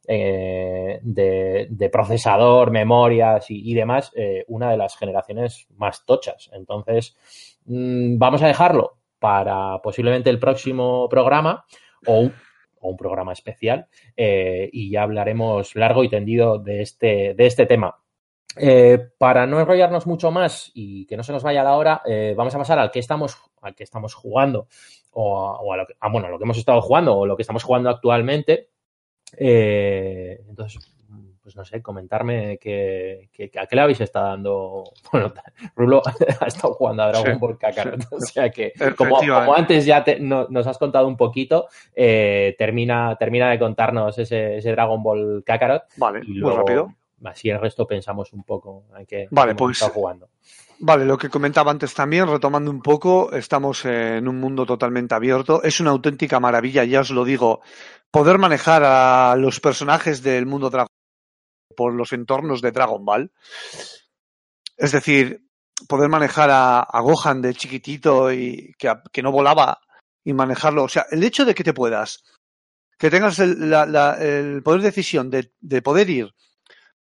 [0.09, 6.51] eh, de, de procesador, memorias y, y demás, eh, una de las generaciones más tochas.
[6.53, 7.17] Entonces,
[7.67, 11.65] mm, vamos a dejarlo para posiblemente el próximo programa
[12.07, 12.31] o
[12.81, 17.67] o un programa especial eh, y ya hablaremos largo y tendido de este, de este
[17.67, 17.97] tema.
[18.57, 22.35] Eh, para no enrollarnos mucho más y que no se nos vaya la hora, eh,
[22.37, 24.67] vamos a pasar al que estamos, al que estamos jugando
[25.13, 27.27] o, a, o a lo que, a, bueno, a lo que hemos estado jugando o
[27.27, 28.71] lo que estamos jugando actualmente.
[29.37, 30.98] Entonces,
[31.49, 34.85] pues no sé, comentarme que, que, que a qué le habéis estado dando.
[35.11, 35.33] Bueno,
[35.75, 36.03] Rulo
[36.41, 38.07] ha estado jugando a Dragon Sí, Ball Kakarot, sí.
[38.13, 43.17] o sea que como, antes ya te- no- nos has contado un poquito, eh, termina,
[43.19, 46.95] termina de contarnos ese, ese Dragon Ball Kakarot Vale, y muy luego rápido.
[47.25, 50.29] así el resto pensamos un poco en qué Vale, pues- estado jugando.
[50.81, 55.61] Vale, lo que comentaba antes también, retomando un poco, estamos en un mundo totalmente abierto.
[55.65, 57.63] Es una auténtica maravilla, ya os lo digo,
[58.13, 60.87] poder manejar a los personajes del mundo Dragon
[61.79, 63.31] por los entornos de Dragon Ball.
[64.77, 65.45] Es decir,
[65.89, 69.79] poder manejar a, Gohan de chiquitito y que, no volaba
[70.25, 70.83] y manejarlo.
[70.83, 72.25] O sea, el hecho de que te puedas,
[72.99, 76.35] que tengas el, la- la- el poder de decisión de, de poder ir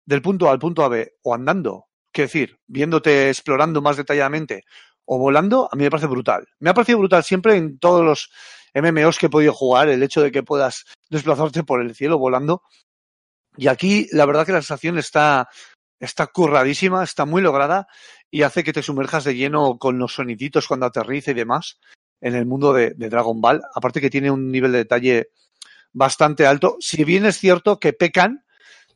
[0.06, 4.62] del punto A al punto B o andando, quiero decir, viéndote explorando más detalladamente
[5.04, 6.46] o volando, a mí me parece brutal.
[6.60, 8.30] Me ha parecido brutal siempre en todos los
[8.74, 12.62] MMOs que he podido jugar, el hecho de que puedas desplazarte por el cielo volando.
[13.58, 15.48] Y aquí la verdad que la sensación está,
[15.98, 17.88] está curradísima, está muy lograda
[18.30, 21.80] y hace que te sumerjas de lleno con los soniditos cuando aterriza y demás
[22.20, 23.60] en el mundo de, Dragon Ball.
[23.74, 25.30] Aparte que tiene un nivel de detalle
[25.92, 26.76] bastante alto.
[26.78, 28.44] Si bien es cierto que pecan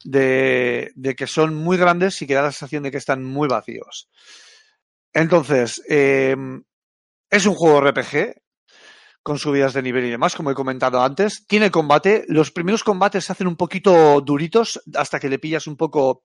[0.04, 4.08] de, que son muy grandes y que da la sensación de que están muy vacíos.
[5.12, 6.36] Entonces, eh,
[7.30, 8.41] es un juego RPG
[9.22, 11.46] con subidas de nivel y demás, como he comentado antes.
[11.46, 12.24] Tiene combate.
[12.28, 16.24] Los primeros combates se hacen un poquito duritos hasta que le pillas un poco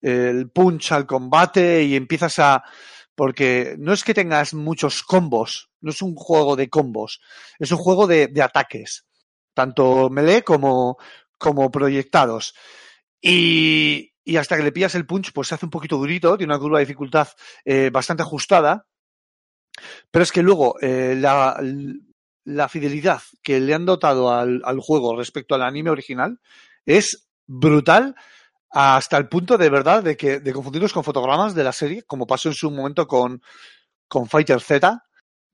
[0.00, 2.64] el punch al combate y empiezas a...
[3.14, 7.20] Porque no es que tengas muchos combos, no es un juego de combos,
[7.58, 9.06] es un juego de, ataques,
[9.54, 10.98] tanto melee como,
[11.36, 12.54] como proyectados.
[13.20, 16.52] Y, y, hasta que le pillas el punch, pues se hace un poquito durito, tiene
[16.52, 17.26] una curva de dificultad
[17.64, 18.86] eh, bastante ajustada.
[20.12, 21.60] Pero es que luego eh, la,
[22.48, 26.40] la, fidelidad que le han dotado al, juego respecto al anime original
[26.86, 28.14] es brutal
[28.70, 32.26] hasta el punto de verdad de que de confundirlos con fotogramas de la serie, como
[32.26, 33.42] pasó en su momento con,
[34.08, 35.04] con Fighter Z,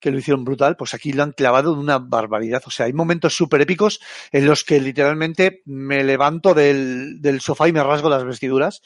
[0.01, 2.63] que lo hicieron brutal, pues aquí lo han clavado de una barbaridad.
[2.67, 4.01] O sea, hay momentos súper épicos
[4.33, 8.83] en los que literalmente me levanto del, del, sofá y me rasgo las vestiduras,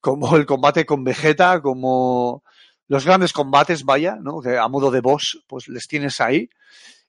[0.00, 2.42] como el combate con Vegeta, como
[2.88, 4.40] los grandes combates, vaya, ¿no?
[4.40, 6.48] Que a modo de boss, pues les tienes ahí.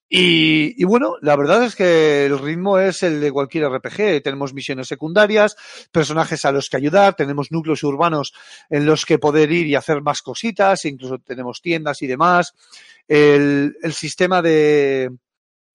[0.09, 4.23] Y, y, bueno, la verdad es que el ritmo es el de cualquier RPG.
[4.23, 5.57] Tenemos misiones secundarias,
[5.91, 8.33] personajes a los que ayudar, tenemos núcleos urbanos
[8.69, 12.53] en los que poder ir y hacer más cositas, incluso tenemos tiendas y demás.
[13.07, 15.11] El, el sistema de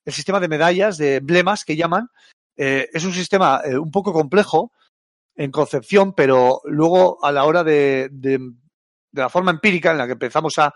[0.04, 2.08] el sistema de medallas, de emblemas que llaman,
[2.56, 4.72] eh, es un sistema eh, un poco complejo
[5.36, 8.38] en concepción, pero luego a la hora de, de
[9.12, 10.74] de la forma empírica en la que empezamos a,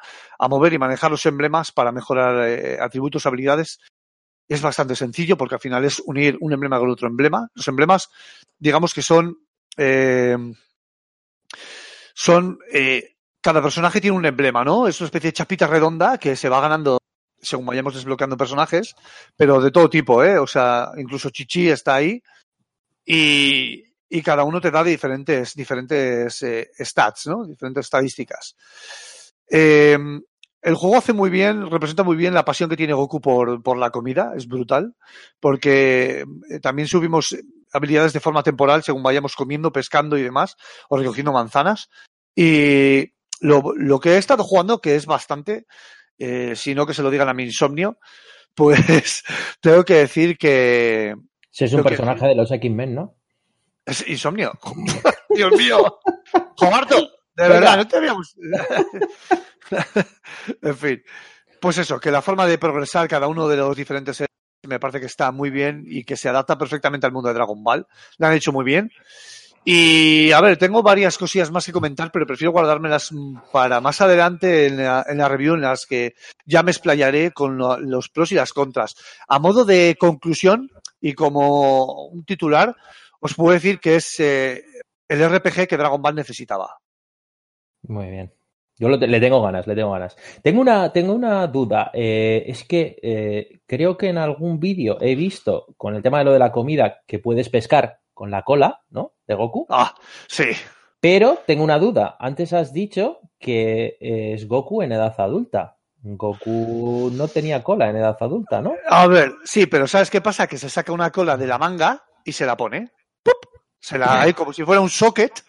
[0.49, 3.81] mover y manejar los emblemas para mejorar eh, atributos, habilidades,
[4.49, 7.49] es bastante sencillo porque al final es unir un emblema con otro emblema.
[7.55, 8.09] Los emblemas,
[8.59, 9.37] digamos que son,
[9.77, 10.37] eh,
[12.15, 14.87] son, eh, cada personaje tiene un emblema, ¿no?
[14.87, 16.99] Es una especie de chapita redonda que se va ganando
[17.41, 18.95] según vayamos desbloqueando personajes,
[19.37, 20.39] pero de todo tipo, ¿eh?
[20.39, 22.21] O sea, incluso Chichi está ahí
[23.05, 27.45] y, y cada uno te da diferentes, diferentes eh, stats, ¿no?
[27.45, 28.57] Diferentes estadísticas.
[29.51, 29.99] Eh,
[30.67, 33.79] el juego hace muy bien, representa muy bien la pasión que tiene Goku por, por
[33.79, 34.97] la comida, es brutal,
[35.39, 37.37] porque eh, también subimos
[37.73, 40.57] habilidades de forma temporal según vayamos comiendo, pescando y demás,
[40.89, 41.89] o recogiendo manzanas.
[42.35, 45.67] Y lo, lo que he estado jugando, que es bastante,
[46.19, 47.99] eh, si no que se lo digan a mi insomnio,
[48.53, 49.23] pues
[49.61, 51.15] tengo que decir que...
[51.49, 53.15] Si es un personaje que, de los X-Men, ¿no?
[53.87, 54.53] Es insomnio.
[55.31, 56.01] Dios mío.
[56.57, 56.97] Jogarto,
[57.37, 58.35] de verdad, no te habíamos.
[60.63, 61.03] en fin.
[61.61, 64.25] Pues eso, que la forma de progresar cada uno de los diferentes
[64.67, 67.63] me parece que está muy bien y que se adapta perfectamente al mundo de Dragon
[67.63, 67.87] Ball.
[68.19, 68.91] Lo han hecho muy bien.
[69.65, 73.11] Y a ver, tengo varias cosillas más que comentar, pero prefiero guardármelas
[73.53, 76.15] para más adelante en la, en la review en las que
[76.45, 78.95] ya me explayaré con lo, los pros y las contras.
[79.27, 80.71] A modo de conclusión
[81.01, 82.77] y como un titular,
[83.27, 84.65] os puedo decir que es eh,
[85.09, 86.79] el RPG que Dragon Ball necesitaba.
[87.83, 88.33] Muy bien.
[88.79, 90.17] Yo lo, le tengo ganas, le tengo ganas.
[90.43, 91.91] Tengo una, tengo una duda.
[91.95, 96.25] Eh, es que eh, creo que en algún vídeo he visto con el tema de
[96.25, 99.15] lo de la comida que puedes pescar con la cola, ¿no?
[99.27, 99.67] De Goku.
[99.69, 99.95] Ah,
[100.29, 100.49] sí.
[101.01, 102.17] Pero tengo una duda.
[102.19, 105.77] Antes has dicho que es Goku en edad adulta.
[106.03, 108.75] Goku no tenía cola en edad adulta, ¿no?
[108.89, 110.47] A ver, sí, pero ¿sabes qué pasa?
[110.47, 112.93] Que se saca una cola de la manga y se la pone.
[113.27, 113.61] ¡Pup!
[113.81, 115.45] Se la hay como si fuera un socket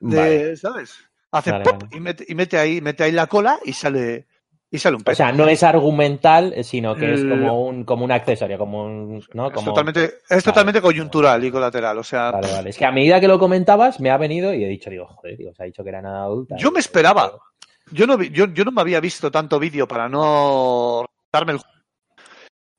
[0.00, 0.56] de, vale.
[0.56, 0.96] ¿sabes?
[1.30, 1.64] Hace vale.
[1.90, 4.26] Y, mete, y mete ahí, mete ahí la cola y sale
[4.74, 5.12] y sale un pez.
[5.12, 9.24] O sea, no es argumental, sino que es como un, como un accesorio, como un,
[9.32, 9.52] ¿no?
[9.52, 9.58] Como...
[9.58, 12.32] Es totalmente, es totalmente coyuntural y colateral, o sea.
[12.32, 12.70] Vale, vale.
[12.70, 15.36] Es que a medida que lo comentabas, me ha venido y he dicho, digo, joder,
[15.36, 16.56] digo, se ha dicho que era nada adulta.
[16.58, 17.38] Yo me esperaba.
[17.92, 21.60] Yo no, yo, yo no me había visto tanto vídeo para no darme el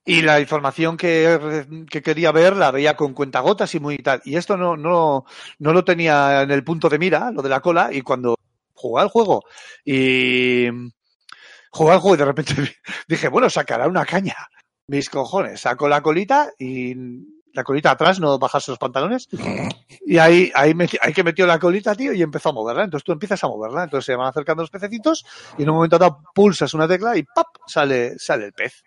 [0.06, 4.22] y la información que, que, quería ver la veía con cuentagotas y muy tal.
[4.24, 5.26] Y esto no, no,
[5.60, 8.36] no lo tenía en el punto de mira, lo de la cola, y cuando
[8.76, 9.44] jugué al juego
[9.84, 10.68] y
[11.72, 12.54] jugué al juego y de repente
[13.08, 14.36] dije, bueno, sacará una caña.
[14.88, 16.94] Mis cojones, saco la colita y
[17.54, 19.28] la colita atrás, no bajarse los pantalones.
[20.06, 22.84] Y ahí, ahí, me, ahí que metió la colita, tío, y empezó a moverla.
[22.84, 23.86] Entonces tú empiezas a moverla.
[23.86, 25.26] Entonces se van acercando los pececitos
[25.58, 27.48] y en un momento dado pulsas una tecla y ¡pap!
[27.66, 28.84] sale, sale el pez.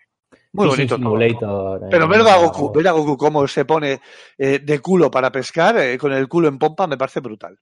[0.53, 1.79] Muy bonito todo.
[1.91, 3.99] Pero ver a Goku, ver a Goku cómo se pone
[4.37, 7.57] eh, de culo para pescar, eh, con el culo en pompa, me parece brutal.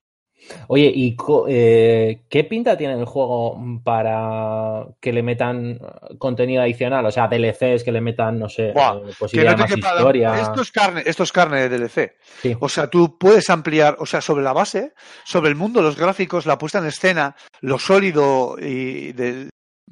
[0.68, 5.78] Oye, ¿y co- eh, qué pinta tiene el juego para que le metan
[6.18, 7.04] contenido adicional?
[7.04, 9.76] O sea, DLCs que le metan, no sé, Buah, eh, Que posibilidad no de te
[9.76, 10.40] más quepa- historia.
[10.40, 12.16] Esto es carne, esto es carne de DLC.
[12.40, 12.56] Sí.
[12.60, 16.46] O sea, tú puedes ampliar, o sea, sobre la base, sobre el mundo, los gráficos,
[16.46, 19.12] la puesta en escena, lo sólido y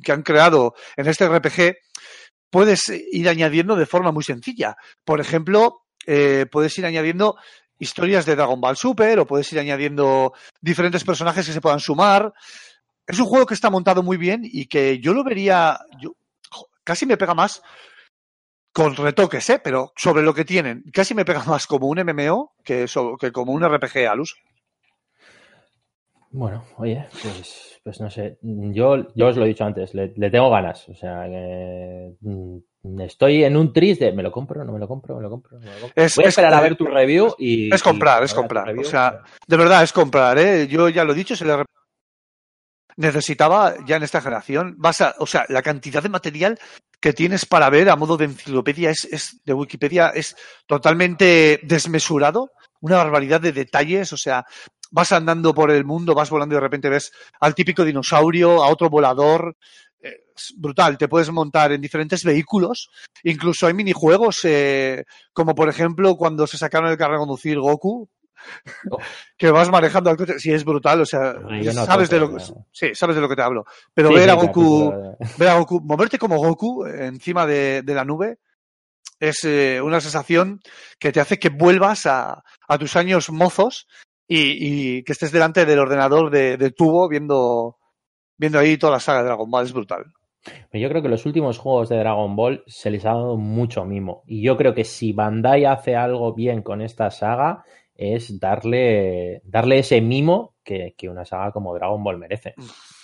[0.02, 1.76] que han creado en este RPG,
[2.50, 4.76] puedes ir añadiendo de forma muy sencilla.
[5.04, 7.36] Por ejemplo, eh, puedes ir añadiendo
[7.78, 12.32] historias de Dragon Ball Super o puedes ir añadiendo diferentes personajes que se puedan sumar.
[13.06, 15.78] Es un juego que está montado muy bien y que yo lo vería,
[16.84, 17.62] casi me pega más
[18.72, 19.60] con retoques, ¿eh?
[19.62, 22.86] pero sobre lo que tienen, casi me pega más como un MMO que,
[23.18, 24.36] que como un RPG al uso.
[26.38, 28.38] Bueno, oye, pues, pues no sé.
[28.42, 30.86] Yo, yo os lo he dicho antes, le, le tengo ganas.
[30.90, 34.86] O sea, que mm, estoy en un tris de me lo compro, no me lo
[34.86, 35.92] compro, me lo compro, me lo compro.
[36.04, 37.74] Es- Voy a es- esperar a ver tu review y.
[37.74, 38.66] es comprar, y es comprar.
[38.66, 38.82] review.
[38.86, 40.68] O sea, De verdad, es comprar, ¿eh?
[40.68, 41.54] Yo ya lo he dicho, se le
[42.98, 44.74] necesitaba ya en esta generación.
[44.78, 46.58] Vas a, o sea, la cantidad de material
[47.00, 50.34] que tienes para ver a modo de enciclopedia es, es de Wikipedia es
[50.66, 54.44] totalmente desmesurado, una barbaridad de detalles, o sea,
[54.90, 58.68] vas andando por el mundo, vas volando y de repente ves al típico dinosaurio, a
[58.68, 59.56] otro volador,
[60.00, 62.90] eh, es brutal, te puedes montar en diferentes vehículos,
[63.22, 68.08] incluso hay minijuegos, eh, como por ejemplo cuando se sacaron el carro de conducir Goku,
[68.90, 68.98] Oh.
[69.36, 72.42] que vas manejando al coche, sí es brutal, o sea, no sabes de lo que,
[72.72, 73.64] sí, sabes de lo que te hablo,
[73.94, 77.94] pero Sí, ver sí, a Goku, ver a Goku, moverte como Goku encima de, de
[77.94, 78.38] la nube
[79.18, 80.60] es eh, una sensación
[80.98, 83.86] que te hace que vuelvas a, a tus años mozos
[84.28, 87.78] y, y que estés delante del ordenador de, de tubo viendo,
[88.36, 89.64] viendo ahí toda la saga de Dragon Ball.
[89.66, 90.04] Es brutal.
[90.72, 94.22] Yo creo que los últimos juegos de Dragon Ball se les ha dado mucho mimo.
[94.26, 97.64] Y yo creo que si Bandai hace algo bien con esta saga,
[97.96, 102.54] es darle, darle ese mimo que, que una saga como Dragon Ball merece.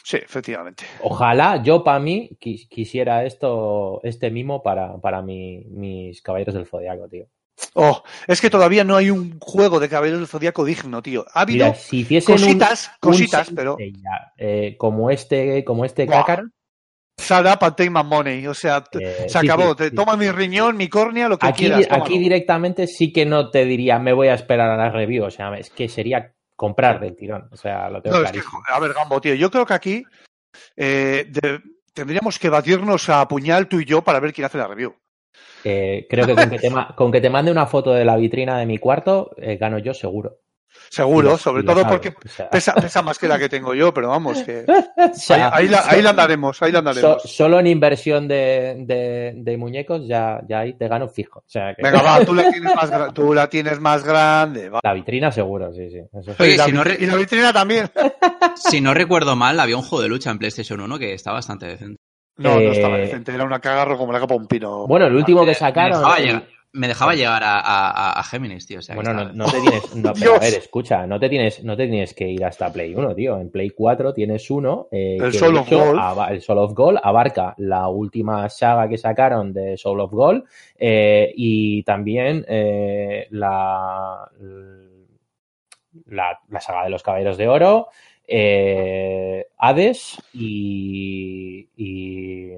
[0.05, 0.85] Sí, efectivamente.
[1.03, 6.67] Ojalá yo para mí quis- quisiera esto, este mimo para, para mi- mis caballeros del
[6.67, 7.27] Zodiaco, tío.
[7.75, 11.25] Oh, es que todavía no hay un juego de Caballeros del Zodíaco digno, tío.
[11.33, 13.77] Ha habido Mira, si hiciesen un- cositas, un cositas, pero
[14.37, 16.07] eh, como este, como este
[17.63, 18.47] and take my money.
[18.47, 19.71] O sea, eh, se sí, acabó.
[19.71, 19.95] sí, te sí.
[19.95, 21.87] toma mi riñón, mi córnea, lo que Aquí, quieras.
[21.91, 25.31] aquí directamente sí que no te diría me voy a esperar a la review, o
[25.31, 28.61] sea, es que sería comprar del tirón, o sea, lo tengo No, es que, clarísimo.
[28.63, 30.05] joder, a ver, Gambo, tío, yo creo que aquí
[30.77, 31.61] eh, de-
[31.93, 34.95] tendríamos que batirnos a puñal tú y yo para ver quién hace la review.
[35.65, 38.17] Eh, creo que con que, te, ma- con que te mande una foto de la
[38.17, 40.39] vitrina de mi cuarto, eh, gano yo seguro.
[40.89, 44.09] Seguro, sobre todo porque o sea, pesa, pesa más que la que tengo yo, pero
[44.09, 47.23] vamos, que o sea, ahí, ahí la, ahí la andaremos, ahí la so- andaremos.
[47.25, 51.41] solo en inversión de, de- de muñecos ya, ya ahí te gano fijo.
[51.41, 54.81] O sea, que Venga, va, tú la tienes más, tú la tienes más grande, va.
[54.83, 55.99] la vitrina seguro, sí, sí.
[55.99, 56.43] eso sí.
[56.43, 57.91] Oye, y, la, si no vitri- re- y la vitrina también.
[58.55, 61.67] Si no recuerdo mal, había un juego de lucha en PlayStation 1 que está bastante
[61.67, 62.01] decente.
[62.43, 64.87] No, no estaba Eh, decente, era una cagarro como la capa un pino.
[64.87, 65.99] Bueno, el último que Me sacaron.
[65.99, 66.43] dejaba, el- llegar,
[66.75, 68.79] me dejaba llegar a, a- a Géminis, tío.
[68.79, 69.95] o sea, que Bueno, no, no te tienes.
[69.95, 72.95] No, pero a ver, escucha, no te tienes, no te tienes que ir hasta Play
[72.95, 73.39] 1, tío.
[73.39, 74.89] En Play 4 tienes uno.
[74.91, 76.01] eh, El Soul of Gold.
[76.31, 80.45] el Soul of Gold abarca la última saga que sacaron de Soul of Gold
[80.79, 84.29] eh, y también eh, la,
[86.07, 87.89] la, la saga de los Caballeros de Oro,
[88.29, 91.69] eh, Hades y.
[91.77, 92.49] y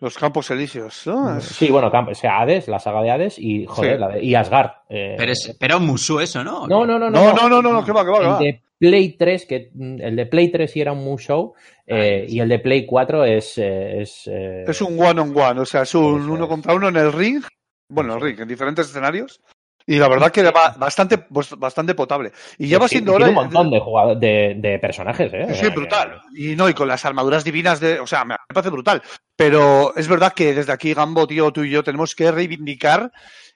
[0.00, 1.40] Los campos elíseos, ¿no?
[1.40, 4.00] Sí, bueno, camp- o sea, Hades, la saga de Hades y, joder, Sí.
[4.00, 4.70] la de, y Asgard.
[4.88, 6.66] eh, Pero, es, pero un Musou eso, ¿no?
[6.66, 8.38] no, no, no, No, no, no, no, no, que va, que va, que el va.
[8.40, 11.54] de Play 3, que mm, el de Play 3 sí era un Musou,
[11.86, 13.56] eh, y el de Play 4 es.
[13.58, 16.88] eh, es, eh, Es un one on one, o sea, es un uno contra uno
[16.88, 17.42] en el ring.
[17.88, 19.40] Bueno, el ring, en diferentes escenarios.
[19.86, 20.42] Y la verdad que
[20.76, 22.32] bastante, pues, bastante potable.
[22.58, 23.28] Y ya va sí, siendo hora.
[23.28, 23.80] un montón de,
[24.18, 25.46] de, de personajes, ¿eh?
[25.54, 26.20] Sí, que- brutal.
[26.34, 27.98] Y no, y con las armaduras divinas de.
[28.00, 29.02] O sea, me parece brutal.
[29.36, 33.10] Pero es verdad que desde aquí, Gambo, tío, tú y yo tenemos que reivindicar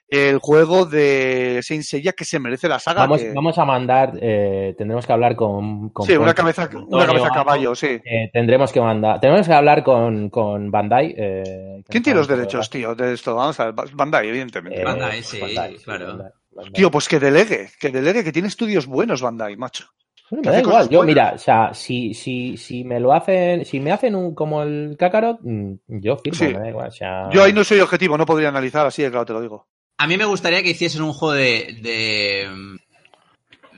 [0.09, 3.01] el juego de Saint Seiya que se merece la saga.
[3.01, 5.89] Vamos, que- vamos a mandar, eh, tendremos que hablar con.
[5.89, 7.99] con sí, una cabeza, una cabeza a caballo, sí.
[8.05, 11.13] Eh, tendremos que mandar, tenemos que hablar con, con Bandai.
[11.17, 13.35] eh, ¿Quién tiene los derechos, tío, de esto?
[13.35, 14.81] Vamos a ver, Bandai, evidentemente.
[14.81, 15.39] eh, Bandai, sí,
[15.83, 16.07] claro.
[16.07, 16.71] Bandai, Bandai.
[16.73, 19.85] Tío, pues que delegue, que delegue, que tiene estudios buenos, Bandai, macho.
[20.29, 23.79] Bueno, me da igual, yo mira, o sea, si, si, si me lo hacen, si
[23.79, 26.45] me hacen un como el Kakarot, mm, yo firmo, Sí.
[26.47, 27.29] me da igual, o sea...
[27.31, 29.67] Yo ahí no soy objetivo, no podría analizar así de claro, te lo digo.
[29.97, 31.77] A mí me gustaría que hiciesen un juego de.
[31.81, 32.47] de,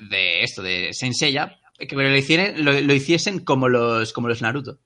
[0.10, 4.42] de esto, de Saint Seiya, que lo, hicieran, lo, lo hiciesen como los, como los
[4.42, 4.80] Naruto.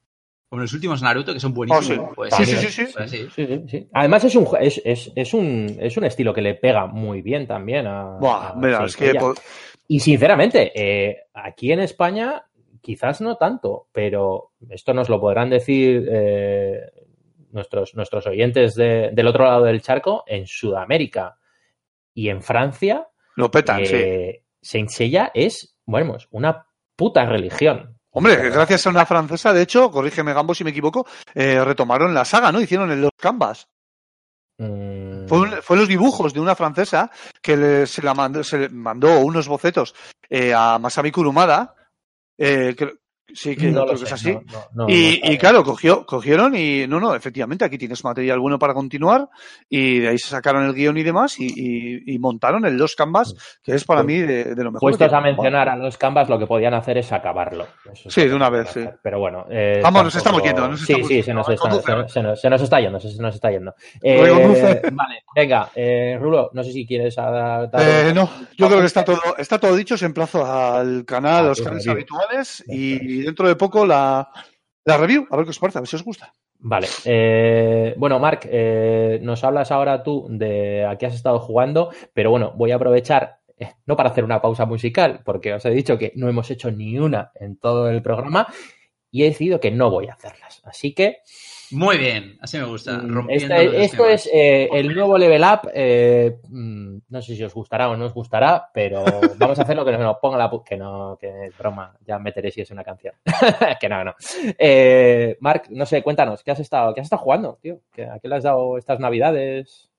[0.49, 1.89] Como los últimos Naruto, que son buenísimos.
[1.89, 2.11] Oh, sí.
[2.15, 2.84] Pues Sí, sí, sí, sí.
[2.93, 3.27] pues así.
[3.35, 3.88] Sí, sí, sí.
[3.93, 7.47] Además es un, es, es, es un es un estilo que le pega muy bien
[7.47, 9.18] también a, Buah, a mira, es que
[9.88, 12.43] Y sinceramente, eh, aquí en España
[12.81, 16.81] quizás no tanto, pero esto nos lo podrán decir eh,
[17.54, 21.38] nuestros, nuestros oyentes de- del otro lado del charco, en Sudamérica
[22.14, 23.96] y en Francia, Lo petan, sí.
[23.96, 26.66] eh, Saint Seiya es, bueno, pues, una
[26.96, 27.98] puta religión.
[28.12, 32.26] Hombre, gracias a una francesa, de hecho, corrígeme Gambo si me equivoco, eh, retomaron la
[32.26, 32.62] saga, ¿no?
[32.62, 33.68] Hicieron el Los Canvas.
[34.60, 37.10] Mm, Fue, un- fue los dibujos de una francesa
[37.42, 39.96] que le- se, la mandó, se le mandó unos bocetos
[40.30, 41.76] eh, a Masami Kurumada.
[42.38, 42.94] Eh, que-
[43.34, 44.32] sí, que, no creo que sé, es así.
[44.34, 48.58] no, no, y, y claro, cogió, cogieron y no, no, efectivamente, aquí tienes material bueno
[48.60, 49.30] para continuar
[49.70, 52.95] y de ahí se sacaron el guion y demás y, y- y montaron el Los
[52.95, 53.34] Canvas,
[53.64, 54.90] que es para Pues, mí de, de lo mejor.
[54.91, 57.66] Puestos que- a mencionar a los Canvas, lo que podían hacer es acabarlo.
[57.91, 58.86] Eso es Sí, de una vez, sí.
[59.02, 59.45] Pero bueno.
[59.50, 62.12] eh, Vamos, nos tampoco- estamos yendo, nos sí, estamos sí, se nos, está, se, nos-
[62.12, 63.74] se nos- nos está yendo, se, nos está yendo.
[64.02, 67.70] Eh, vale, venga, eh, Rulo, no sé si quieres dar.
[67.80, 69.98] Eh, no, yo creo que está todo, está todo dicho.
[69.98, 74.30] Se emplazo al canal, Ah, a los tu canales habituales y dentro de poco la,
[74.85, 75.27] la review.
[75.30, 76.34] A ver qué os parece, a ver si os gusta.
[76.65, 76.88] Vale.
[77.03, 82.31] eh, bueno, Marc, eh, nos hablas ahora tú de a qué has estado jugando, pero
[82.31, 85.98] bueno, voy a aprovechar, eh, no para hacer una pausa musical, porque os he dicho
[85.98, 88.48] que no hemos hecho ni una en todo el programa
[89.11, 90.61] y he decidido que no voy a hacerlas.
[90.64, 91.18] Así que
[91.72, 92.99] Muy bien, así me gusta.
[93.03, 95.69] Rompiendo esto es eh, el nuevo level up.
[95.73, 99.03] eh, mm, no sé si os gustará o no os gustará, pero
[99.38, 100.52] vamos a hacer lo que nos ponga la.
[100.65, 101.95] Que no, que es broma.
[102.06, 103.14] Ya meteré si es una canción.
[103.80, 104.14] que no, no.
[104.57, 107.80] Eh, Marc, no sé, cuéntanos, ¿qué has estado, qué has estado jugando, tío?
[107.91, 109.90] ¿Qué- ¿A qué le has dado estas navidades?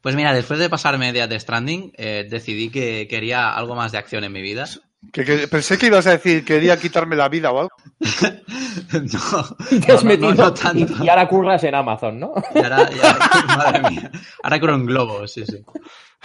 [0.00, 3.98] Pues mira, después de pasarme de Death Stranding, eh, decidí que quería algo más de
[3.98, 4.64] acción en mi vida.
[5.10, 7.70] Que, que- pensé que ibas a decir quería quitarme la vida o algo.
[8.92, 10.94] no, Y te has no, metido no tanto.
[11.02, 12.32] y, y ahora curras en Amazon, ¿no?
[12.54, 14.10] Y ahora, y ahora- madre mía.
[14.42, 15.62] Ahora corro en globo, sí, sí.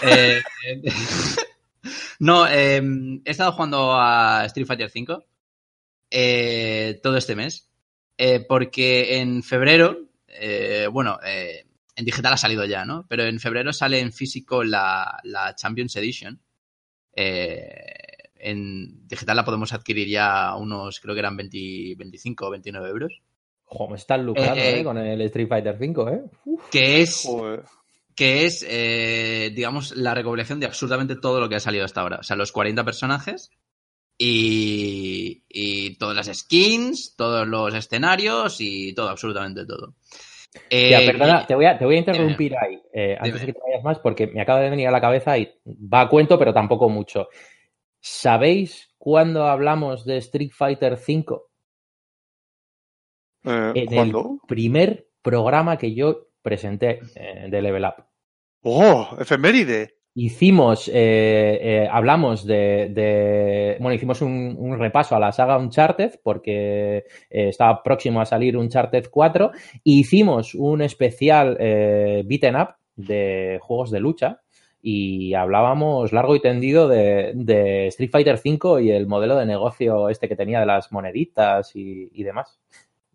[0.03, 0.81] Eh, eh,
[2.19, 2.81] no, eh,
[3.25, 5.25] he estado jugando a Street Fighter V
[6.11, 7.69] eh, todo este mes.
[8.17, 9.97] eh, porque en febrero,
[10.27, 13.05] eh, bueno, eh, en digital ha salido ya, ¿no?
[13.09, 16.39] Pero en febrero sale en físico la, la Champions Edition.
[17.15, 18.06] Eh,
[18.39, 22.89] en digital la podemos adquirir ya a unos, creo que eran 20, 25 o 29
[22.89, 23.21] euros.
[23.65, 26.21] Ojo, me están lucrando Eh, eh, con el Street Fighter 5, ¿eh?
[26.71, 27.63] Que es Joder.
[28.15, 32.17] que es, eh, digamos, la recopilación de absolutamente todo lo que ha salido hasta ahora.
[32.19, 33.49] O sea, los 40 personajes
[34.17, 39.93] y, y todas las skins, todos los escenarios y todo, absolutamente todo.
[40.69, 43.39] Eh, Ya, perdona, y- te voy a, te voy a interrumpir ahí, eh, antes Dime.
[43.39, 46.01] de que te vayas más, porque me acaba de venir a la cabeza y va
[46.01, 47.27] a cuento, pero tampoco mucho.
[48.09, 51.25] ¿Sabéis cuándo hablamos de Street Fighter V?
[53.43, 54.39] Eh, En ¿Cuándo?
[54.41, 58.05] el primer programa que yo presenté eh, de Level Up.
[58.63, 59.95] Oh, efeméride.
[60.15, 67.03] Hicimos, eh, hablamos de, de- bueno, hicimos un, un repaso a la saga Uncharted porque
[67.29, 69.51] estaba próximo a salir Uncharted 4
[69.83, 71.55] y hicimos un especial
[72.25, 74.41] beaten up de juegos de lucha
[74.81, 80.09] y hablábamos largo y tendido de, de Street Fighter 5 y el modelo de negocio
[80.09, 82.59] este que tenía de las moneditas y, y demás.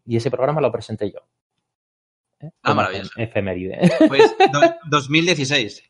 [0.07, 1.21] Y ese programa lo presenté yo.
[2.41, 2.51] ¿Eh?
[2.63, 3.13] Ah, maravilloso.
[3.17, 3.79] Efeméride.
[4.09, 5.85] Pues do- 2016.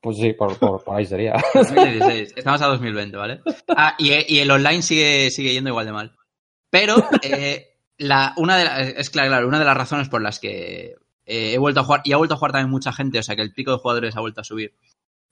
[0.00, 1.34] Pues sí, por, por- por ahí sería.
[1.54, 2.34] 2016.
[2.36, 3.40] Estamos a 2020, ¿vale?
[3.68, 6.16] Ah, y, y el online sigue, sigue yendo igual de mal.
[6.70, 10.38] Pero eh, la, una de la- es claro, claro, una de las razones por las
[10.38, 10.94] que
[11.26, 13.36] eh, he vuelto a jugar, y ha vuelto a jugar también mucha gente, o sea
[13.36, 14.74] que el pico de jugadores ha vuelto a subir.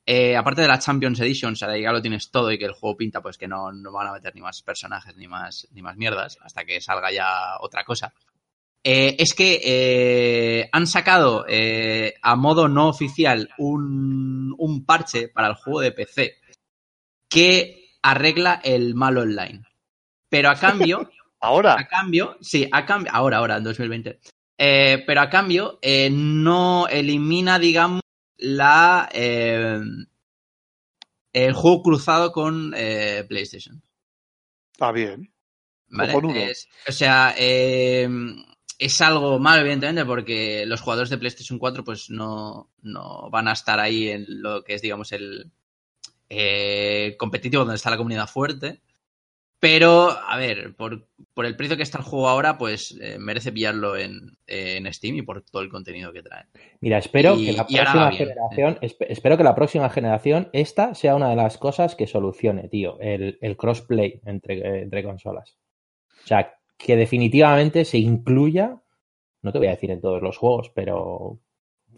[0.07, 2.73] Eh, aparte de la Champions Edition, o sea, ya lo tienes todo y que el
[2.73, 5.83] juego pinta, pues que no, no van a meter ni más personajes ni más, ni
[5.83, 8.13] más mierdas hasta que salga ya otra cosa.
[8.83, 11.45] Eh, es que eh, han sacado
[12.23, 16.41] a modo no oficial un, un parche para el juego de PC
[17.29, 19.63] que arregla el mal online.
[20.29, 21.11] Pero a cambio,
[21.41, 21.79] Ahora.
[21.79, 24.21] a cambio, sí, a cambio, ahora, ahora, en 2020.
[24.63, 28.03] Eh, pero a cambio, eh, no elimina, digamos,
[28.37, 29.81] la eh,
[31.33, 33.83] el juego cruzado con eh, PlayStation.
[34.73, 35.33] Está bien.
[35.89, 36.13] ¿Vale?
[36.51, 37.35] Es- o sea,
[38.79, 43.53] es algo malo, evidentemente, porque los jugadores de PlayStation 4 pues no, no van a
[43.53, 45.51] estar ahí en lo que es, digamos, el
[46.29, 48.83] eh, competitivo donde está la comunidad fuerte.
[49.61, 53.53] Pero, a ver, por, por el precio que está el juego ahora, pues eh, merece
[53.53, 56.45] pillarlo en, en Steam y por todo el contenido que trae.
[56.81, 60.95] Mira, espero Y- que la próxima bien, generación, espe- espero que la próxima generación, esta
[60.95, 65.59] sea una de las cosas que solucione, tío, el, el crossplay entre, eh, entre consolas.
[66.25, 68.81] O sea, que definitivamente se incluya,
[69.43, 71.39] no te voy a decir en todos los juegos, pero,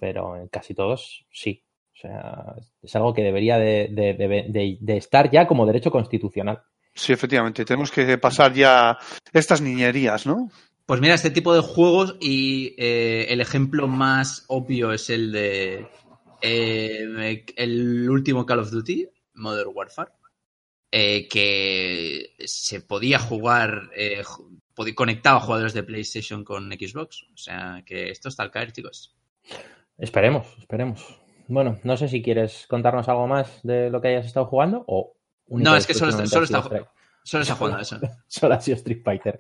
[0.01, 1.63] pero en casi todos sí.
[1.95, 4.15] O sea, es algo que debería de, de-
[4.49, 6.61] de- de estar ya como derecho constitucional.
[6.95, 7.65] Sí, efectivamente.
[7.65, 8.99] Tenemos que pasar ya
[9.33, 10.51] estas niñerías, ¿no?
[10.87, 15.87] Pues mira, este tipo de juegos y eh, el ejemplo más obvio es el de
[16.43, 20.11] eh, el último Call of Duty, Modern Warfare,
[20.91, 27.23] eh, que se podía jugar, eh, ju- pod- conectaba jugadores de PlayStation con Xbox.
[27.33, 29.17] O sea, que esto está al caer, chicos.
[29.97, 31.17] Esperemos, esperemos.
[31.49, 35.15] Bueno, no sé si quieres contarnos algo más de lo que hayas estado jugando o...
[35.53, 36.63] No, es que solo está- solo está-
[37.25, 37.99] Solo está jugando eso.
[38.27, 39.39] Solo ha sido Street Fighter.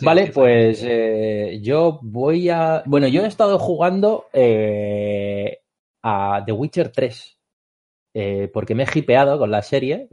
[0.00, 2.82] Vale, pues eh, yo voy a...
[2.86, 5.58] Bueno, yo he estado jugando eh,
[6.02, 7.38] a The Witcher 3.
[8.14, 10.08] eh, porque me he hipeado con la serie.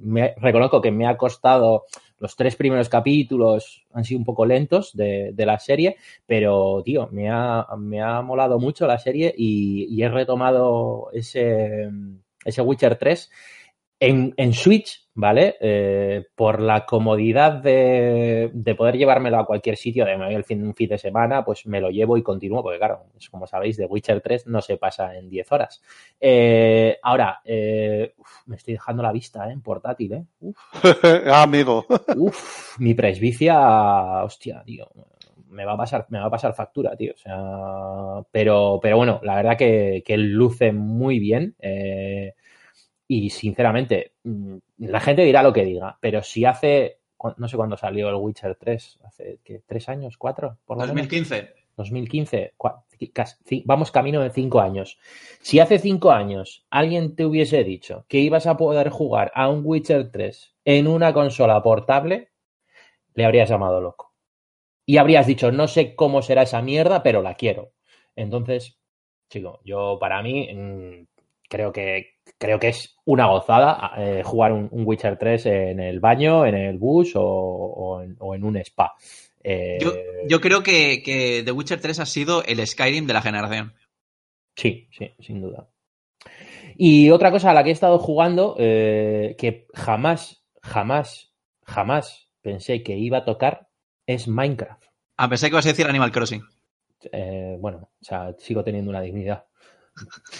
[0.00, 1.84] me- reconozco que me ha costado
[2.18, 5.96] los tres primeros capítulos, han sido un poco lentos de, de la serie,
[6.26, 11.88] pero tío, me ha, me ha molado mucho la serie y, y he retomado ese,
[12.44, 13.30] ese Witcher 3
[14.00, 15.56] en, en Switch, ¿vale?
[15.60, 20.44] Eh, por la comodidad de, de poder llevármelo a cualquier sitio, de me voy el
[20.44, 23.76] fin, un fin de semana, pues me lo llevo y continúo, porque claro, como sabéis,
[23.76, 25.82] The Witcher 3 no se pasa en 10 horas.
[26.20, 29.52] Eh, ahora, eh, uf, me estoy dejando la vista, ¿eh?
[29.52, 30.24] En portátil, ¿eh?
[30.40, 30.56] Uf,
[31.26, 31.84] ah, amigo.
[32.16, 34.88] uf, mi presbicia, hostia, tío.
[35.50, 37.14] Me va a pasar, me va a pasar factura, tío.
[37.14, 41.56] O sea, pero, pero bueno, la verdad que, que luce muy bien.
[41.58, 42.34] eh,
[43.08, 47.00] y sinceramente, mm, la gente dirá lo que diga, pero si hace,
[47.38, 51.08] no sé cuándo salió el Witcher 3, hace ¿qué, tres años, cuatro, por lo menos.
[51.08, 51.54] 2015.
[51.76, 54.98] 2015, cua- casi- vamos camino de cinco años.
[55.40, 59.62] Si hace cinco años alguien te hubiese dicho que ibas a poder jugar a un
[59.64, 62.30] Witcher 3 en una consola portable,
[63.14, 64.14] le habrías llamado loco.
[64.86, 67.72] Y habrías dicho, no sé cómo será esa mierda, pero la quiero.
[68.16, 68.78] Entonces,
[69.30, 71.06] chico, yo para mí mm,
[71.48, 75.98] creo que creo que es una gozada eh, jugar un, un Witcher 3 en el
[76.00, 78.94] baño, en el bus o, o en, o en un spa.
[79.42, 79.92] Eh, Yo,
[80.26, 83.74] yo creo que, que The Witcher 3 ha sido el Skyrim de la generación.
[84.56, 85.68] Sí, sí, sin duda.
[86.76, 91.32] Y otra cosa a la que he estado jugando, eh, que jamás, jamás,
[91.64, 93.68] jamás pensé que iba a tocar,
[94.06, 94.84] es Minecraft.
[95.16, 96.42] Ah, pensé que ibas a decir Animal Crossing.
[97.58, 99.44] Bueno, o sea, sigo teniendo una dignidad.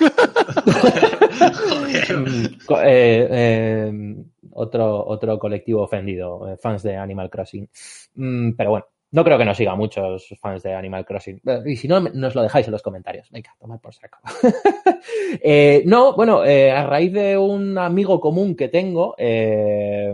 [2.80, 4.16] Eh, eh,
[4.52, 7.68] otro, otro colectivo ofendido, eh, fans de Animal Crossing.
[8.14, 11.40] Mm, pero bueno, no creo que nos siga muchos fans de Animal Crossing.
[11.64, 13.30] Y si no, nos lo dejáis en los comentarios.
[13.30, 14.18] Venga, tomad por saco.
[15.84, 20.12] No, bueno, a raíz de un amigo común que tengo, eh,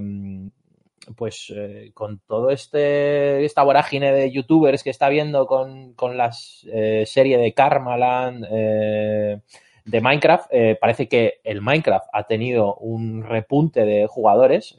[1.17, 6.31] pues eh, con todo este esta vorágine de youtubers que está viendo con, con la
[6.67, 9.41] eh, serie de Karmaland eh,
[9.85, 14.77] de Minecraft, eh, parece que el Minecraft ha tenido un repunte de jugadores.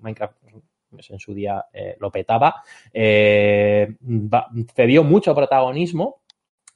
[0.00, 0.36] Minecraft
[0.90, 1.64] pues, en su día
[1.98, 2.62] lo petaba,
[2.92, 3.94] cedió
[5.02, 6.20] mucho protagonismo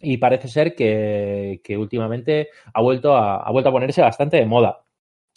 [0.00, 4.46] y parece ser que, que últimamente ha vuelto a, ha vuelto a ponerse bastante de
[4.46, 4.82] moda.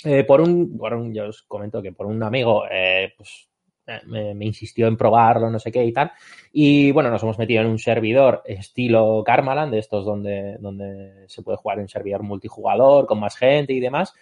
[0.04, 3.50] Eh, por, un, yo os comento que por un amigo, eh, pues
[3.86, 6.12] eh, me, me insistió en probarlo, no sé qué y tal.
[6.52, 11.44] Y bueno, nos hemos metido en un servidor estilo Karmaland, de estos donde, donde se
[11.44, 14.14] puede jugar en servidor multijugador, con más gente y demás.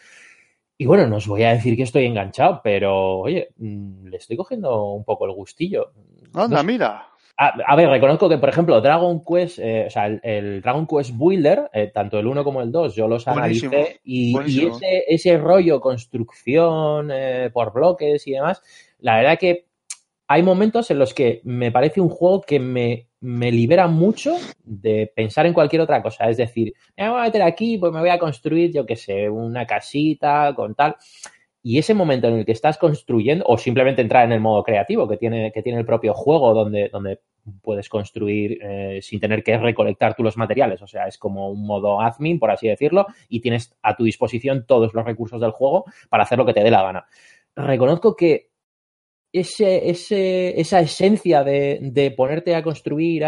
[0.77, 4.37] Y bueno, no os voy a decir que estoy enganchado, pero oye, mm, le estoy
[4.37, 5.91] cogiendo un poco el gustillo.
[6.33, 6.63] No Anda, sé.
[6.63, 7.08] mira.
[7.41, 10.85] A, a ver, reconozco que, por ejemplo, Dragon Quest, eh, o sea, el, el Dragon
[10.85, 14.75] Quest Builder, eh, tanto el 1 como el 2, yo los analicé y, y buenísimo.
[14.75, 18.61] ese, ese rollo construcción eh, por bloques y demás,
[18.99, 19.67] la verdad que
[20.27, 24.35] hay momentos en los que me parece un juego que me, me libera mucho
[24.65, 26.29] de pensar en cualquier otra cosa.
[26.29, 29.29] Es decir, me voy a meter aquí, pues me voy a construir, yo qué sé,
[29.29, 30.97] una casita con tal.
[31.61, 35.07] Y ese momento en el que estás construyendo, o simplemente entrar en el modo creativo
[35.07, 37.19] que tiene, que tiene el propio juego, donde, donde
[37.61, 40.81] puedes construir eh, sin tener que recolectar tú los materiales.
[40.81, 44.65] O sea, es como un modo admin, por así decirlo, y tienes a tu disposición
[44.65, 47.05] todos los recursos del juego para hacer lo que te dé la gana.
[47.55, 48.49] Reconozco que
[49.33, 53.25] ese, ese, esa esencia de, de ponerte a construir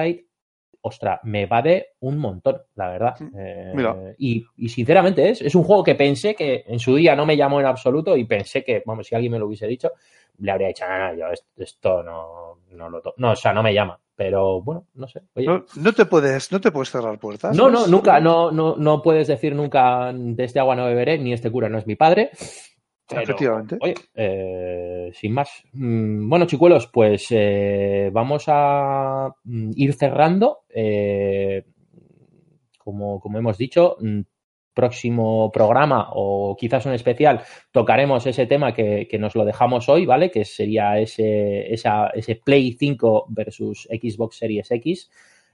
[0.81, 3.15] ostra, me va de un montón, la verdad.
[3.37, 3.95] Eh, Mira.
[4.17, 7.37] y, y sinceramente es, es un juego que pensé que en su día no me
[7.37, 9.91] llamó en absoluto y pensé que, vamos, si alguien me lo hubiese dicho,
[10.39, 11.25] le habría dicho, no, no, yo
[11.57, 13.99] esto, no, no lo to no, o sea, no me llama.
[14.15, 15.21] Pero bueno, no sé.
[15.33, 17.55] Oye, No, no te puedes, no te puedes cerrar puertas.
[17.55, 21.33] no, no, nunca, no, no, no puedes decir nunca de este agua no beberé, ni
[21.33, 22.29] este cura no es mi padre.
[23.11, 23.77] Pero, Efectivamente.
[23.81, 25.63] Oye, eh, sin más.
[25.73, 30.59] Mm, Bueno, chicuelos, pues eh, vamos a mm, ir cerrando.
[30.69, 31.65] Eh,
[32.77, 34.21] como, como hemos dicho, mm,
[34.73, 40.05] próximo programa o quizás un especial tocaremos ese tema que, que nos lo dejamos hoy,
[40.05, 40.31] ¿vale?
[40.31, 45.11] Que sería ese, esa, ese Play 5 versus Xbox Series X.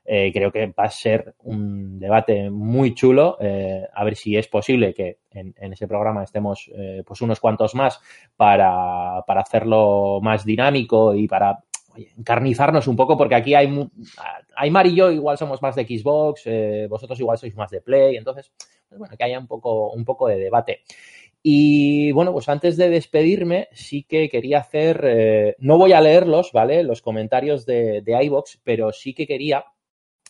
[0.10, 3.38] Eh, creo que va a ser un debate muy chulo.
[3.42, 7.76] Eh, a ver si es posible que en, ese programa estemos eh, pues unos cuantos
[7.76, 8.00] más
[8.38, 11.60] para, para, hacerlo más dinámico y para
[12.18, 13.68] encarnizarnos un poco, porque aquí hay,
[14.56, 16.44] Aymar y yo igual somos más de Xbox,
[16.88, 18.52] vosotros igual sois más de Play, entonces,
[18.88, 20.84] pues bueno, que haya un poco, un poco de debate.
[21.42, 26.84] Y bueno, pues antes de despedirme, sí que quería hacer, no voy a leerlos, ¿vale?
[26.84, 29.66] Los comentarios de, de pero sí que quería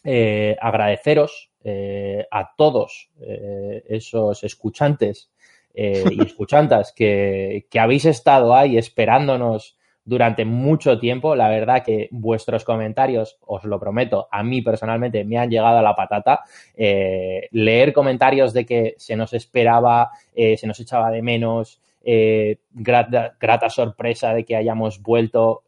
[0.10, 5.30] eh, agradeceros eh, a todos eh, esos escuchantes
[5.76, 9.78] y escuchantas que, que, habéis estado ahí esperándonos
[10.08, 11.36] durante mucho tiempo.
[11.36, 15.82] La verdad que vuestros comentarios, os lo prometo, a mí personalmente me han llegado a
[15.82, 16.44] la patata.
[16.74, 22.60] Eh, leer comentarios de que se nos esperaba, eh, se nos echaba de menos, eh,
[22.72, 25.64] grata, grata, sorpresa de que hayamos vuelto,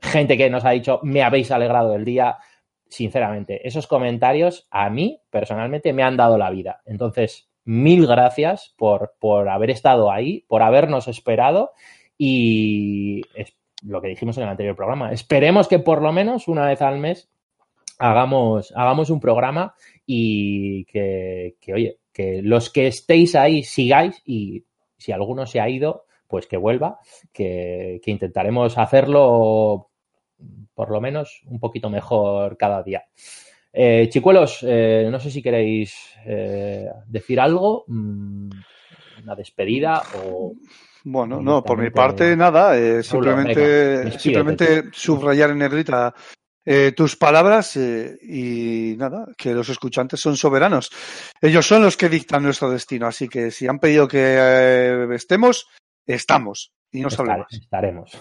[0.00, 2.36] gente que nos ha dicho, me habéis alegrado el día.
[2.88, 6.80] Sinceramente, esos comentarios a mí personalmente me han dado la vida.
[6.86, 11.72] Entonces, mil gracias por, por haber estado ahí, por habernos esperado
[12.16, 13.22] y
[13.82, 15.12] lo que dijimos en el anterior programa.
[15.12, 17.30] Esperemos que por lo menos una vez al mes
[17.98, 19.74] hagamos, hagamos un programa
[20.06, 24.64] y que, que, oye, que los que estéis ahí sigáis y
[24.96, 26.98] si alguno se ha ido, pues que vuelva,
[27.32, 29.90] que intentaremos hacerlo
[30.74, 33.04] por lo menos un poquito mejor cada día.
[33.72, 38.50] Eh, chicuelos, eh, no sé si queréis eh, decir algo, mmm,
[39.22, 40.54] una despedida o
[41.04, 46.12] bueno, no, por mi parte nada, simplemente, venga, simplemente subrayar en negrita
[46.70, 50.90] eh, tus palabras eh, y nada, que los escuchantes son soberanos.
[51.40, 55.66] Ellos son los que dictan nuestro destino, así que si han pedido que eh, estemos,
[56.04, 58.12] estamos y no Estar, Estaremos.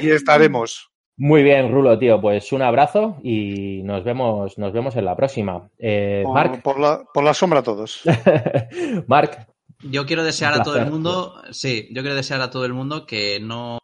[0.00, 0.90] Y estaremos.
[1.16, 2.20] Muy bien, Rulo, tío.
[2.20, 5.70] Pues un abrazo y nos vemos, nos vemos en la próxima.
[5.78, 6.62] Eh, por, Marc.
[6.62, 8.02] Por la, por la sombra a todos.
[9.06, 9.46] Marc,
[9.82, 13.06] yo quiero desear a todo el mundo, sí, yo quiero desear a todo el mundo
[13.06, 13.78] que no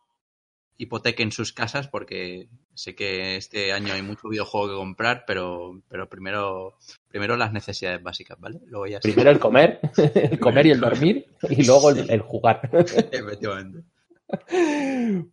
[0.77, 6.09] hipotequen sus casas porque sé que este año hay mucho videojuego que comprar, pero, pero
[6.09, 6.79] primero,
[7.09, 8.61] primero las necesidades básicas, ¿vale?
[8.65, 9.81] Luego ya primero el comer,
[10.15, 12.71] el comer y el dormir y luego el, el jugar.
[12.73, 13.85] Efectivamente.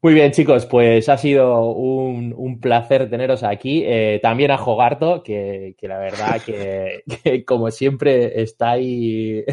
[0.01, 3.83] Muy bien, chicos, pues ha sido un, placer teneros aquí.
[3.85, 9.43] Eh, también a Jogarto, que, que la verdad que, que, como siempre está ahí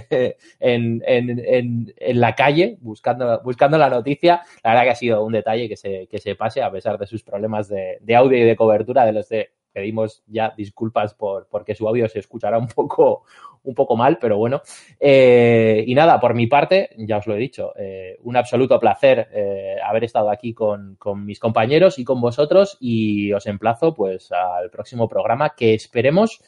[0.60, 4.42] en, en, en, la calle buscando, buscando la noticia.
[4.62, 7.06] La verdad que ha sido un detalle que se, que se pase a pesar de
[7.06, 11.74] sus problemas de, audio y de cobertura de los de pedimos ya disculpas por porque
[11.74, 13.24] su audio se escuchará un poco,
[13.64, 14.62] un poco mal, pero bueno.
[15.00, 19.28] Eh, y nada, por mi parte, ya os lo he dicho, eh, un absoluto placer
[19.32, 24.30] eh, haber estado aquí con, con, mis compañeros y con vosotros y os emplazo pues
[24.32, 26.40] al próximo programa que esperemos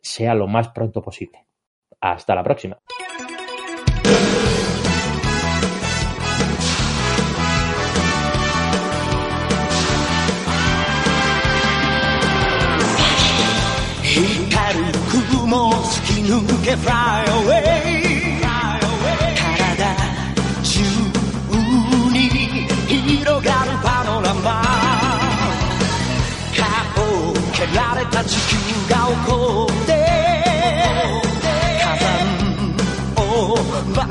[0.00, 1.44] sea lo más pronto posible.
[2.00, 2.78] Hasta la próxima.
[16.22, 18.38] Nuke fly away
[19.58, 19.96] 体
[20.62, 20.80] 中
[22.12, 22.18] に
[22.88, 24.62] 広がるパノラマ。
[26.56, 28.56] 顔を蹴られた地球
[28.88, 29.90] が起こって。
[31.80, 32.06] 火山
[33.16, 33.56] を
[33.94, 34.02] 爆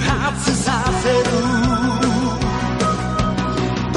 [0.00, 0.66] 発さ
[1.02, 1.24] せる。
[3.92, 3.96] 溶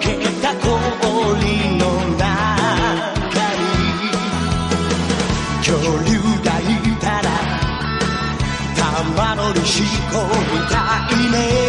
[0.00, 0.06] け
[0.42, 1.55] た氷。
[9.66, 11.65] she go and